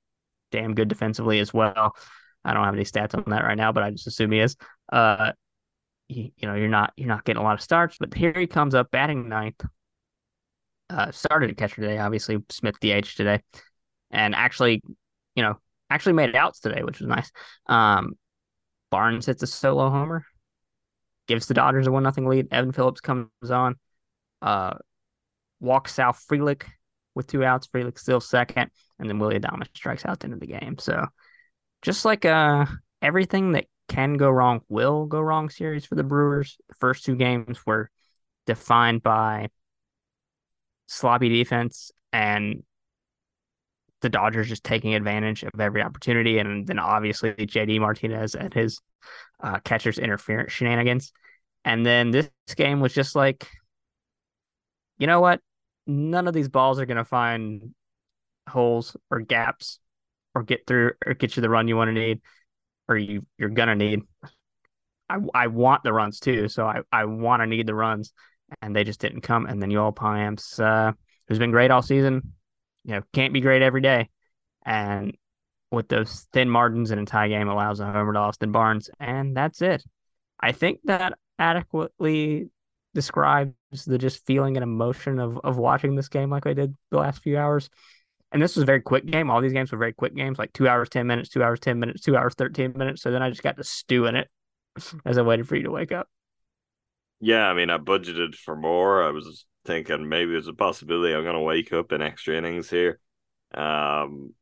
damn 0.53 0.74
good 0.74 0.89
defensively 0.89 1.41
as 1.41 1.53
well. 1.53 1.97
I 2.45 2.55
don't 2.55 2.64
have 2.64 2.74
any 2.74 2.85
stats 2.85 3.14
on 3.14 3.24
that 3.27 3.45
right 3.45 3.57
now, 3.57 3.72
but 3.72 3.83
I 3.83 3.91
just 3.91 4.07
assume 4.07 4.33
he 4.33 4.41
is. 4.41 4.57
Uh, 4.93 5.33
you, 6.09 6.31
you 6.37 6.49
know, 6.49 6.55
you're 6.55 6.68
not 6.68 6.93
you're 6.97 7.09
not 7.09 7.24
getting 7.24 7.41
a 7.41 7.45
lot 7.45 7.55
of 7.55 7.61
starts, 7.61 7.97
but 7.99 8.14
here 8.14 8.33
he 8.33 8.47
comes 8.47 8.74
up 8.74 8.91
batting 8.91 9.29
ninth. 9.29 9.64
Uh, 10.89 11.11
started 11.11 11.51
a 11.51 11.55
catcher 11.55 11.83
today, 11.83 11.99
obviously 11.99 12.39
Smith 12.49 12.77
DH 12.81 13.16
today, 13.16 13.43
and 14.12 14.37
actually, 14.37 14.81
you 15.35 15.43
know, 15.43 15.59
actually 15.91 16.12
made 16.12 16.29
it 16.29 16.37
outs 16.37 16.61
today, 16.61 16.85
which 16.85 17.01
was 17.01 17.09
nice. 17.09 17.31
Um, 17.66 18.12
Barnes 18.91 19.27
hits 19.27 19.43
a 19.43 19.49
solo 19.49 19.91
homer, 19.91 20.24
gives 21.27 21.47
the 21.47 21.55
Dodgers 21.55 21.89
a 21.89 21.91
one 21.91 22.05
nothing 22.05 22.29
lead. 22.29 22.47
Evan 22.53 22.70
Phillips 22.70 23.01
comes 23.01 23.29
on, 23.51 23.74
uh, 24.43 24.74
walks 25.61 25.95
Sal 25.95 26.13
Frelick 26.13 26.65
with 27.15 27.27
two 27.27 27.45
outs. 27.45 27.67
Frelick 27.67 27.99
still 27.99 28.21
second, 28.21 28.71
and 28.99 29.09
then 29.09 29.19
Willy 29.19 29.39
Adames 29.39 29.69
strikes 29.75 30.05
out 30.05 30.21
the 30.21 30.27
end 30.27 30.35
of 30.35 30.41
the 30.41 30.47
game. 30.47 30.77
So, 30.79 31.07
just 31.83 32.05
like 32.05 32.25
uh 32.25 32.67
everything 33.03 33.53
that 33.53 33.67
can 33.89 34.15
go 34.15 34.31
wrong 34.31 34.61
will 34.69 35.07
go 35.07 35.21
wrong 35.21 35.49
series 35.49 35.87
for 35.87 35.95
the 35.95 36.03
Brewers. 36.03 36.57
The 36.69 36.75
first 36.75 37.05
two 37.05 37.17
games 37.17 37.65
were 37.65 37.91
defined 38.47 39.03
by 39.03 39.49
sloppy 40.87 41.29
defense 41.29 41.91
and 42.13 42.63
the 44.03 44.09
Dodgers 44.09 44.49
just 44.49 44.65
taking 44.65 44.95
advantage 44.95 45.43
of 45.43 45.59
every 45.61 45.83
opportunity. 45.83 46.39
And 46.39 46.67
then 46.67 46.79
obviously 46.79 47.33
JD 47.33 47.81
Martinez 47.81 48.35
and 48.35 48.53
his 48.53 48.81
uh, 49.41 49.59
catcher's 49.61 49.99
interference 49.99 50.53
shenanigans. 50.53 51.13
And 51.65 51.85
then 51.85 52.11
this 52.11 52.31
game 52.55 52.81
was 52.81 52.95
just 52.95 53.17
like, 53.17 53.49
you 54.99 55.07
know 55.07 55.21
what? 55.21 55.41
None 55.87 56.27
of 56.29 56.35
these 56.35 56.49
balls 56.49 56.81
are 56.81 56.87
going 56.87 56.97
to 56.97 57.05
find 57.05 57.75
holes 58.49 58.97
or 59.11 59.21
gaps 59.21 59.79
or 60.35 60.43
get 60.43 60.67
through 60.67 60.93
or 61.05 61.15
get 61.15 61.37
you 61.37 61.41
the 61.41 61.51
run 61.51 61.69
you 61.69 61.77
want 61.77 61.89
to 61.89 61.93
need 61.93 62.21
or 62.89 62.97
you, 62.97 63.25
you're 63.39 63.49
going 63.49 63.69
to 63.69 63.75
need. 63.75 64.03
I, 65.09 65.19
I 65.35 65.47
want 65.47 65.83
the 65.83 65.93
runs 65.93 66.19
too. 66.19 66.49
So 66.49 66.67
I, 66.67 66.81
I 66.91 67.05
want 67.05 67.43
to 67.43 67.47
need 67.47 67.67
the 67.67 67.75
runs 67.75 68.13
and 68.63 68.75
they 68.75 68.85
just 68.85 69.01
didn't 69.01 69.21
come. 69.23 69.47
And 69.47 69.61
then 69.61 69.71
Yoel 69.71 69.95
Payamps, 69.95 70.61
uh, 70.61 70.93
who's 71.29 71.39
been 71.39 71.51
great 71.51 71.71
all 71.71 71.83
season, 71.83 72.33
you 72.85 72.95
know, 72.95 73.03
can't 73.13 73.33
be 73.33 73.41
great 73.41 73.63
every 73.63 73.81
day. 73.81 74.09
And 74.65 75.17
with 75.71 75.89
those 75.89 76.27
thin 76.33 76.49
margins 76.49 76.91
in 76.91 76.99
a 76.99 77.05
tie 77.05 77.29
game 77.29 77.49
allows 77.49 77.81
a 77.81 77.87
homer 77.87 78.13
to 78.13 78.19
Austin 78.19 78.53
Barnes. 78.53 78.91
And 78.99 79.37
that's 79.37 79.63
it. 79.63 79.85
I 80.41 80.53
think 80.53 80.81
that 80.85 81.15
adequately 81.39 82.51
describes 82.95 83.53
the 83.85 83.99
just 83.99 84.24
feeling 84.27 84.57
and 84.57 84.64
emotion 84.64 85.18
of, 85.18 85.39
of 85.45 85.59
watching 85.59 85.95
this 85.95 86.09
game 86.09 86.31
like 86.31 86.47
I 86.47 86.55
did 86.55 86.77
the 86.91 86.99
last 86.99 87.22
few 87.22 87.39
hours. 87.39 87.68
And 88.33 88.43
this 88.43 88.57
was 88.57 88.64
a 88.64 88.66
very 88.66 88.81
quick 88.81 89.07
game. 89.07 89.31
All 89.31 89.41
these 89.41 89.53
games 89.53 89.70
were 89.70 89.79
very 89.79 89.93
quick 89.93 90.14
games, 90.14 90.39
like 90.39 90.53
two 90.53 90.68
hours, 90.68 90.89
10 90.89 91.07
minutes, 91.07 91.29
two 91.29 91.43
hours, 91.43 91.61
10 91.61 91.79
minutes, 91.79 92.01
two 92.03 92.16
hours, 92.16 92.35
13 92.35 92.74
minutes. 92.77 93.03
So 93.03 93.11
then 93.11 93.22
I 93.22 93.31
just 93.31 93.43
got 93.43 93.57
to 93.57 93.64
stew 93.64 94.07
in 94.07 94.16
it 94.16 94.29
as 95.05 95.18
I 95.18 95.22
waited 95.22 95.49
for 95.49 95.57
you 95.57 95.62
to 95.64 95.70
wake 95.70 95.93
up. 95.93 96.09
Yeah, 97.20 97.47
I 97.49 97.55
mean, 97.55 97.70
I 97.70 97.79
budgeted 97.79 98.35
for 98.35 98.57
more. 98.57 99.03
I 99.03 99.11
was 99.11 99.47
thinking 99.64 100.09
maybe 100.09 100.33
there's 100.33 100.49
a 100.49 100.53
possibility 100.53 101.14
I'm 101.14 101.22
going 101.22 101.35
to 101.35 101.41
wake 101.41 101.72
up 101.72 101.93
in 101.93 102.03
extra 102.03 102.37
innings 102.37 102.68
here. 102.68 102.99
Um, 103.55 104.35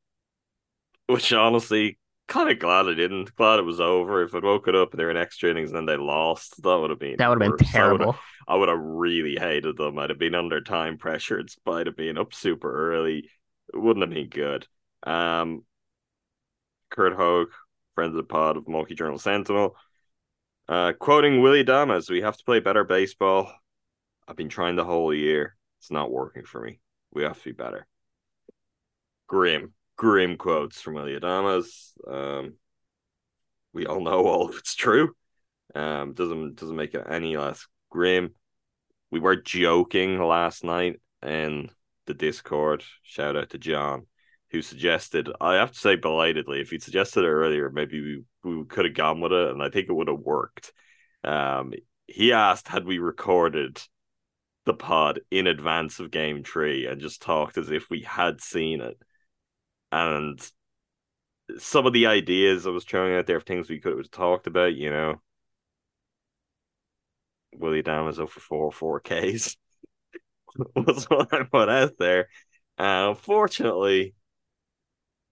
which 1.07 1.33
honestly, 1.33 1.99
kind 2.29 2.51
of 2.51 2.59
glad 2.59 2.87
I 2.87 2.95
didn't. 2.95 3.35
Glad 3.37 3.59
it 3.59 3.65
was 3.65 3.81
over. 3.81 4.23
If 4.23 4.35
I'd 4.35 4.43
woken 4.43 4.75
up 4.75 4.93
and 4.93 5.01
they 5.01 5.05
were 5.05 5.11
in 5.11 5.17
extra 5.17 5.51
innings 5.51 5.71
and 5.71 5.77
then 5.77 5.87
they 5.87 5.97
lost, 5.97 6.63
that 6.63 6.79
would 6.79 6.91
have 6.91 6.99
been 6.99 7.17
that 7.19 7.29
would 7.29 7.41
have 7.41 7.57
been 7.57 7.67
terrible. 7.67 8.17
I 8.47 8.57
would 8.57 8.69
have 8.69 8.81
really 8.81 9.37
hated 9.37 9.77
them. 9.77 9.99
I'd 9.99 10.11
have 10.11 10.19
been 10.19 10.35
under 10.35 10.61
time 10.61 10.99
pressure 10.99 11.39
in 11.39 11.49
spite 11.49 11.89
of 11.89 11.97
being 11.97 12.19
up 12.19 12.35
super 12.35 12.93
early. 12.93 13.31
It 13.73 13.79
wouldn't 13.79 14.03
have 14.03 14.15
been 14.15 14.29
good. 14.29 14.67
Um, 15.03 15.65
Curt 16.91 17.15
Hogg, 17.15 17.49
friend 17.95 18.11
of 18.11 18.17
the 18.17 18.23
pod 18.23 18.57
of 18.57 18.69
Milwaukee 18.69 18.95
Journal 18.95 19.19
Sentinel, 19.19 19.77
uh, 20.69 20.93
quoting 20.99 21.41
Willy 21.41 21.65
Adames, 21.65 22.11
we 22.11 22.23
have 22.23 22.37
to 22.37 22.45
play 22.45 22.61
better 22.61 22.85
baseball. 22.85 23.53
I've 24.27 24.37
been 24.37 24.49
trying 24.49 24.77
the 24.77 24.85
whole 24.85 25.13
year. 25.13 25.57
It's 25.79 25.91
not 25.91 26.11
working 26.11 26.45
for 26.45 26.61
me. 26.61 26.81
We 27.13 27.23
have 27.25 27.39
to 27.39 27.45
be 27.45 27.53
better. 27.53 27.87
Grim, 29.27 29.75
grim 29.97 30.37
quotes 30.37 30.81
from 30.81 30.95
Willy 30.95 31.19
Adames. 31.19 31.93
Um, 32.09 32.55
we 33.73 33.87
all 33.87 34.01
know 34.01 34.27
all 34.27 34.49
of 34.49 34.57
it's 34.57 34.75
true. 34.75 35.15
Um, 35.75 36.15
doesn't 36.15 36.57
doesn't 36.57 36.77
make 36.77 36.95
it 36.95 37.07
any 37.09 37.37
less 37.37 37.67
grim. 37.95 38.35
We 39.13 39.21
were 39.21 39.37
joking 39.37 40.19
last 40.19 40.65
night 40.65 41.01
in 41.25 41.71
the 42.07 42.15
Discord. 42.15 42.83
Shout 43.05 43.37
out 43.37 43.51
to 43.51 43.59
John, 43.59 44.07
who 44.51 44.61
suggested. 44.61 45.31
I 45.41 45.55
have 45.55 45.73
to 45.73 45.79
say 45.79 45.95
belatedly, 45.95 46.61
if 46.61 46.71
he'd 46.71 46.83
suggested 46.83 47.25
it 47.25 47.29
earlier, 47.29 47.71
maybe 47.71 48.25
we 48.43 48.57
we 48.59 48.65
could 48.67 48.85
have 48.85 48.95
gone 48.95 49.21
with 49.21 49.33
it, 49.33 49.51
and 49.51 49.63
I 49.63 49.71
think 49.71 49.89
it 49.89 49.93
would 49.93 50.09
have 50.09 50.19
worked. 50.19 50.73
Um, 51.23 51.73
he 52.07 52.33
asked, 52.33 52.69
had 52.69 52.85
we 52.85 52.99
recorded 52.99 53.81
the 54.67 54.75
pod 54.75 55.21
in 55.31 55.47
advance 55.47 56.01
of 56.01 56.11
game 56.11 56.43
three 56.43 56.87
and 56.87 57.01
just 57.01 57.23
talked 57.23 57.57
as 57.57 57.71
if 57.71 57.89
we 57.89 58.03
had 58.03 58.41
seen 58.41 58.81
it. 58.81 58.99
And 59.93 60.41
some 61.59 61.87
of 61.87 61.93
the 61.93 62.07
ideas 62.07 62.67
I 62.67 62.71
was 62.71 62.85
throwing 62.85 63.15
out 63.15 63.27
there 63.27 63.37
of 63.37 63.45
things 63.45 63.71
we 63.71 63.81
could 63.81 63.97
have 63.97 64.11
talked 64.11 64.47
about, 64.47 64.75
you 64.75 64.91
know. 64.91 65.21
Willy 67.59 67.83
Adames 67.83 68.19
over 68.19 68.41
four 68.41 68.73
four 68.73 69.01
Ks 69.01 69.57
was 70.77 71.05
what 71.05 71.33
I 71.33 71.45
put 71.45 71.69
out 71.69 71.93
there. 71.99 72.29
Uh, 72.79 72.83
and 72.83 73.09
unfortunately, 73.11 74.15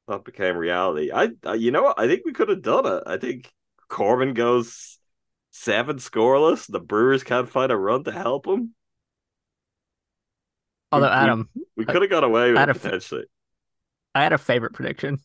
that 0.08 0.24
became 0.24 0.56
reality. 0.56 1.10
I, 1.12 1.30
I, 1.44 1.54
you 1.54 1.70
know 1.70 1.82
what? 1.82 1.98
I 1.98 2.06
think 2.06 2.22
we 2.24 2.32
could 2.32 2.48
have 2.48 2.62
done 2.62 2.86
it. 2.86 3.02
I 3.06 3.16
think 3.16 3.52
Corbin 3.88 4.34
goes 4.34 4.98
seven 5.50 5.96
scoreless. 5.96 6.70
The 6.70 6.80
Brewers 6.80 7.22
can't 7.22 7.48
find 7.48 7.72
a 7.72 7.76
run 7.76 8.04
to 8.04 8.12
help 8.12 8.46
him. 8.46 8.74
Although 10.90 11.06
we, 11.06 11.12
Adam, 11.12 11.48
we, 11.54 11.62
we 11.78 11.84
could 11.84 12.02
have 12.02 12.10
got 12.10 12.24
away 12.24 12.50
with 12.50 12.58
I 12.58 12.64
it 12.64 12.68
a- 12.70 12.74
potentially. 12.74 13.24
I 14.14 14.22
had 14.22 14.32
a 14.32 14.38
favorite 14.38 14.74
prediction 14.74 15.18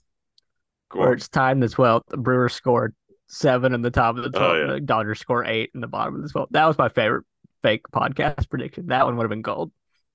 where 0.93 1.14
it's 1.14 1.28
timed 1.28 1.64
as 1.64 1.78
well. 1.78 2.02
The 2.08 2.18
Brewers 2.18 2.54
scored 2.54 2.95
seven 3.28 3.73
in 3.73 3.82
the 3.82 3.91
top 3.91 4.17
of 4.17 4.23
the 4.23 4.39
Oh, 4.39 4.53
yeah. 4.55 4.73
The 4.73 4.80
Dodgers 4.80 5.19
score 5.19 5.45
eight 5.45 5.71
in 5.73 5.82
the 5.82 5.88
bottom 5.88 6.15
of 6.15 6.23
the 6.23 6.30
12. 6.30 6.49
That 6.51 6.65
was 6.65 6.78
my 6.78 6.89
favorite 6.89 7.25
fake 7.61 7.84
podcast 7.93 8.49
prediction. 8.49 8.88
That 8.88 9.05
one 9.05 9.17
would 9.17 9.23
have 9.23 9.30
been 9.30 9.41
gold. 9.41 9.71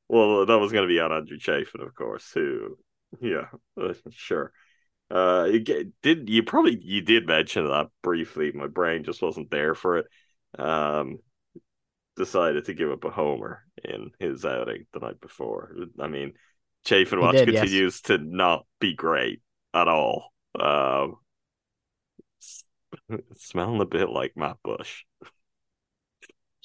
Well, 0.08 0.46
that 0.46 0.58
was 0.58 0.72
going 0.72 0.86
to 0.86 0.92
be 0.92 1.00
on 1.00 1.12
Andrew 1.12 1.38
Chafin, 1.38 1.80
of 1.80 1.94
course. 1.94 2.30
Who, 2.34 2.76
yeah, 3.20 3.46
uh, 3.80 3.94
sure. 4.10 4.52
Uh, 5.10 5.46
you 5.50 5.92
did 6.02 6.30
you 6.30 6.42
probably 6.42 6.78
you 6.82 7.02
did 7.02 7.26
mention 7.26 7.66
that 7.66 7.88
briefly? 8.02 8.50
My 8.52 8.66
brain 8.66 9.04
just 9.04 9.20
wasn't 9.20 9.50
there 9.50 9.74
for 9.74 9.98
it. 9.98 10.06
Um, 10.58 11.18
decided 12.16 12.64
to 12.66 12.74
give 12.74 12.90
up 12.90 13.04
a 13.04 13.10
homer 13.10 13.64
in 13.84 14.10
his 14.18 14.44
outing 14.44 14.86
the 14.92 15.00
night 15.00 15.20
before. 15.20 15.74
I 16.00 16.08
mean, 16.08 16.32
Chafin 16.84 17.20
Watch 17.20 17.36
did, 17.36 17.48
yes. 17.48 17.60
continues 17.60 18.00
to 18.02 18.18
not 18.18 18.66
be 18.80 18.94
great 18.94 19.40
at 19.74 19.88
all. 19.88 20.32
Um, 20.58 21.16
it's 23.30 23.46
smelling 23.46 23.80
a 23.80 23.86
bit 23.86 24.08
like 24.10 24.36
Matt 24.36 24.56
Bush. 24.62 25.04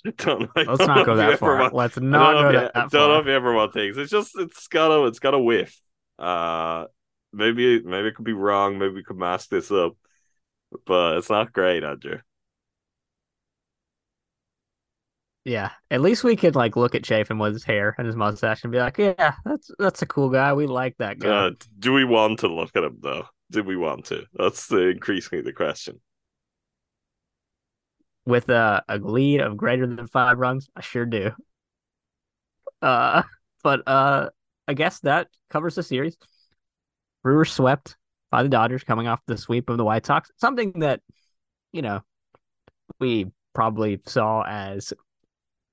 Don't, 0.17 0.49
I 0.55 0.63
Let's 0.63 0.77
don't 0.79 0.87
not 0.87 1.05
go 1.05 1.15
that 1.15 1.39
far. 1.39 1.57
want- 1.59 1.73
Let's 1.73 1.99
not 1.99 2.33
go 2.33 2.49
you- 2.49 2.59
that, 2.59 2.71
I 2.75 2.81
that 2.81 2.91
don't 2.91 3.09
know 3.09 3.19
if 3.19 3.25
you 3.25 3.33
ever 3.33 3.53
want 3.53 3.73
things. 3.73 3.97
It's 3.97 4.11
just 4.11 4.31
it's 4.37 4.67
got 4.67 4.91
a 4.91 5.05
it's 5.07 5.19
got 5.19 5.33
a 5.33 5.39
whiff. 5.39 5.79
Uh, 6.19 6.85
maybe 7.33 7.81
maybe 7.83 8.07
it 8.09 8.15
could 8.15 8.25
be 8.25 8.33
wrong. 8.33 8.77
Maybe 8.77 8.93
we 8.93 9.03
could 9.03 9.17
mask 9.17 9.49
this 9.49 9.71
up, 9.71 9.93
but 10.85 11.17
it's 11.17 11.29
not 11.29 11.51
great, 11.51 11.83
Andrew. 11.83 12.19
Yeah, 15.45 15.71
at 15.89 16.01
least 16.01 16.23
we 16.25 16.35
could 16.35 16.55
like 16.55 16.75
look 16.75 16.93
at 16.93 17.05
Chafin 17.05 17.37
with 17.39 17.53
his 17.53 17.63
hair 17.63 17.95
and 17.97 18.05
his 18.05 18.15
mustache 18.17 18.63
and 18.63 18.71
be 18.71 18.79
like, 18.79 18.97
yeah, 18.97 19.33
that's 19.45 19.71
that's 19.79 20.01
a 20.01 20.05
cool 20.05 20.29
guy. 20.29 20.53
We 20.53 20.67
like 20.67 20.97
that 20.97 21.19
guy. 21.19 21.29
Uh, 21.47 21.51
do 21.79 21.93
we 21.93 22.03
want 22.03 22.39
to 22.39 22.47
look 22.53 22.75
at 22.75 22.83
him 22.83 22.97
though? 23.01 23.27
Do 23.49 23.63
we 23.63 23.77
want 23.77 24.05
to? 24.05 24.25
That's 24.33 24.67
the 24.67 24.89
increasingly 24.89 25.41
the 25.43 25.53
question. 25.53 26.01
With 28.27 28.49
a, 28.49 28.83
a 28.89 28.97
lead 28.97 29.39
of 29.39 29.55
greater 29.55 29.87
than 29.87 30.05
five 30.05 30.37
runs, 30.37 30.69
I 30.75 30.81
sure 30.81 31.05
do. 31.05 31.31
Uh, 32.81 33.23
but 33.63 33.87
uh, 33.87 34.29
I 34.67 34.73
guess 34.73 34.99
that 34.99 35.29
covers 35.49 35.75
the 35.75 35.83
series. 35.83 36.17
Brewers 37.23 37.53
swept 37.53 37.95
by 38.29 38.43
the 38.43 38.49
Dodgers 38.49 38.83
coming 38.83 39.07
off 39.07 39.21
the 39.27 39.37
sweep 39.37 39.69
of 39.69 39.77
the 39.77 39.85
White 39.85 40.05
Sox. 40.05 40.29
Something 40.35 40.73
that, 40.81 40.99
you 41.71 41.81
know, 41.81 42.01
we 42.99 43.31
probably 43.53 44.01
saw 44.05 44.43
as 44.43 44.93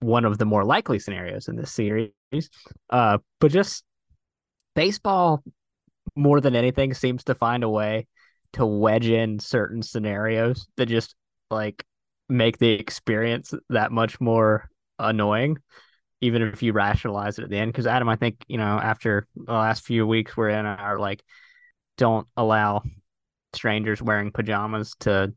one 0.01 0.25
of 0.25 0.39
the 0.39 0.45
more 0.45 0.65
likely 0.65 0.99
scenarios 0.99 1.49
in 1.49 1.57
this 1.57 1.73
series. 1.73 2.13
Uh, 2.89 3.19
but 3.41 3.51
just 3.51 3.85
baseball, 4.75 5.43
more 6.15 6.41
than 6.41 6.55
anything, 6.55 6.95
seems 6.95 7.25
to 7.25 7.35
find 7.35 7.65
a 7.65 7.69
way 7.69 8.07
to 8.53 8.65
wedge 8.65 9.09
in 9.09 9.39
certain 9.41 9.83
scenarios 9.83 10.69
that 10.77 10.87
just 10.87 11.15
like 11.51 11.85
make 12.29 12.59
the 12.59 12.71
experience 12.71 13.53
that 13.69 13.93
much 13.93 14.21
more 14.21 14.69
annoying, 14.99 15.59
even 16.21 16.43
if 16.43 16.63
you 16.63 16.73
rationalize 16.73 17.39
it 17.39 17.45
at 17.45 17.51
the 17.51 17.59
end. 17.59 17.73
Because 17.73 17.87
Adam, 17.87 18.09
I 18.09 18.17
think 18.17 18.45
you 18.49 18.59
know, 18.59 18.79
after 18.79 19.27
the 19.35 19.53
last 19.53 19.85
few 19.85 20.07
weeks, 20.07 20.37
we're 20.37 20.51
in 20.51 20.67
our 20.67 20.99
like, 20.99 21.23
don't 21.97 22.27
allow 22.37 22.83
strangers 23.53 24.03
wearing 24.03 24.33
pajamas 24.33 24.95
to 25.01 25.33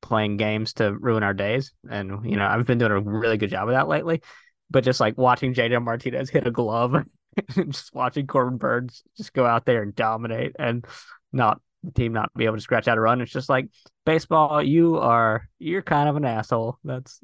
playing 0.00 0.36
games 0.36 0.72
to 0.74 0.96
ruin 0.96 1.22
our 1.22 1.34
days. 1.34 1.72
And, 1.88 2.24
you 2.24 2.36
know, 2.36 2.46
I've 2.46 2.66
been 2.66 2.78
doing 2.78 2.92
a 2.92 3.00
really 3.00 3.36
good 3.36 3.50
job 3.50 3.68
of 3.68 3.74
that 3.74 3.88
lately. 3.88 4.22
But 4.70 4.84
just 4.84 5.00
like 5.00 5.18
watching 5.18 5.54
JD 5.54 5.82
Martinez 5.82 6.30
hit 6.30 6.46
a 6.46 6.50
glove 6.50 6.94
and 7.56 7.72
just 7.72 7.94
watching 7.94 8.26
Corbin 8.26 8.58
Burnes 8.58 9.02
just 9.16 9.32
go 9.32 9.44
out 9.44 9.66
there 9.66 9.82
and 9.82 9.94
dominate 9.94 10.52
and 10.58 10.84
not 11.32 11.60
the 11.84 11.92
team 11.92 12.12
not 12.12 12.30
be 12.34 12.44
able 12.44 12.56
to 12.56 12.62
scratch 12.62 12.88
out 12.88 12.98
a 12.98 13.00
run. 13.00 13.20
It's 13.20 13.32
just 13.32 13.48
like 13.48 13.68
baseball. 14.04 14.62
You 14.62 14.98
are 14.98 15.48
you're 15.58 15.82
kind 15.82 16.08
of 16.08 16.16
an 16.16 16.24
asshole. 16.24 16.78
That's 16.84 17.20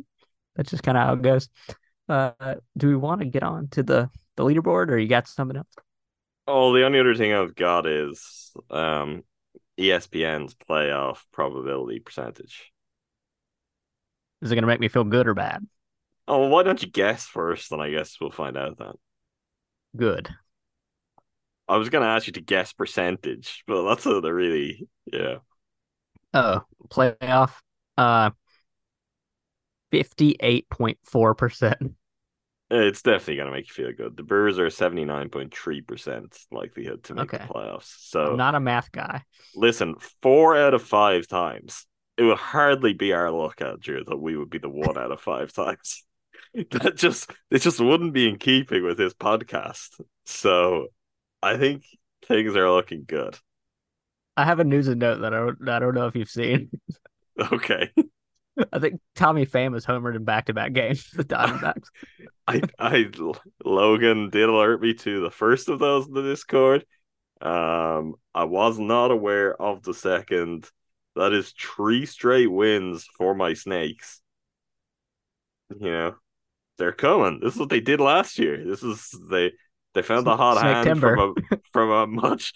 that's 0.55 0.71
just 0.71 0.83
kind 0.83 0.97
of 0.97 1.07
how 1.07 1.15
it 1.15 1.23
goes. 1.23 1.49
Uh, 2.09 2.57
do 2.77 2.89
we 2.89 2.97
want 2.97 3.21
to 3.21 3.27
get 3.27 3.43
on 3.43 3.69
to 3.69 3.83
the 3.83 4.11
the 4.37 4.45
leaderboard, 4.45 4.89
or 4.89 4.99
you 4.99 5.09
got 5.09 5.29
something 5.29 5.57
else? 5.57 5.75
Oh, 6.47 6.73
the 6.73 6.85
only 6.85 7.01
other 7.01 7.15
thing 7.15 7.33
I've 7.33 7.55
got 7.55 7.87
is 7.87 8.53
um 8.71 9.25
ESPN's 9.79 10.55
playoff 10.55 11.19
probability 11.33 12.01
percentage. 12.01 12.73
Is 14.43 14.53
it 14.53 14.55
going 14.55 14.63
to 14.63 14.69
make 14.69 14.81
me 14.81 14.89
feel 14.89 15.05
good 15.05 15.27
or 15.27 15.35
bad? 15.35 15.67
Oh, 16.29 16.49
why 16.49 16.63
don't 16.63 16.83
you 16.83 16.91
guess 16.91 17.25
first, 17.27 17.73
and 17.73 17.81
I 17.81 17.91
guess 17.91 18.19
we'll 18.21 18.31
find 18.31 18.57
out 18.57 18.79
then. 18.79 18.95
Good. 19.97 20.35
I 21.69 21.77
was 21.77 21.89
gonna 21.91 22.07
ask 22.07 22.27
you 22.27 22.33
to 22.35 22.41
guess 22.41 22.73
percentage, 22.73 23.65
but 23.67 23.89
that's 23.89 24.07
a 24.07 24.21
really 24.33 24.89
yeah. 25.13 25.37
Oh, 26.35 26.63
playoff. 26.89 27.53
Uh, 27.97 28.31
fifty-eight 29.91 30.69
point 30.69 30.99
four 31.05 31.35
percent. 31.35 31.95
It's 32.69 33.03
definitely 33.03 33.37
gonna 33.37 33.53
make 33.53 33.69
you 33.69 33.75
feel 33.75 33.93
good. 33.97 34.17
The 34.17 34.23
Brewers 34.25 34.59
are 34.59 34.71
seventy 34.71 35.05
nine 35.05 35.29
point 35.29 35.55
three 35.55 35.81
percent 35.83 36.37
likelihood 36.51 37.05
to 37.05 37.15
make 37.15 37.33
Okay. 37.33 37.45
the 37.47 37.53
playoffs. 37.53 37.95
So 38.09 38.33
I'm 38.33 38.37
not 38.37 38.55
a 38.55 38.61
math 38.61 38.91
guy. 38.91 39.23
listen, 39.55 39.95
four 40.23 40.57
out 40.57 40.75
of 40.75 40.83
five 40.83 41.27
times. 41.29 41.87
It 42.17 42.23
would 42.25 42.39
hardly 42.39 42.95
be 42.95 43.13
our 43.13 43.31
luck, 43.31 43.61
Andrew, 43.61 44.03
that 44.05 44.17
we 44.17 44.37
would 44.37 44.51
be 44.51 44.59
the 44.59 44.71
one 44.71 44.97
out 44.99 45.13
of 45.13 45.21
five 45.21 45.53
times. 45.53 46.03
That 46.71 46.97
just 46.97 47.31
it 47.51 47.59
just 47.59 47.81
wouldn't 47.81 48.15
be 48.15 48.29
in 48.29 48.39
keeping 48.39 48.83
with 48.83 48.97
this 48.97 49.13
podcast. 49.13 50.01
So 50.25 50.87
I 51.47 51.57
think 51.57 51.85
things 52.27 52.57
are 52.57 52.71
looking 52.71 53.05
good. 53.07 53.39
I 54.37 54.45
have 54.45 54.59
a 54.59 54.65
news 54.65 54.89
and 54.89 55.01
note 55.01 55.21
that 55.21 55.33
I 55.33 55.39
don't, 55.39 55.69
I 55.69 55.79
don't 55.79 55.95
know 55.95 56.07
if 56.07 56.17
you've 56.17 56.29
seen. 56.29 56.71
Okay. 57.53 57.91
I 58.73 58.79
think 58.79 58.99
Tommy 59.15 59.45
Pham 59.45 59.75
has 59.75 59.85
homered 59.85 60.17
in 60.17 60.25
back-to-back 60.25 60.73
games 60.73 61.03
for 61.03 61.19
the 61.19 61.25
Diamondbacks. 61.25 61.89
I 62.49 62.63
I 62.79 63.11
Logan 63.63 64.31
did 64.31 64.49
alert 64.49 64.81
me 64.81 64.95
to 64.95 65.21
the 65.21 65.31
first 65.31 65.69
of 65.69 65.79
those 65.79 66.07
in 66.07 66.15
the 66.15 66.23
Discord. 66.23 66.87
Um, 67.43 68.15
I 68.35 68.45
was 68.45 68.79
not 68.79 69.11
aware 69.11 69.61
of 69.61 69.83
the 69.83 69.93
second. 69.93 70.71
That 71.15 71.35
is 71.35 71.53
three 71.53 72.07
straight 72.07 72.51
wins 72.51 73.07
for 73.19 73.35
my 73.35 73.53
snakes. 73.53 74.23
You 75.79 75.91
know, 75.91 76.15
they're 76.79 76.93
coming. 76.93 77.41
This 77.43 77.53
is 77.53 77.61
what 77.61 77.69
they 77.69 77.81
did 77.81 78.01
last 78.01 78.39
year. 78.39 78.65
This 78.65 78.83
is 78.83 79.15
they 79.31 79.53
they 79.97 80.03
found 80.03 80.27
the 80.27 80.37
hot 80.37 80.59
Snake 80.59 80.79
hand 80.79 80.85
timber. 80.85 81.17
from 81.17 81.19
a 81.19 81.35
from 81.73 81.91
a 81.91 82.07
much 82.07 82.53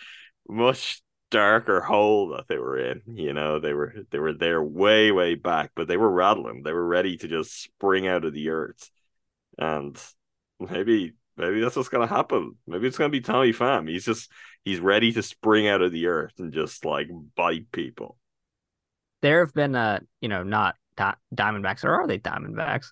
much 0.49 1.03
darker 1.30 1.80
hole 1.80 2.28
that 2.30 2.49
they 2.49 2.59
were 2.59 2.78
in. 2.78 3.03
You 3.07 3.32
know, 3.34 3.61
they 3.61 3.72
were 3.74 3.95
they 4.11 4.18
were 4.20 4.34
there 4.34 4.62
way 4.62 5.12
way 5.12 5.34
back, 5.36 5.72
but 5.76 5.88
they 5.88 5.97
were 5.99 6.11
rattling. 6.11 6.62
They 6.64 6.72
were 6.72 6.86
ready 6.86 7.16
to 7.18 7.28
just 7.28 7.62
spring 7.62 8.07
out 8.09 8.24
of 8.24 8.34
the 8.34 8.51
earth, 8.51 8.91
and 9.59 10.01
maybe 10.61 11.14
maybe 11.36 11.61
that's 11.61 11.76
what's 11.76 11.88
gonna 11.91 12.07
happen. 12.07 12.57
Maybe 12.66 12.88
it's 12.88 12.99
gonna 12.99 13.11
be 13.11 13.20
Tommy 13.22 13.53
Pham. 13.53 13.88
He's 13.88 14.05
just 14.05 14.30
he's 14.64 14.80
ready 14.80 15.12
to 15.12 15.22
spring 15.22 15.68
out 15.68 15.82
of 15.82 15.93
the 15.93 16.07
earth 16.09 16.34
and 16.38 16.53
just 16.53 16.84
like 16.84 17.09
bite 17.36 17.72
people. 17.72 18.18
there 19.22 19.45
have 19.45 19.55
been, 19.55 19.74
uh, 19.74 20.01
you 20.20 20.28
know, 20.28 20.43
not 20.43 20.76
di- 20.97 21.14
Diamondbacks, 21.34 21.84
or 21.84 21.93
are 21.95 22.07
they 22.07 22.18
Diamondbacks? 22.18 22.86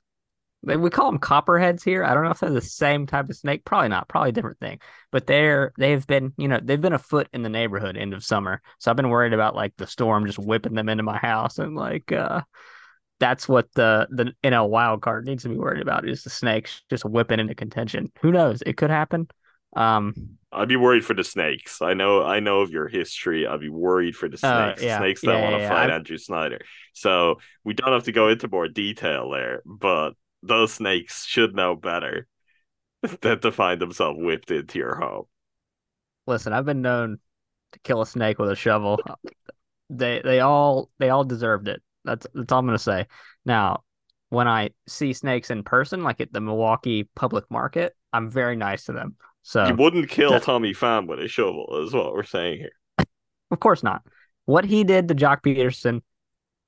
We 0.63 0.91
call 0.91 1.11
them 1.11 1.21
copperheads 1.21 1.85
here. 1.85 2.03
I 2.05 2.15
don't 2.15 2.25
know 2.25 2.31
if 2.31 2.41
they're 2.41 2.51
the 2.51 2.61
same 2.61 3.07
type 3.07 3.31
of 3.31 3.37
snake. 3.37 3.65
Probably 3.65 3.89
not. 3.89 4.09
Probably 4.09 4.31
a 4.31 4.33
different 4.33 4.59
thing. 4.59 4.81
But 5.13 5.27
they're 5.27 5.73
they've 5.79 6.05
been, 6.07 6.33
you 6.37 6.49
know, 6.49 6.59
they've 6.63 6.81
been 6.81 6.93
afoot 6.93 7.29
in 7.33 7.43
the 7.43 7.49
neighborhood 7.49 7.97
end 7.97 8.13
of 8.13 8.25
summer. 8.25 8.61
So 8.81 8.91
I've 8.91 8.97
been 8.97 9.09
worried 9.09 9.33
about 9.33 9.55
like 9.55 9.75
the 9.77 9.87
storm 9.87 10.27
just 10.27 10.39
whipping 10.39 10.75
them 10.75 10.89
into 10.89 11.05
my 11.05 11.17
house, 11.17 11.59
and 11.59 11.77
like 11.77 12.11
uh, 12.11 12.43
that's 13.21 13.49
what 13.49 13.73
the 13.75 14.09
the 14.11 14.33
NL 14.43 14.69
wild 14.69 15.01
card 15.01 15.27
needs 15.27 15.45
to 15.45 15.49
be 15.49 15.57
worried 15.57 15.81
about 15.83 16.09
is 16.09 16.25
the 16.25 16.31
snakes 16.31 16.83
just 16.91 17.05
whipping 17.05 17.39
into 17.41 17.55
contention. 17.55 18.11
Who 18.21 18.33
knows? 18.33 18.63
It 18.67 18.77
could 18.77 18.91
happen. 18.91 19.29
Um, 19.77 20.15
I'd 20.51 20.69
be 20.69 20.77
worried 20.77 21.05
for 21.05 21.15
the 21.15 21.25
snakes. 21.25 21.83
I 21.83 21.95
know 21.95 22.23
I 22.25 22.41
know 22.41 22.63
of 22.63 22.71
your 22.71 22.89
history. 22.89 23.47
I'd 23.47 23.61
be 23.61 23.69
worried 23.69 24.17
for 24.17 24.29
the 24.29 24.39
Uh, 24.45 24.75
snakes. 24.75 24.83
yeah. 24.83 24.99
Snakes 24.99 25.21
that 25.21 25.35
Yeah, 25.35 25.43
want 25.43 25.57
to 25.57 25.63
yeah, 25.63 25.69
fight. 25.69 25.91
Andrew 25.91 26.17
Snyder. 26.19 26.61
So 26.95 27.39
we 27.65 27.75
don't 27.75 27.93
have 27.93 28.05
to 28.05 28.13
go 28.13 28.29
into 28.29 28.49
more 28.49 28.67
detail 28.67 29.31
there, 29.31 29.63
but 29.65 30.15
those 30.43 30.73
snakes 30.73 31.25
should 31.27 31.55
know 31.55 31.75
better 31.75 32.27
than 33.21 33.41
to 33.41 33.53
find 33.53 33.81
themselves 33.81 34.19
whipped 34.21 34.51
into 34.51 34.79
your 34.79 34.97
home. 34.97 35.25
listen, 36.27 36.53
I've 36.53 36.67
been 36.67 36.83
known 36.83 37.19
to 37.73 37.79
kill 37.81 38.01
a 38.03 38.07
snake 38.07 38.39
with 38.39 38.51
a 38.51 38.57
shovel. 38.57 39.01
They 39.91 40.21
they 40.23 40.41
all 40.41 40.91
they 40.99 41.11
all 41.11 41.25
deserved 41.25 41.69
it. 41.69 41.83
That's 42.05 42.27
that's 42.35 42.53
all 42.53 42.59
I'm 42.61 42.67
gonna 42.67 42.79
say. 42.79 43.07
Now, 43.45 43.83
when 44.31 44.49
I 44.49 44.71
see 44.87 45.13
snakes 45.13 45.51
in 45.51 45.63
person, 45.63 46.03
like 46.03 46.21
at 46.21 46.33
the 46.33 46.41
Milwaukee 46.41 47.09
public 47.15 47.45
market, 47.51 47.95
I'm 48.13 48.31
very 48.31 48.57
nice 48.57 48.85
to 48.85 48.93
them. 48.93 49.17
So 49.43 49.67
you 49.67 49.75
wouldn't 49.75 50.09
kill 50.09 50.31
that- 50.31 50.43
Tommy 50.43 50.75
Pham 50.75 51.07
with 51.07 51.21
a 51.21 51.29
shovel, 51.29 51.83
is 51.85 51.95
what 51.95 52.13
we're 52.13 52.23
saying 52.23 52.59
here. 52.59 52.73
of 53.51 53.61
course 53.61 53.83
not. 53.83 54.03
What 54.45 54.65
he 54.65 54.85
did 54.85 55.09
to 55.09 55.15
Joc 55.15 55.43
Pederson 55.43 56.03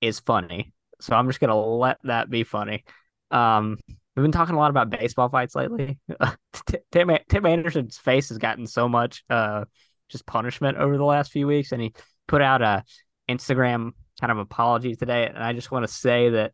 is 0.01 0.21
funny. 0.21 0.73
So 1.01 1.15
I'm 1.15 1.27
just 1.27 1.41
gonna 1.41 1.59
let 1.59 1.99
that 2.05 2.31
be 2.31 2.45
funny. 2.45 2.85
Um, 3.31 3.79
we've 4.17 4.23
been 4.23 4.33
talking 4.33 4.55
a 4.55 4.59
lot 4.59 4.71
about 4.71 4.91
baseball 4.91 5.29
fights 5.29 5.55
lately. 5.55 5.99
Tim 6.93 7.11
Tim 7.29 7.47
Anderson's 7.47 7.99
face 7.99 8.29
has 8.29 8.39
gotten 8.39 8.67
so 8.67 8.89
much 8.89 9.25
uh 9.31 9.65
just 10.09 10.27
punishment 10.27 10.77
over 10.77 10.97
the 10.97 11.05
last 11.05 11.31
few 11.31 11.47
weeks, 11.47 11.73
and 11.73 11.81
he 11.81 11.95
put 12.27 12.43
out 12.43 12.63
a 12.63 12.85
Instagram 13.29 13.93
kind 14.21 14.31
of 14.31 14.39
apology 14.39 14.95
today. 14.95 15.27
And 15.27 15.39
I 15.39 15.53
just 15.53 15.71
want 15.71 15.87
to 15.87 15.93
say 15.93 16.31
that, 16.31 16.53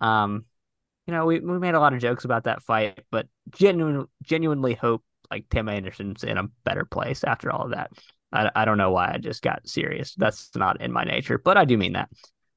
um, 0.00 0.44
you 1.06 1.14
know, 1.14 1.24
we 1.24 1.40
we 1.40 1.58
made 1.58 1.74
a 1.74 1.80
lot 1.80 1.94
of 1.94 2.00
jokes 2.00 2.24
about 2.24 2.44
that 2.44 2.62
fight, 2.62 3.00
but 3.10 3.26
genuine 3.50 4.06
genuinely 4.22 4.74
hope 4.74 5.02
like 5.30 5.48
Tim 5.48 5.68
Anderson's 5.68 6.24
in 6.24 6.38
a 6.38 6.48
better 6.64 6.84
place 6.84 7.24
after 7.24 7.50
all 7.50 7.64
of 7.64 7.70
that. 7.70 7.92
I, 8.32 8.50
I 8.54 8.64
don't 8.64 8.78
know 8.78 8.90
why 8.90 9.12
I 9.14 9.18
just 9.18 9.42
got 9.42 9.68
serious. 9.68 10.14
That's 10.14 10.50
not 10.54 10.80
in 10.80 10.92
my 10.92 11.04
nature, 11.04 11.38
but 11.38 11.56
I 11.56 11.64
do 11.64 11.78
mean 11.78 11.94
that. 11.94 12.10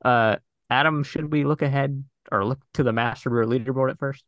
Uh, 0.04 0.38
Adam, 0.70 1.04
should 1.04 1.32
we 1.32 1.44
look 1.46 1.62
ahead 1.62 2.04
or 2.32 2.46
look 2.46 2.60
to 2.74 2.84
the 2.84 2.94
Master 2.94 3.30
Brewer 3.30 3.46
leaderboard 3.46 3.92
at 3.92 4.00
first? 4.00 4.24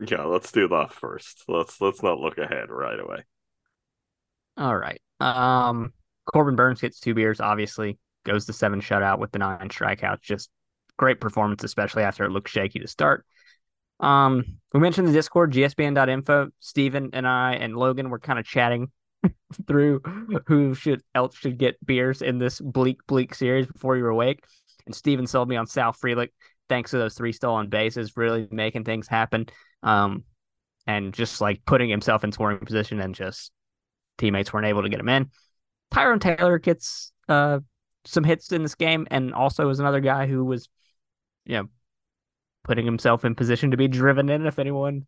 Yeah, 0.00 0.22
let's 0.22 0.50
do 0.50 0.66
that 0.68 0.92
first. 0.92 1.44
Let's 1.46 1.80
let's 1.80 2.02
not 2.02 2.18
look 2.18 2.38
ahead 2.38 2.70
right 2.70 2.98
away. 2.98 3.24
All 4.56 4.76
right. 4.76 5.00
Um, 5.20 5.92
Corbin 6.32 6.56
Burnes 6.56 6.80
gets 6.80 7.00
two 7.00 7.14
beers. 7.14 7.40
Obviously, 7.40 7.98
goes 8.24 8.46
the 8.46 8.52
seven 8.52 8.80
shutout 8.80 9.18
with 9.18 9.32
the 9.32 9.38
nine 9.38 9.68
strikeouts. 9.68 10.22
Just 10.22 10.50
great 10.96 11.20
performance, 11.20 11.64
especially 11.64 12.02
after 12.02 12.24
it 12.24 12.30
looked 12.30 12.48
shaky 12.48 12.78
to 12.78 12.88
start. 12.88 13.24
Um, 14.00 14.58
we 14.72 14.80
mentioned 14.80 15.08
the 15.08 15.12
Discord, 15.12 15.52
GSPN.info. 15.52 16.50
Steven 16.60 17.10
and 17.12 17.26
I 17.26 17.54
and 17.54 17.76
Logan 17.76 18.10
were 18.10 18.18
kind 18.18 18.38
of 18.38 18.46
chatting 18.46 18.90
through 19.66 20.00
who 20.46 20.74
should 20.74 21.02
else 21.14 21.36
should 21.36 21.58
get 21.58 21.84
beers 21.84 22.22
in 22.22 22.38
this 22.38 22.60
bleak, 22.60 23.06
bleak 23.06 23.34
series 23.34 23.66
before 23.66 23.96
you 23.96 24.02
were 24.02 24.10
awake. 24.10 24.44
And 24.86 24.94
Steven 24.94 25.26
sold 25.26 25.48
me 25.48 25.56
on 25.56 25.66
Sal 25.66 25.92
Frelick, 25.92 26.30
thanks 26.70 26.92
to 26.92 26.98
those 26.98 27.14
three 27.14 27.32
stolen 27.32 27.68
bases, 27.68 28.16
really 28.16 28.48
making 28.50 28.84
things 28.84 29.06
happen. 29.06 29.46
Um, 29.82 30.24
and 30.86 31.12
just 31.12 31.42
like 31.42 31.60
putting 31.66 31.90
himself 31.90 32.24
in 32.24 32.32
scoring 32.32 32.58
position 32.60 33.00
and 33.00 33.14
just 33.14 33.52
teammates 34.16 34.52
weren't 34.52 34.66
able 34.66 34.82
to 34.82 34.88
get 34.88 35.00
him 35.00 35.08
in. 35.08 35.30
Tyrone 35.90 36.20
Taylor 36.20 36.58
gets 36.58 37.12
uh 37.28 37.60
some 38.06 38.24
hits 38.24 38.50
in 38.52 38.62
this 38.62 38.74
game 38.74 39.06
and 39.10 39.34
also 39.34 39.68
is 39.68 39.78
another 39.78 40.00
guy 40.00 40.26
who 40.26 40.44
was, 40.44 40.68
you 41.44 41.56
know, 41.58 41.68
putting 42.64 42.86
himself 42.86 43.24
in 43.24 43.34
position 43.34 43.72
to 43.72 43.76
be 43.76 43.88
driven 43.88 44.30
in 44.30 44.46
if 44.46 44.58
anyone 44.58 45.06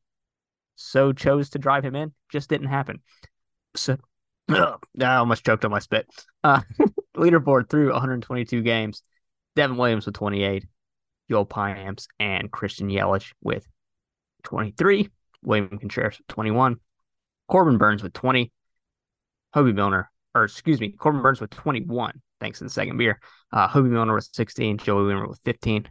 so 0.77 1.13
chose 1.13 1.51
to 1.51 1.59
drive 1.59 1.85
him 1.85 1.95
in. 1.95 2.13
Just 2.31 2.51
didn't 2.51 2.69
happen. 2.69 3.01
So 3.77 3.97
I 4.49 4.77
almost 5.01 5.47
choked 5.47 5.65
on 5.65 5.71
my 5.71 5.79
spit. 5.79 6.07
Uh 6.45 6.61
leaderboard 7.17 7.71
through 7.71 7.93
122 7.93 8.63
games. 8.63 9.03
Devin 9.55 9.77
Williams 9.77 10.07
with 10.07 10.15
28, 10.15 10.65
Yoel 11.31 11.49
Payamps 11.49 12.07
and 12.19 12.51
Christian 12.51 12.89
Yelich 12.89 13.33
with 13.43 13.67
23, 14.45 15.09
William 15.43 15.79
Contreras 15.79 16.19
with 16.19 16.27
21, 16.29 16.77
Corbin 17.49 17.79
Burnes 17.79 18.03
with 18.03 18.13
20, 18.13 18.53
Hoby 19.55 19.75
Milner, 19.75 20.11
or 20.35 20.45
excuse 20.45 20.81
me, 20.81 20.91
Corbin 20.91 21.23
Burnes 21.23 21.41
with 21.41 21.51
21, 21.51 22.21
thanks 22.41 22.59
to 22.59 22.65
the 22.65 22.71
second 22.71 22.97
beer. 22.97 23.21
Uh, 23.53 23.69
Hoby 23.69 23.91
Milner 23.91 24.15
with 24.15 24.29
16, 24.33 24.79
Joey 24.79 25.13
Wiemer 25.13 25.29
with 25.29 25.41
15, 25.45 25.89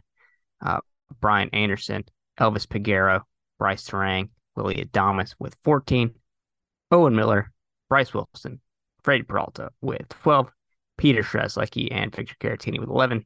uh, 0.64 0.80
Brian 1.20 1.50
Anderson, 1.52 2.04
Elvis 2.38 2.66
Peguero, 2.66 3.22
Brice 3.58 3.88
Turang, 3.88 4.30
Willy 4.56 4.84
Adames 4.84 5.34
with 5.38 5.56
14, 5.62 6.14
Owen 6.90 7.14
Miller, 7.14 7.52
Bryce 7.88 8.12
Wilson, 8.12 8.60
Freddie 9.02 9.24
Peralta 9.24 9.70
with 9.80 10.08
12, 10.08 10.50
Peter 10.96 11.22
Strzelecki 11.22 11.88
and 11.90 12.14
Victor 12.14 12.34
Caratini 12.40 12.78
with 12.78 12.88
11, 12.88 13.24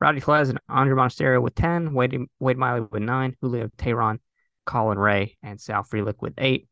Rowdy 0.00 0.20
Tellez 0.20 0.48
and 0.48 0.58
Andruw 0.70 0.96
Monasterio 0.96 1.42
with 1.42 1.54
10, 1.54 1.92
Wade, 1.92 2.18
Wade 2.38 2.56
Miley 2.56 2.86
with 2.90 3.02
9, 3.02 3.36
Julio 3.40 3.68
Teheran, 3.76 4.18
Colin 4.64 4.98
Rea, 4.98 5.36
and 5.42 5.60
Sal 5.60 5.82
Frelick 5.82 6.20
with 6.20 6.34
8, 6.38 6.66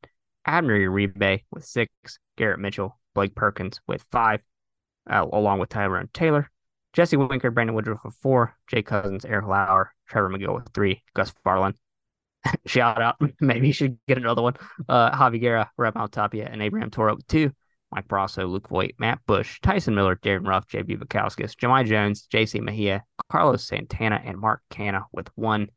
Abner 0.47 0.79
Uribe 0.79 1.43
with 1.51 1.65
6, 1.65 1.93
Garrett 2.37 2.59
Mitchell, 2.59 2.99
Blake 3.15 3.35
Perkins 3.35 3.81
with 3.87 4.03
5, 4.11 4.41
uh, 5.11 5.27
along 5.33 5.59
with 5.59 5.69
Tyrone 5.69 6.09
Taylor. 6.15 6.51
Jesse 6.95 7.17
Winker, 7.17 7.51
Brandon 7.51 7.77
Woodruff 7.77 8.01
with 8.05 8.15
four, 8.15 8.57
Jay 8.67 8.83
Cousins, 8.83 9.25
Eric 9.25 9.47
Lauer, 9.47 9.93
Trevor 10.09 10.31
Megill 10.31 10.55
with 10.55 10.69
three, 10.73 11.03
Gus 11.15 11.33
Varland. 11.47 11.75
Shout 12.67 13.01
out. 13.03 13.17
Maybe 13.41 13.67
you 13.67 13.73
should 13.73 13.99
get 14.09 14.19
another 14.19 14.43
one. 14.43 14.55
Uh, 14.89 15.11
Javy 15.11 15.41
Guerra, 15.41 15.71
Rep 15.77 15.95
Tapia, 16.11 16.49
and 16.51 16.63
Abraham 16.63 16.91
Toro 16.91 17.17
with 17.17 17.27
two. 17.27 17.53
Mike 17.91 18.09
Brosseau, 18.09 18.49
Luke 18.49 18.69
Voit, 18.69 18.93
Matt 18.99 19.21
Bush, 19.27 19.61
Tyson 19.61 19.95
Miller, 19.95 20.19
Darin 20.23 20.45
Ruf, 20.45 20.69
JB 20.69 20.99
Bukauskas, 20.99 21.57
Jahmai 21.57 21.87
Jones, 21.87 22.27
JC 22.33 22.61
Mejia, 22.61 23.05
Carlos 23.31 23.65
Santana, 23.65 24.21
and 24.25 24.39
Mark 24.39 24.63
Canha 24.71 25.05
with 25.13 25.29
one. 25.37 25.69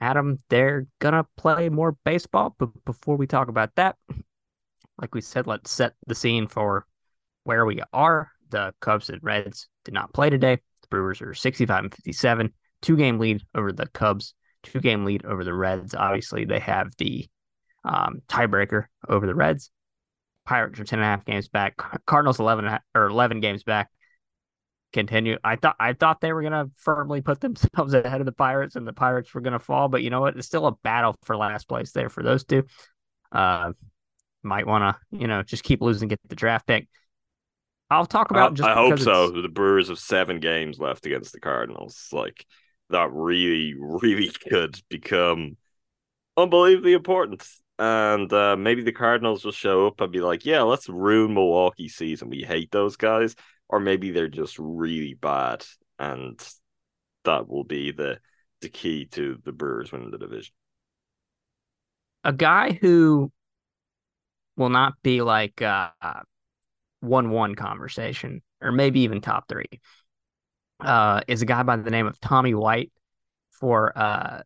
Adam, 0.00 0.38
they're 0.48 0.86
gonna 0.98 1.26
play 1.36 1.68
more 1.68 1.96
baseball, 2.04 2.54
but 2.58 2.70
before 2.84 3.16
we 3.16 3.26
talk 3.26 3.48
about 3.48 3.74
that, 3.76 3.96
like 4.98 5.14
we 5.14 5.20
said, 5.20 5.46
let's 5.46 5.70
set 5.70 5.94
the 6.06 6.14
scene 6.14 6.48
for 6.48 6.86
where 7.44 7.66
we 7.66 7.80
are. 7.92 8.30
The 8.50 8.74
Cubs 8.80 9.10
and 9.10 9.22
Reds 9.22 9.68
did 9.84 9.94
not 9.94 10.12
play 10.12 10.30
today. 10.30 10.56
The 10.82 10.88
Brewers 10.88 11.20
are 11.22 11.34
65 11.34 11.84
and 11.84 11.94
57, 11.94 12.52
two 12.82 12.96
game 12.96 13.18
lead 13.18 13.42
over 13.54 13.72
the 13.72 13.86
Cubs, 13.86 14.34
two 14.62 14.80
game 14.80 15.04
lead 15.04 15.24
over 15.24 15.44
the 15.44 15.54
Reds. 15.54 15.94
Obviously, 15.94 16.44
they 16.44 16.60
have 16.60 16.92
the 16.98 17.26
um, 17.84 18.22
tiebreaker 18.28 18.86
over 19.08 19.26
the 19.26 19.34
Reds. 19.34 19.70
Pirates 20.44 20.78
are 20.78 20.84
10 20.84 20.98
and 20.98 21.04
a 21.06 21.08
half 21.08 21.24
games 21.24 21.48
back. 21.48 21.74
Cardinals 22.06 22.38
11 22.40 22.78
or 22.94 23.06
11 23.06 23.40
games 23.40 23.64
back. 23.64 23.90
Continue. 24.92 25.38
I 25.42 25.56
thought 25.56 25.74
I 25.80 25.92
thought 25.92 26.20
they 26.20 26.32
were 26.32 26.42
gonna 26.42 26.70
firmly 26.76 27.20
put 27.20 27.40
themselves 27.40 27.94
ahead 27.94 28.20
of 28.20 28.26
the 28.26 28.32
Pirates, 28.32 28.76
and 28.76 28.86
the 28.86 28.92
Pirates 28.92 29.34
were 29.34 29.40
gonna 29.40 29.58
fall. 29.58 29.88
But 29.88 30.02
you 30.02 30.10
know 30.10 30.20
what? 30.20 30.36
It's 30.36 30.46
still 30.46 30.66
a 30.66 30.72
battle 30.84 31.16
for 31.24 31.36
last 31.36 31.68
place 31.68 31.90
there 31.90 32.08
for 32.08 32.22
those 32.22 32.44
two. 32.44 32.64
Uh, 33.32 33.72
might 34.44 34.66
want 34.66 34.94
to 34.96 35.18
you 35.18 35.26
know 35.26 35.42
just 35.42 35.64
keep 35.64 35.80
losing, 35.80 36.08
get 36.08 36.20
the 36.28 36.36
draft 36.36 36.66
pick. 36.66 36.88
I'll 37.90 38.06
talk 38.06 38.30
about. 38.30 38.52
I, 38.52 38.54
just 38.54 38.68
I 38.68 38.74
hope 38.74 38.98
so. 39.00 39.24
it's- 39.30 39.42
The 39.42 39.48
Brewers 39.48 39.88
have 39.88 39.98
seven 39.98 40.38
games 40.38 40.78
left 40.78 41.06
against 41.06 41.32
the 41.32 41.40
Cardinals. 41.40 42.08
Like 42.12 42.46
that 42.90 43.10
really, 43.12 43.74
really 43.78 44.30
could 44.48 44.80
become 44.88 45.56
unbelievably 46.36 46.92
important. 46.92 47.44
And 47.78 48.32
uh, 48.32 48.56
maybe 48.56 48.82
the 48.82 48.92
Cardinals 48.92 49.44
will 49.44 49.52
show 49.52 49.86
up 49.88 50.00
and 50.00 50.12
be 50.12 50.20
like, 50.20 50.44
"Yeah, 50.46 50.62
let's 50.62 50.88
ruin 50.88 51.34
Milwaukee 51.34 51.88
season. 51.88 52.30
We 52.30 52.42
hate 52.42 52.70
those 52.70 52.96
guys." 52.96 53.34
Or 53.68 53.80
maybe 53.80 54.10
they're 54.12 54.28
just 54.28 54.58
really 54.58 55.14
bad, 55.14 55.64
and 55.98 56.40
that 57.24 57.48
will 57.48 57.64
be 57.64 57.90
the 57.92 58.20
the 58.60 58.68
key 58.68 59.06
to 59.06 59.38
the 59.44 59.52
Brewers 59.52 59.92
winning 59.92 60.10
the 60.10 60.18
division. 60.18 60.54
a 62.24 62.32
guy 62.32 62.72
who 62.80 63.30
will 64.56 64.70
not 64.70 64.94
be 65.02 65.20
like 65.20 65.60
uh 65.62 65.90
one 67.00 67.30
one 67.30 67.54
conversation 67.54 68.40
or 68.62 68.72
maybe 68.72 69.00
even 69.00 69.20
top 69.20 69.48
three 69.48 69.80
uh 70.80 71.20
is 71.28 71.42
a 71.42 71.46
guy 71.46 71.62
by 71.62 71.76
the 71.76 71.90
name 71.90 72.06
of 72.06 72.18
Tommy 72.20 72.54
White 72.54 72.92
for 73.50 73.96
uh 73.96 74.42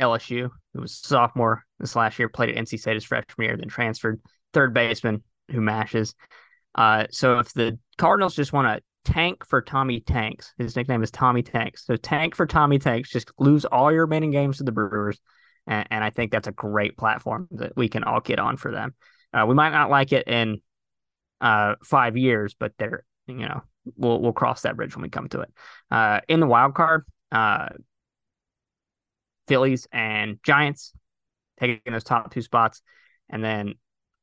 LSU 0.00 0.50
who 0.72 0.80
was 0.80 0.94
sophomore 0.94 1.64
this 1.80 1.96
last 1.96 2.18
year 2.18 2.28
played 2.28 2.50
at 2.50 2.56
NC 2.56 2.80
State 2.80 2.94
his 2.94 3.04
freshman 3.04 3.46
year 3.46 3.56
then 3.56 3.68
transferred 3.68 4.20
third 4.52 4.72
baseman 4.74 5.22
who 5.50 5.60
mashes 5.60 6.14
uh 6.74 7.04
so 7.10 7.38
if 7.38 7.52
the 7.52 7.78
Cardinals 7.96 8.34
just 8.34 8.52
want 8.52 8.66
to 8.66 9.12
tank 9.12 9.46
for 9.46 9.62
Tommy 9.62 10.00
Tanks 10.00 10.52
his 10.58 10.76
nickname 10.76 11.02
is 11.02 11.10
Tommy 11.10 11.42
Tanks 11.42 11.86
so 11.86 11.96
tank 11.96 12.34
for 12.34 12.46
Tommy 12.46 12.78
Tanks 12.78 13.10
just 13.10 13.30
lose 13.38 13.64
all 13.64 13.92
your 13.92 14.02
remaining 14.02 14.30
games 14.30 14.58
to 14.58 14.64
the 14.64 14.72
Brewers 14.72 15.18
and, 15.68 15.86
and 15.90 16.04
I 16.04 16.10
think 16.10 16.32
that's 16.32 16.48
a 16.48 16.52
great 16.52 16.96
platform 16.96 17.46
that 17.52 17.76
we 17.76 17.88
can 17.88 18.02
all 18.02 18.20
get 18.20 18.40
on 18.40 18.56
for 18.56 18.72
them. 18.72 18.94
Uh, 19.32 19.44
we 19.46 19.54
might 19.54 19.70
not 19.70 19.90
like 19.90 20.12
it 20.12 20.26
in 20.26 20.60
uh, 21.40 21.74
five 21.84 22.16
years, 22.16 22.56
but 22.58 22.72
they're 22.78 23.04
you 23.26 23.46
know 23.46 23.62
we'll 23.96 24.20
we'll 24.20 24.32
cross 24.32 24.62
that 24.62 24.76
bridge 24.76 24.96
when 24.96 25.02
we 25.02 25.10
come 25.10 25.28
to 25.28 25.42
it. 25.42 25.52
Uh, 25.90 26.20
in 26.26 26.40
the 26.40 26.46
wild 26.46 26.74
card, 26.74 27.04
uh, 27.30 27.68
Phillies 29.46 29.86
and 29.92 30.38
Giants 30.42 30.92
taking 31.58 31.92
those 31.92 32.04
top 32.04 32.32
two 32.32 32.42
spots, 32.42 32.82
and 33.28 33.42
then 33.42 33.74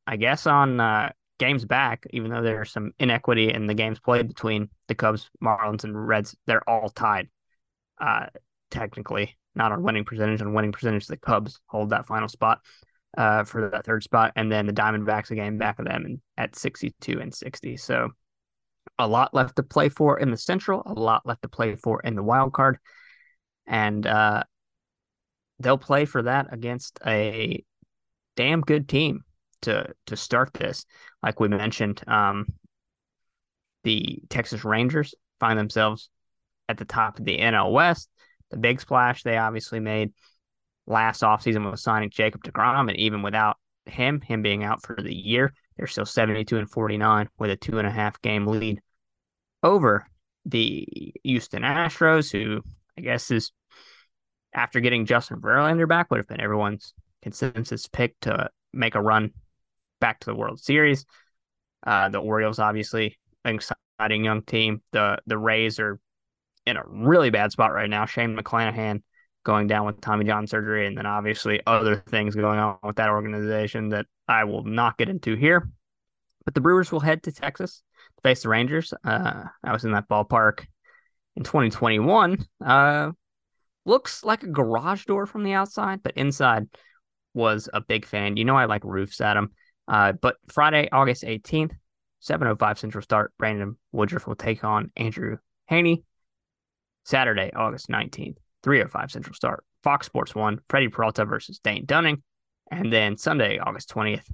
I 0.08 0.18
guess 0.18 0.48
on 0.48 0.80
uh, 0.80 1.12
games 1.40 1.66
back, 1.66 2.06
even 2.12 2.32
though 2.32 2.42
there's 2.42 2.72
some 2.72 2.92
inequity 3.00 3.52
in 3.52 3.68
the 3.68 3.74
games 3.74 4.00
played 4.00 4.28
between 4.28 4.70
the 4.88 4.96
Cubs, 4.96 5.30
Marlins, 5.44 5.84
and 5.84 6.08
Reds, 6.08 6.36
they're 6.46 6.68
all 6.70 6.90
tied. 6.90 7.30
Uh, 8.00 8.28
technically, 8.72 9.38
not 9.56 9.72
on 9.72 9.84
winning 9.84 10.06
percentage. 10.06 10.42
On 10.42 10.54
winning 10.54 10.72
percentage, 10.72 11.08
the 11.08 11.18
Cubs 11.18 11.60
hold 11.68 11.90
that 11.90 12.08
final 12.08 12.28
spot 12.28 12.60
uh, 13.18 13.44
for 13.44 13.70
that 13.70 13.86
third 13.86 14.04
spot, 14.04 14.34
and 14.36 14.52
then 14.52 14.66
the 14.66 14.74
Diamondbacks 14.74 15.32
a 15.32 15.36
game 15.36 15.58
back 15.58 15.80
of 15.80 15.86
them 15.86 16.06
and 16.06 16.22
at 16.38 16.56
62 16.56 17.20
and 17.20 17.34
60. 17.34 17.78
So 17.78 18.10
a 19.00 19.08
lot 19.08 19.34
left 19.34 19.56
to 19.58 19.64
play 19.64 19.90
for 19.90 20.20
in 20.20 20.32
the 20.32 20.38
Central, 20.38 20.84
a 20.86 20.94
lot 20.94 21.26
left 21.26 21.42
to 21.42 21.50
play 21.50 21.76
for 21.76 22.02
in 22.02 22.16
the 22.16 22.24
wild 22.24 22.54
card, 22.54 22.78
and 23.68 24.06
uh, 24.06 24.44
they'll 25.60 25.78
play 25.78 26.06
for 26.06 26.24
that 26.24 26.48
against 26.52 27.00
a 27.06 27.64
damn 28.36 28.62
good 28.62 28.88
team 28.88 29.24
to 29.62 29.94
to 30.08 30.16
start 30.16 30.54
this. 30.54 30.86
Like 31.24 31.40
we 31.40 31.48
mentioned, 31.48 32.02
um, 32.08 32.48
the 33.84 34.20
Texas 34.30 34.66
Rangers 34.66 35.14
find 35.40 35.58
themselves 35.58 36.10
at 36.68 36.78
the 36.78 36.86
top 36.86 37.20
of 37.20 37.26
the 37.26 37.38
NL 37.38 37.72
West. 37.72 38.10
The 38.52 38.58
big 38.58 38.82
splash 38.82 39.24
they 39.24 39.38
obviously 39.38 39.80
made 39.80 40.12
last 40.88 41.22
offseason 41.22 41.70
was 41.70 41.84
signing 41.84 42.10
Jacob 42.10 42.44
DeGrom, 42.44 42.90
and 42.90 42.98
even 42.98 43.22
without 43.22 43.58
him, 43.86 44.22
him 44.22 44.42
being 44.42 44.64
out 44.64 44.84
for 44.84 44.96
the 44.96 45.14
year, 45.14 45.54
they're 45.78 45.88
still 45.88 46.06
72 46.06 46.58
and 46.58 46.70
49 46.70 47.30
with 47.38 47.52
a 47.52 47.56
two 47.56 47.80
and 47.80 47.88
a 47.88 47.92
half 47.92 48.22
game 48.22 48.46
lead 48.48 48.82
over 49.64 50.08
the 50.46 51.14
Houston 51.24 51.64
Astros, 51.64 52.32
who 52.32 52.62
I 52.98 53.02
guess 53.02 53.32
is 53.32 53.52
after 54.56 54.80
getting 54.80 55.06
Justin 55.06 55.42
Verlander 55.42 55.88
back, 55.88 56.10
would 56.10 56.18
have 56.18 56.28
been 56.28 56.42
everyone's 56.42 56.94
consensus 57.22 57.88
pick 57.88 58.20
to 58.22 58.50
make 58.74 58.96
a 58.96 59.02
run 59.02 59.32
back 60.00 60.20
to 60.22 60.26
the 60.26 60.36
World 60.36 60.60
Series. 60.60 61.06
Uh, 61.86 62.10
the 62.10 62.18
Orioles, 62.18 62.58
obviously, 62.58 63.18
exciting 63.44 64.24
young 64.24 64.42
team. 64.42 64.82
The 64.92 65.20
the 65.28 65.38
Rays 65.38 65.80
are 65.80 66.00
in 66.66 66.78
a 66.78 66.84
really 66.88 67.30
bad 67.30 67.52
spot 67.52 67.74
right 67.74 67.90
now. 67.90 68.06
Shane 68.06 68.36
McClanahan 68.36 69.04
going 69.44 69.68
down 69.68 69.86
with 69.86 70.02
Tommy 70.02 70.26
John 70.26 70.48
surgery, 70.48 70.88
and 70.88 70.98
then 70.98 71.06
obviously 71.06 71.62
other 71.68 71.98
things 72.08 72.34
going 72.34 72.58
on 72.58 72.78
with 72.82 72.96
that 72.96 73.10
organization 73.10 73.90
that 73.90 74.08
I 74.28 74.46
will 74.46 74.64
not 74.64 74.98
get 74.98 75.10
into 75.10 75.36
here. 75.36 75.70
But 76.46 76.54
the 76.54 76.62
Brewers 76.62 76.92
will 76.92 77.00
head 77.00 77.24
to 77.24 77.32
Texas 77.32 77.84
to 78.18 78.22
face 78.22 78.44
the 78.44 78.50
Rangers. 78.50 78.94
Uh, 79.04 79.44
I 79.64 79.72
was 79.72 79.84
in 79.84 79.92
that 79.92 80.08
ballpark 80.08 80.66
in 81.36 81.44
2021. 81.44 82.46
Uh, 82.64 83.12
looks 83.86 84.24
like 84.24 84.44
a 84.44 84.48
garage 84.48 85.06
door 85.06 85.26
from 85.26 85.44
the 85.44 85.54
outside, 85.54 86.04
but 86.04 86.18
inside 86.18 86.68
was 87.34 87.70
a 87.74 87.82
big 87.82 88.06
fan. 88.06 88.38
You 88.38 88.46
know, 88.46 88.58
I 88.58 88.66
like 88.66 88.84
roofs, 88.84 89.22
Adam. 89.22 89.52
Uh, 89.88 90.14
but 90.14 90.38
Friday, 90.48 90.90
August 90.92 91.24
18th, 91.24 91.72
7.05 92.24 92.78
Central 92.78 93.02
Start, 93.04 93.34
Brandon 93.38 93.78
Woodruff 93.92 94.26
will 94.26 94.36
take 94.36 94.64
on 94.64 94.92
Andrew 94.96 95.38
Heaney. 95.70 96.04
Saturday, 97.04 97.52
August 97.56 97.88
19th, 97.88 98.38
3.05 98.64 99.12
Central 99.12 99.36
Start, 99.36 99.64
Fox 99.84 100.08
Sports 100.08 100.34
1, 100.34 100.60
Freddie 100.70 100.90
Peralta 100.90 101.24
versus 101.24 101.60
Dane 101.60 101.86
Dunning. 101.86 102.24
And 102.72 102.92
then 102.92 103.16
Sunday, 103.16 103.60
August 103.60 103.90
20th, 103.92 104.26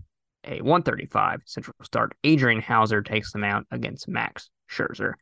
a 0.45 0.61
135 0.61 1.41
Central 1.45 1.75
Start, 1.83 2.15
Adrian 2.23 2.61
Houser 2.61 3.01
takes 3.01 3.33
them 3.33 3.43
out 3.43 3.65
against 3.71 4.07
Max 4.07 4.49
Scherzer. 4.71 5.15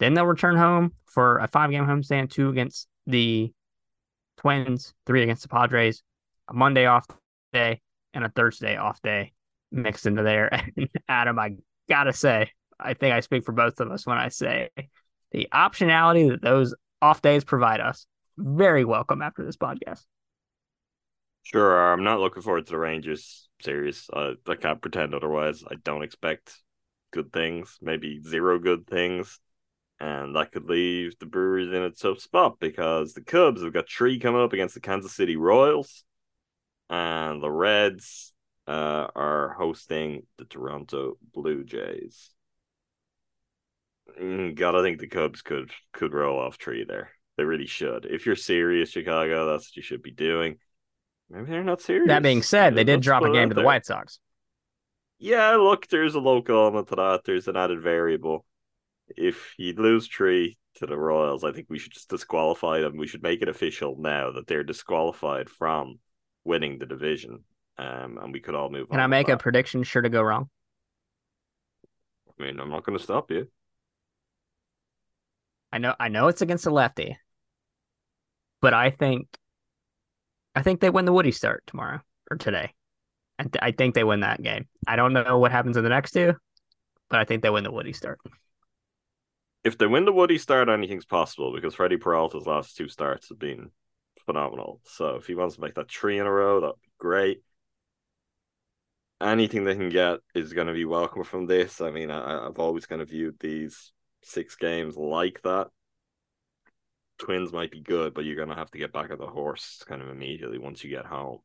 Then 0.00 0.14
they'll 0.14 0.24
return 0.24 0.56
home 0.56 0.92
for 1.04 1.38
a 1.38 1.46
five 1.46 1.70
game 1.70 1.84
homestand, 1.84 2.30
two 2.30 2.48
against 2.48 2.88
the 3.06 3.52
Twins, 4.38 4.94
three 5.06 5.22
against 5.22 5.42
the 5.42 5.48
Padres, 5.48 6.02
a 6.48 6.54
Monday 6.54 6.86
off 6.86 7.06
day, 7.52 7.80
and 8.14 8.24
a 8.24 8.28
Thursday 8.28 8.76
off 8.76 9.00
day 9.02 9.32
mixed 9.70 10.06
into 10.06 10.22
there. 10.22 10.50
And 10.76 10.88
Adam, 11.08 11.38
I 11.38 11.56
gotta 11.88 12.12
say, 12.12 12.50
I 12.78 12.94
think 12.94 13.14
I 13.14 13.20
speak 13.20 13.44
for 13.44 13.52
both 13.52 13.80
of 13.80 13.90
us 13.90 14.06
when 14.06 14.18
I 14.18 14.28
say 14.28 14.70
the 15.30 15.48
optionality 15.52 16.30
that 16.30 16.42
those 16.42 16.74
off 17.00 17.22
days 17.22 17.44
provide 17.44 17.80
us 17.80 18.06
very 18.38 18.84
welcome 18.84 19.22
after 19.22 19.44
this 19.44 19.56
podcast. 19.56 20.02
Sure. 21.42 21.92
I'm 21.92 22.04
not 22.04 22.20
looking 22.20 22.42
forward 22.42 22.66
to 22.66 22.72
the 22.72 22.78
Rangers 22.78 23.48
series. 23.60 24.08
Uh, 24.12 24.34
I 24.46 24.54
can't 24.54 24.80
pretend 24.80 25.14
otherwise. 25.14 25.64
I 25.68 25.74
don't 25.82 26.02
expect 26.02 26.56
good 27.12 27.32
things, 27.32 27.78
maybe 27.82 28.20
zero 28.22 28.58
good 28.58 28.86
things. 28.86 29.38
And 30.02 30.34
that 30.34 30.50
could 30.50 30.64
leave 30.68 31.16
the 31.20 31.26
Brewers 31.26 31.68
in 31.68 31.80
a 31.80 31.90
tough 31.90 32.18
spot 32.18 32.56
because 32.58 33.12
the 33.12 33.20
Cubs 33.20 33.62
have 33.62 33.72
got 33.72 33.88
three 33.88 34.18
coming 34.18 34.42
up 34.42 34.52
against 34.52 34.74
the 34.74 34.80
Kansas 34.80 35.14
City 35.14 35.36
Royals, 35.36 36.02
and 36.90 37.40
the 37.40 37.48
Reds 37.48 38.32
uh, 38.66 39.06
are 39.14 39.54
hosting 39.56 40.26
the 40.38 40.44
Toronto 40.44 41.18
Blue 41.32 41.62
Jays. 41.62 42.30
God, 44.18 44.56
Gotta 44.56 44.82
think 44.82 44.98
the 44.98 45.06
Cubs 45.06 45.40
could 45.40 45.70
could 45.92 46.12
roll 46.12 46.40
off 46.40 46.56
three 46.56 46.84
there. 46.84 47.12
They 47.36 47.44
really 47.44 47.68
should. 47.68 48.04
If 48.04 48.26
you're 48.26 48.34
serious, 48.34 48.90
Chicago, 48.90 49.52
that's 49.52 49.68
what 49.68 49.76
you 49.76 49.82
should 49.82 50.02
be 50.02 50.10
doing. 50.10 50.58
Maybe 51.30 51.52
they're 51.52 51.62
not 51.62 51.80
serious. 51.80 52.08
That 52.08 52.24
being 52.24 52.42
said, 52.42 52.74
they 52.74 52.82
did 52.82 52.96
Let's 52.96 53.04
drop 53.04 53.22
a 53.22 53.32
game 53.32 53.50
to 53.50 53.54
the. 53.54 53.62
White 53.62 53.86
Sox. 53.86 54.18
yeah, 55.20 55.52
look, 55.52 55.86
there's 55.86 56.16
a 56.16 56.20
local 56.20 56.56
element 56.56 56.88
to 56.88 56.96
that. 56.96 57.20
There's 57.24 57.46
an 57.46 57.56
added 57.56 57.80
variable. 57.80 58.44
If 59.16 59.54
you 59.58 59.74
lose 59.74 60.08
three 60.08 60.58
to 60.76 60.86
the 60.86 60.96
Royals, 60.96 61.44
I 61.44 61.52
think 61.52 61.66
we 61.68 61.78
should 61.78 61.92
just 61.92 62.08
disqualify 62.08 62.80
them. 62.80 62.96
We 62.96 63.06
should 63.06 63.22
make 63.22 63.42
it 63.42 63.48
official 63.48 63.96
now 63.98 64.32
that 64.32 64.46
they're 64.46 64.64
disqualified 64.64 65.48
from 65.48 65.98
winning 66.44 66.78
the 66.78 66.86
division. 66.86 67.44
Um, 67.78 68.18
and 68.22 68.32
we 68.32 68.40
could 68.40 68.54
all 68.54 68.70
move 68.70 68.88
on. 68.90 68.96
Can. 68.96 69.00
I 69.00 69.06
make 69.06 69.28
a 69.28 69.36
prediction 69.36 69.82
sure 69.82 70.02
to 70.02 70.08
go 70.08 70.22
wrong? 70.22 70.48
I 72.38 72.42
mean, 72.42 72.60
I'm 72.60 72.70
not 72.70 72.84
going 72.84 72.98
to 72.98 73.02
stop 73.02 73.30
you. 73.30 73.48
I 75.72 75.78
know 75.78 75.94
I 75.98 76.08
know 76.08 76.28
it's 76.28 76.42
against 76.42 76.66
a 76.66 76.70
lefty. 76.70 77.16
But 78.60 78.74
I 78.74 78.90
think 78.90 79.26
I 80.54 80.62
think 80.62 80.80
they 80.80 80.90
win 80.90 81.04
the 81.04 81.12
Woody 81.12 81.32
start 81.32 81.64
tomorrow 81.66 82.00
or 82.30 82.36
today. 82.36 82.72
I, 83.38 83.42
th- 83.44 83.56
I 83.60 83.72
think 83.72 83.94
they 83.94 84.04
win 84.04 84.20
that 84.20 84.42
game. 84.42 84.68
I 84.86 84.96
don't 84.96 85.12
know 85.12 85.38
what 85.38 85.50
happens 85.50 85.76
in 85.76 85.82
the 85.82 85.88
next 85.88 86.12
two, 86.12 86.34
but 87.08 87.18
I 87.18 87.24
think 87.24 87.42
they 87.42 87.50
win 87.50 87.64
the 87.64 87.72
Woody 87.72 87.92
start. 87.92 88.20
If 89.64 89.78
they 89.78 89.86
win 89.86 90.04
the 90.04 90.12
Woody 90.12 90.38
start, 90.38 90.68
anything's 90.68 91.04
possible 91.04 91.52
because 91.54 91.74
Freddie 91.74 91.96
Peralta's 91.96 92.46
last 92.46 92.76
two 92.76 92.88
starts 92.88 93.28
have 93.28 93.38
been 93.38 93.70
phenomenal. 94.26 94.80
So 94.84 95.16
if 95.16 95.26
he 95.26 95.34
wants 95.34 95.54
to 95.54 95.60
make 95.60 95.74
that 95.74 95.90
three 95.90 96.18
in 96.18 96.26
a 96.26 96.30
row, 96.30 96.60
that'd 96.60 96.80
be 96.82 96.88
great. 96.98 97.42
Anything 99.20 99.62
they 99.62 99.76
can 99.76 99.88
get 99.88 100.18
is 100.34 100.52
going 100.52 100.66
to 100.66 100.72
be 100.72 100.84
welcome 100.84 101.22
from 101.22 101.46
this. 101.46 101.80
I 101.80 101.92
mean, 101.92 102.10
I, 102.10 102.46
I've 102.46 102.58
always 102.58 102.86
kind 102.86 103.00
of 103.00 103.10
viewed 103.10 103.38
these 103.38 103.92
six 104.22 104.56
games 104.56 104.96
like 104.96 105.40
that. 105.42 105.68
Twins 107.18 107.52
might 107.52 107.70
be 107.70 107.80
good, 107.80 108.14
but 108.14 108.24
you're 108.24 108.34
going 108.34 108.48
to 108.48 108.56
have 108.56 108.70
to 108.72 108.78
get 108.78 108.92
back 108.92 109.12
on 109.12 109.18
the 109.18 109.26
horse 109.26 109.84
kind 109.86 110.02
of 110.02 110.08
immediately 110.08 110.58
once 110.58 110.82
you 110.82 110.90
get 110.90 111.06
home. 111.06 111.38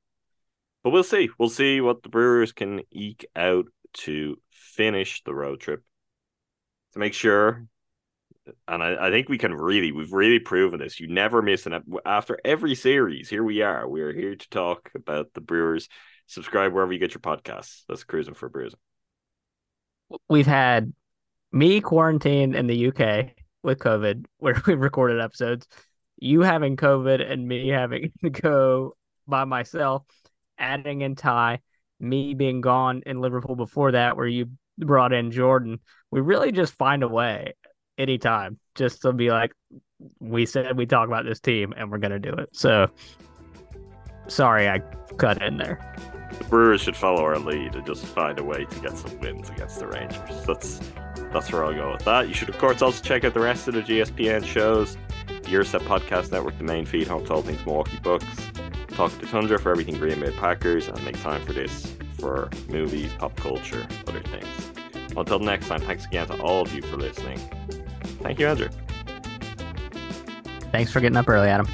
But 0.83 0.89
we'll 0.89 1.03
see. 1.03 1.29
We'll 1.37 1.49
see 1.49 1.81
what 1.81 2.01
the 2.01 2.09
Brewers 2.09 2.51
can 2.51 2.81
eke 2.91 3.27
out 3.35 3.67
to 3.93 4.39
finish 4.49 5.21
the 5.23 5.35
road 5.35 5.59
trip. 5.59 5.83
To 6.93 6.99
make 6.99 7.13
sure 7.13 7.67
and 8.67 8.83
I, 8.83 9.07
I 9.07 9.09
think 9.09 9.29
we 9.29 9.37
can 9.37 9.53
really 9.53 9.91
we've 9.91 10.13
really 10.13 10.39
proven 10.39 10.79
this. 10.79 10.99
You 10.99 11.07
never 11.07 11.41
miss 11.41 11.65
an 11.65 11.83
after 12.05 12.39
every 12.43 12.75
series 12.75 13.29
here 13.29 13.43
we 13.43 13.61
are. 13.61 13.87
We're 13.87 14.13
here 14.13 14.35
to 14.35 14.49
talk 14.49 14.91
about 14.95 15.33
the 15.33 15.41
brewers. 15.41 15.89
Subscribe 16.27 16.73
wherever 16.73 16.91
you 16.91 16.99
get 16.99 17.13
your 17.13 17.21
podcasts. 17.21 17.83
That's 17.87 18.03
cruising 18.03 18.33
for 18.33 18.49
brewers. 18.49 18.75
We've 20.29 20.47
had 20.47 20.93
me 21.51 21.81
quarantined 21.81 22.55
in 22.55 22.67
the 22.67 22.87
UK 22.87 23.31
with 23.63 23.79
COVID, 23.79 24.25
where 24.37 24.61
we 24.65 24.75
recorded 24.75 25.21
episodes. 25.21 25.67
You 26.17 26.41
having 26.41 26.77
COVID 26.77 27.29
and 27.29 27.47
me 27.47 27.69
having 27.69 28.11
to 28.23 28.29
go 28.29 28.95
by 29.27 29.45
myself, 29.45 30.03
adding 30.57 31.01
in 31.01 31.15
Ty, 31.15 31.59
me 31.99 32.33
being 32.33 32.61
gone 32.61 33.03
in 33.05 33.21
Liverpool 33.21 33.55
before 33.55 33.91
that, 33.91 34.17
where 34.17 34.27
you 34.27 34.49
brought 34.77 35.13
in 35.13 35.31
Jordan. 35.31 35.79
We 36.11 36.21
really 36.21 36.51
just 36.51 36.73
find 36.73 37.03
a 37.03 37.07
way 37.07 37.53
anytime 37.97 38.59
just 38.75 39.01
to 39.01 39.13
be 39.13 39.29
like, 39.29 39.51
we 40.19 40.45
said 40.45 40.77
we 40.77 40.85
talk 40.85 41.07
about 41.07 41.25
this 41.25 41.39
team 41.39 41.73
and 41.75 41.91
we're 41.91 41.97
gonna 41.97 42.19
do 42.19 42.31
it. 42.31 42.49
So 42.51 42.87
sorry 44.27 44.69
I 44.69 44.79
cut 45.17 45.41
in 45.41 45.57
there. 45.57 45.79
the 46.37 46.43
brewers 46.45 46.81
should 46.81 46.95
follow 46.95 47.23
our 47.23 47.39
lead 47.39 47.75
and 47.75 47.85
just 47.85 48.05
find 48.05 48.37
a 48.39 48.43
way 48.43 48.65
to 48.65 48.79
get 48.79 48.97
some 48.97 49.17
wins 49.19 49.49
against 49.49 49.79
the 49.79 49.87
rangers. 49.87 50.45
That's 50.45 50.81
that's 51.33 51.51
where 51.51 51.65
i'll 51.65 51.73
go 51.73 51.91
with 51.91 52.05
that. 52.05 52.27
You 52.27 52.33
should 52.33 52.49
of 52.49 52.57
course 52.57 52.81
also 52.81 53.03
check 53.03 53.23
out 53.23 53.33
the 53.33 53.39
rest 53.39 53.67
of 53.67 53.73
the 53.73 53.81
gspn 53.81 54.45
shows. 54.45 54.97
The 55.43 55.63
Set 55.63 55.81
podcast 55.81 56.31
network 56.31 56.57
the 56.57 56.63
main 56.65 56.85
feed 56.85 57.07
home 57.07 57.25
all 57.29 57.41
things 57.41 57.65
milwaukee 57.65 57.99
bucks. 58.03 58.25
Talk 58.89 59.17
to 59.19 59.25
tundra 59.25 59.57
for 59.57 59.71
everything 59.71 59.97
green 59.97 60.19
bay 60.19 60.31
packers 60.31 60.87
and 60.87 61.03
make 61.05 61.19
time 61.21 61.43
for 61.45 61.53
this 61.53 61.95
for 62.19 62.49
movies 62.69 63.11
pop 63.17 63.35
culture 63.35 63.87
other 64.07 64.21
things. 64.21 64.71
Until 65.15 65.39
next 65.39 65.67
time 65.67 65.81
thanks 65.81 66.05
again 66.05 66.27
to 66.27 66.39
all 66.41 66.61
of 66.61 66.73
you 66.73 66.81
for 66.83 66.97
listening 66.97 67.39
thank 68.21 68.39
you 68.39 68.47
andrew 68.47 68.69
Thanks 70.71 70.91
for 70.91 70.99
getting 70.99 71.17
up 71.17 71.27
early, 71.29 71.49
Adam. 71.49 71.67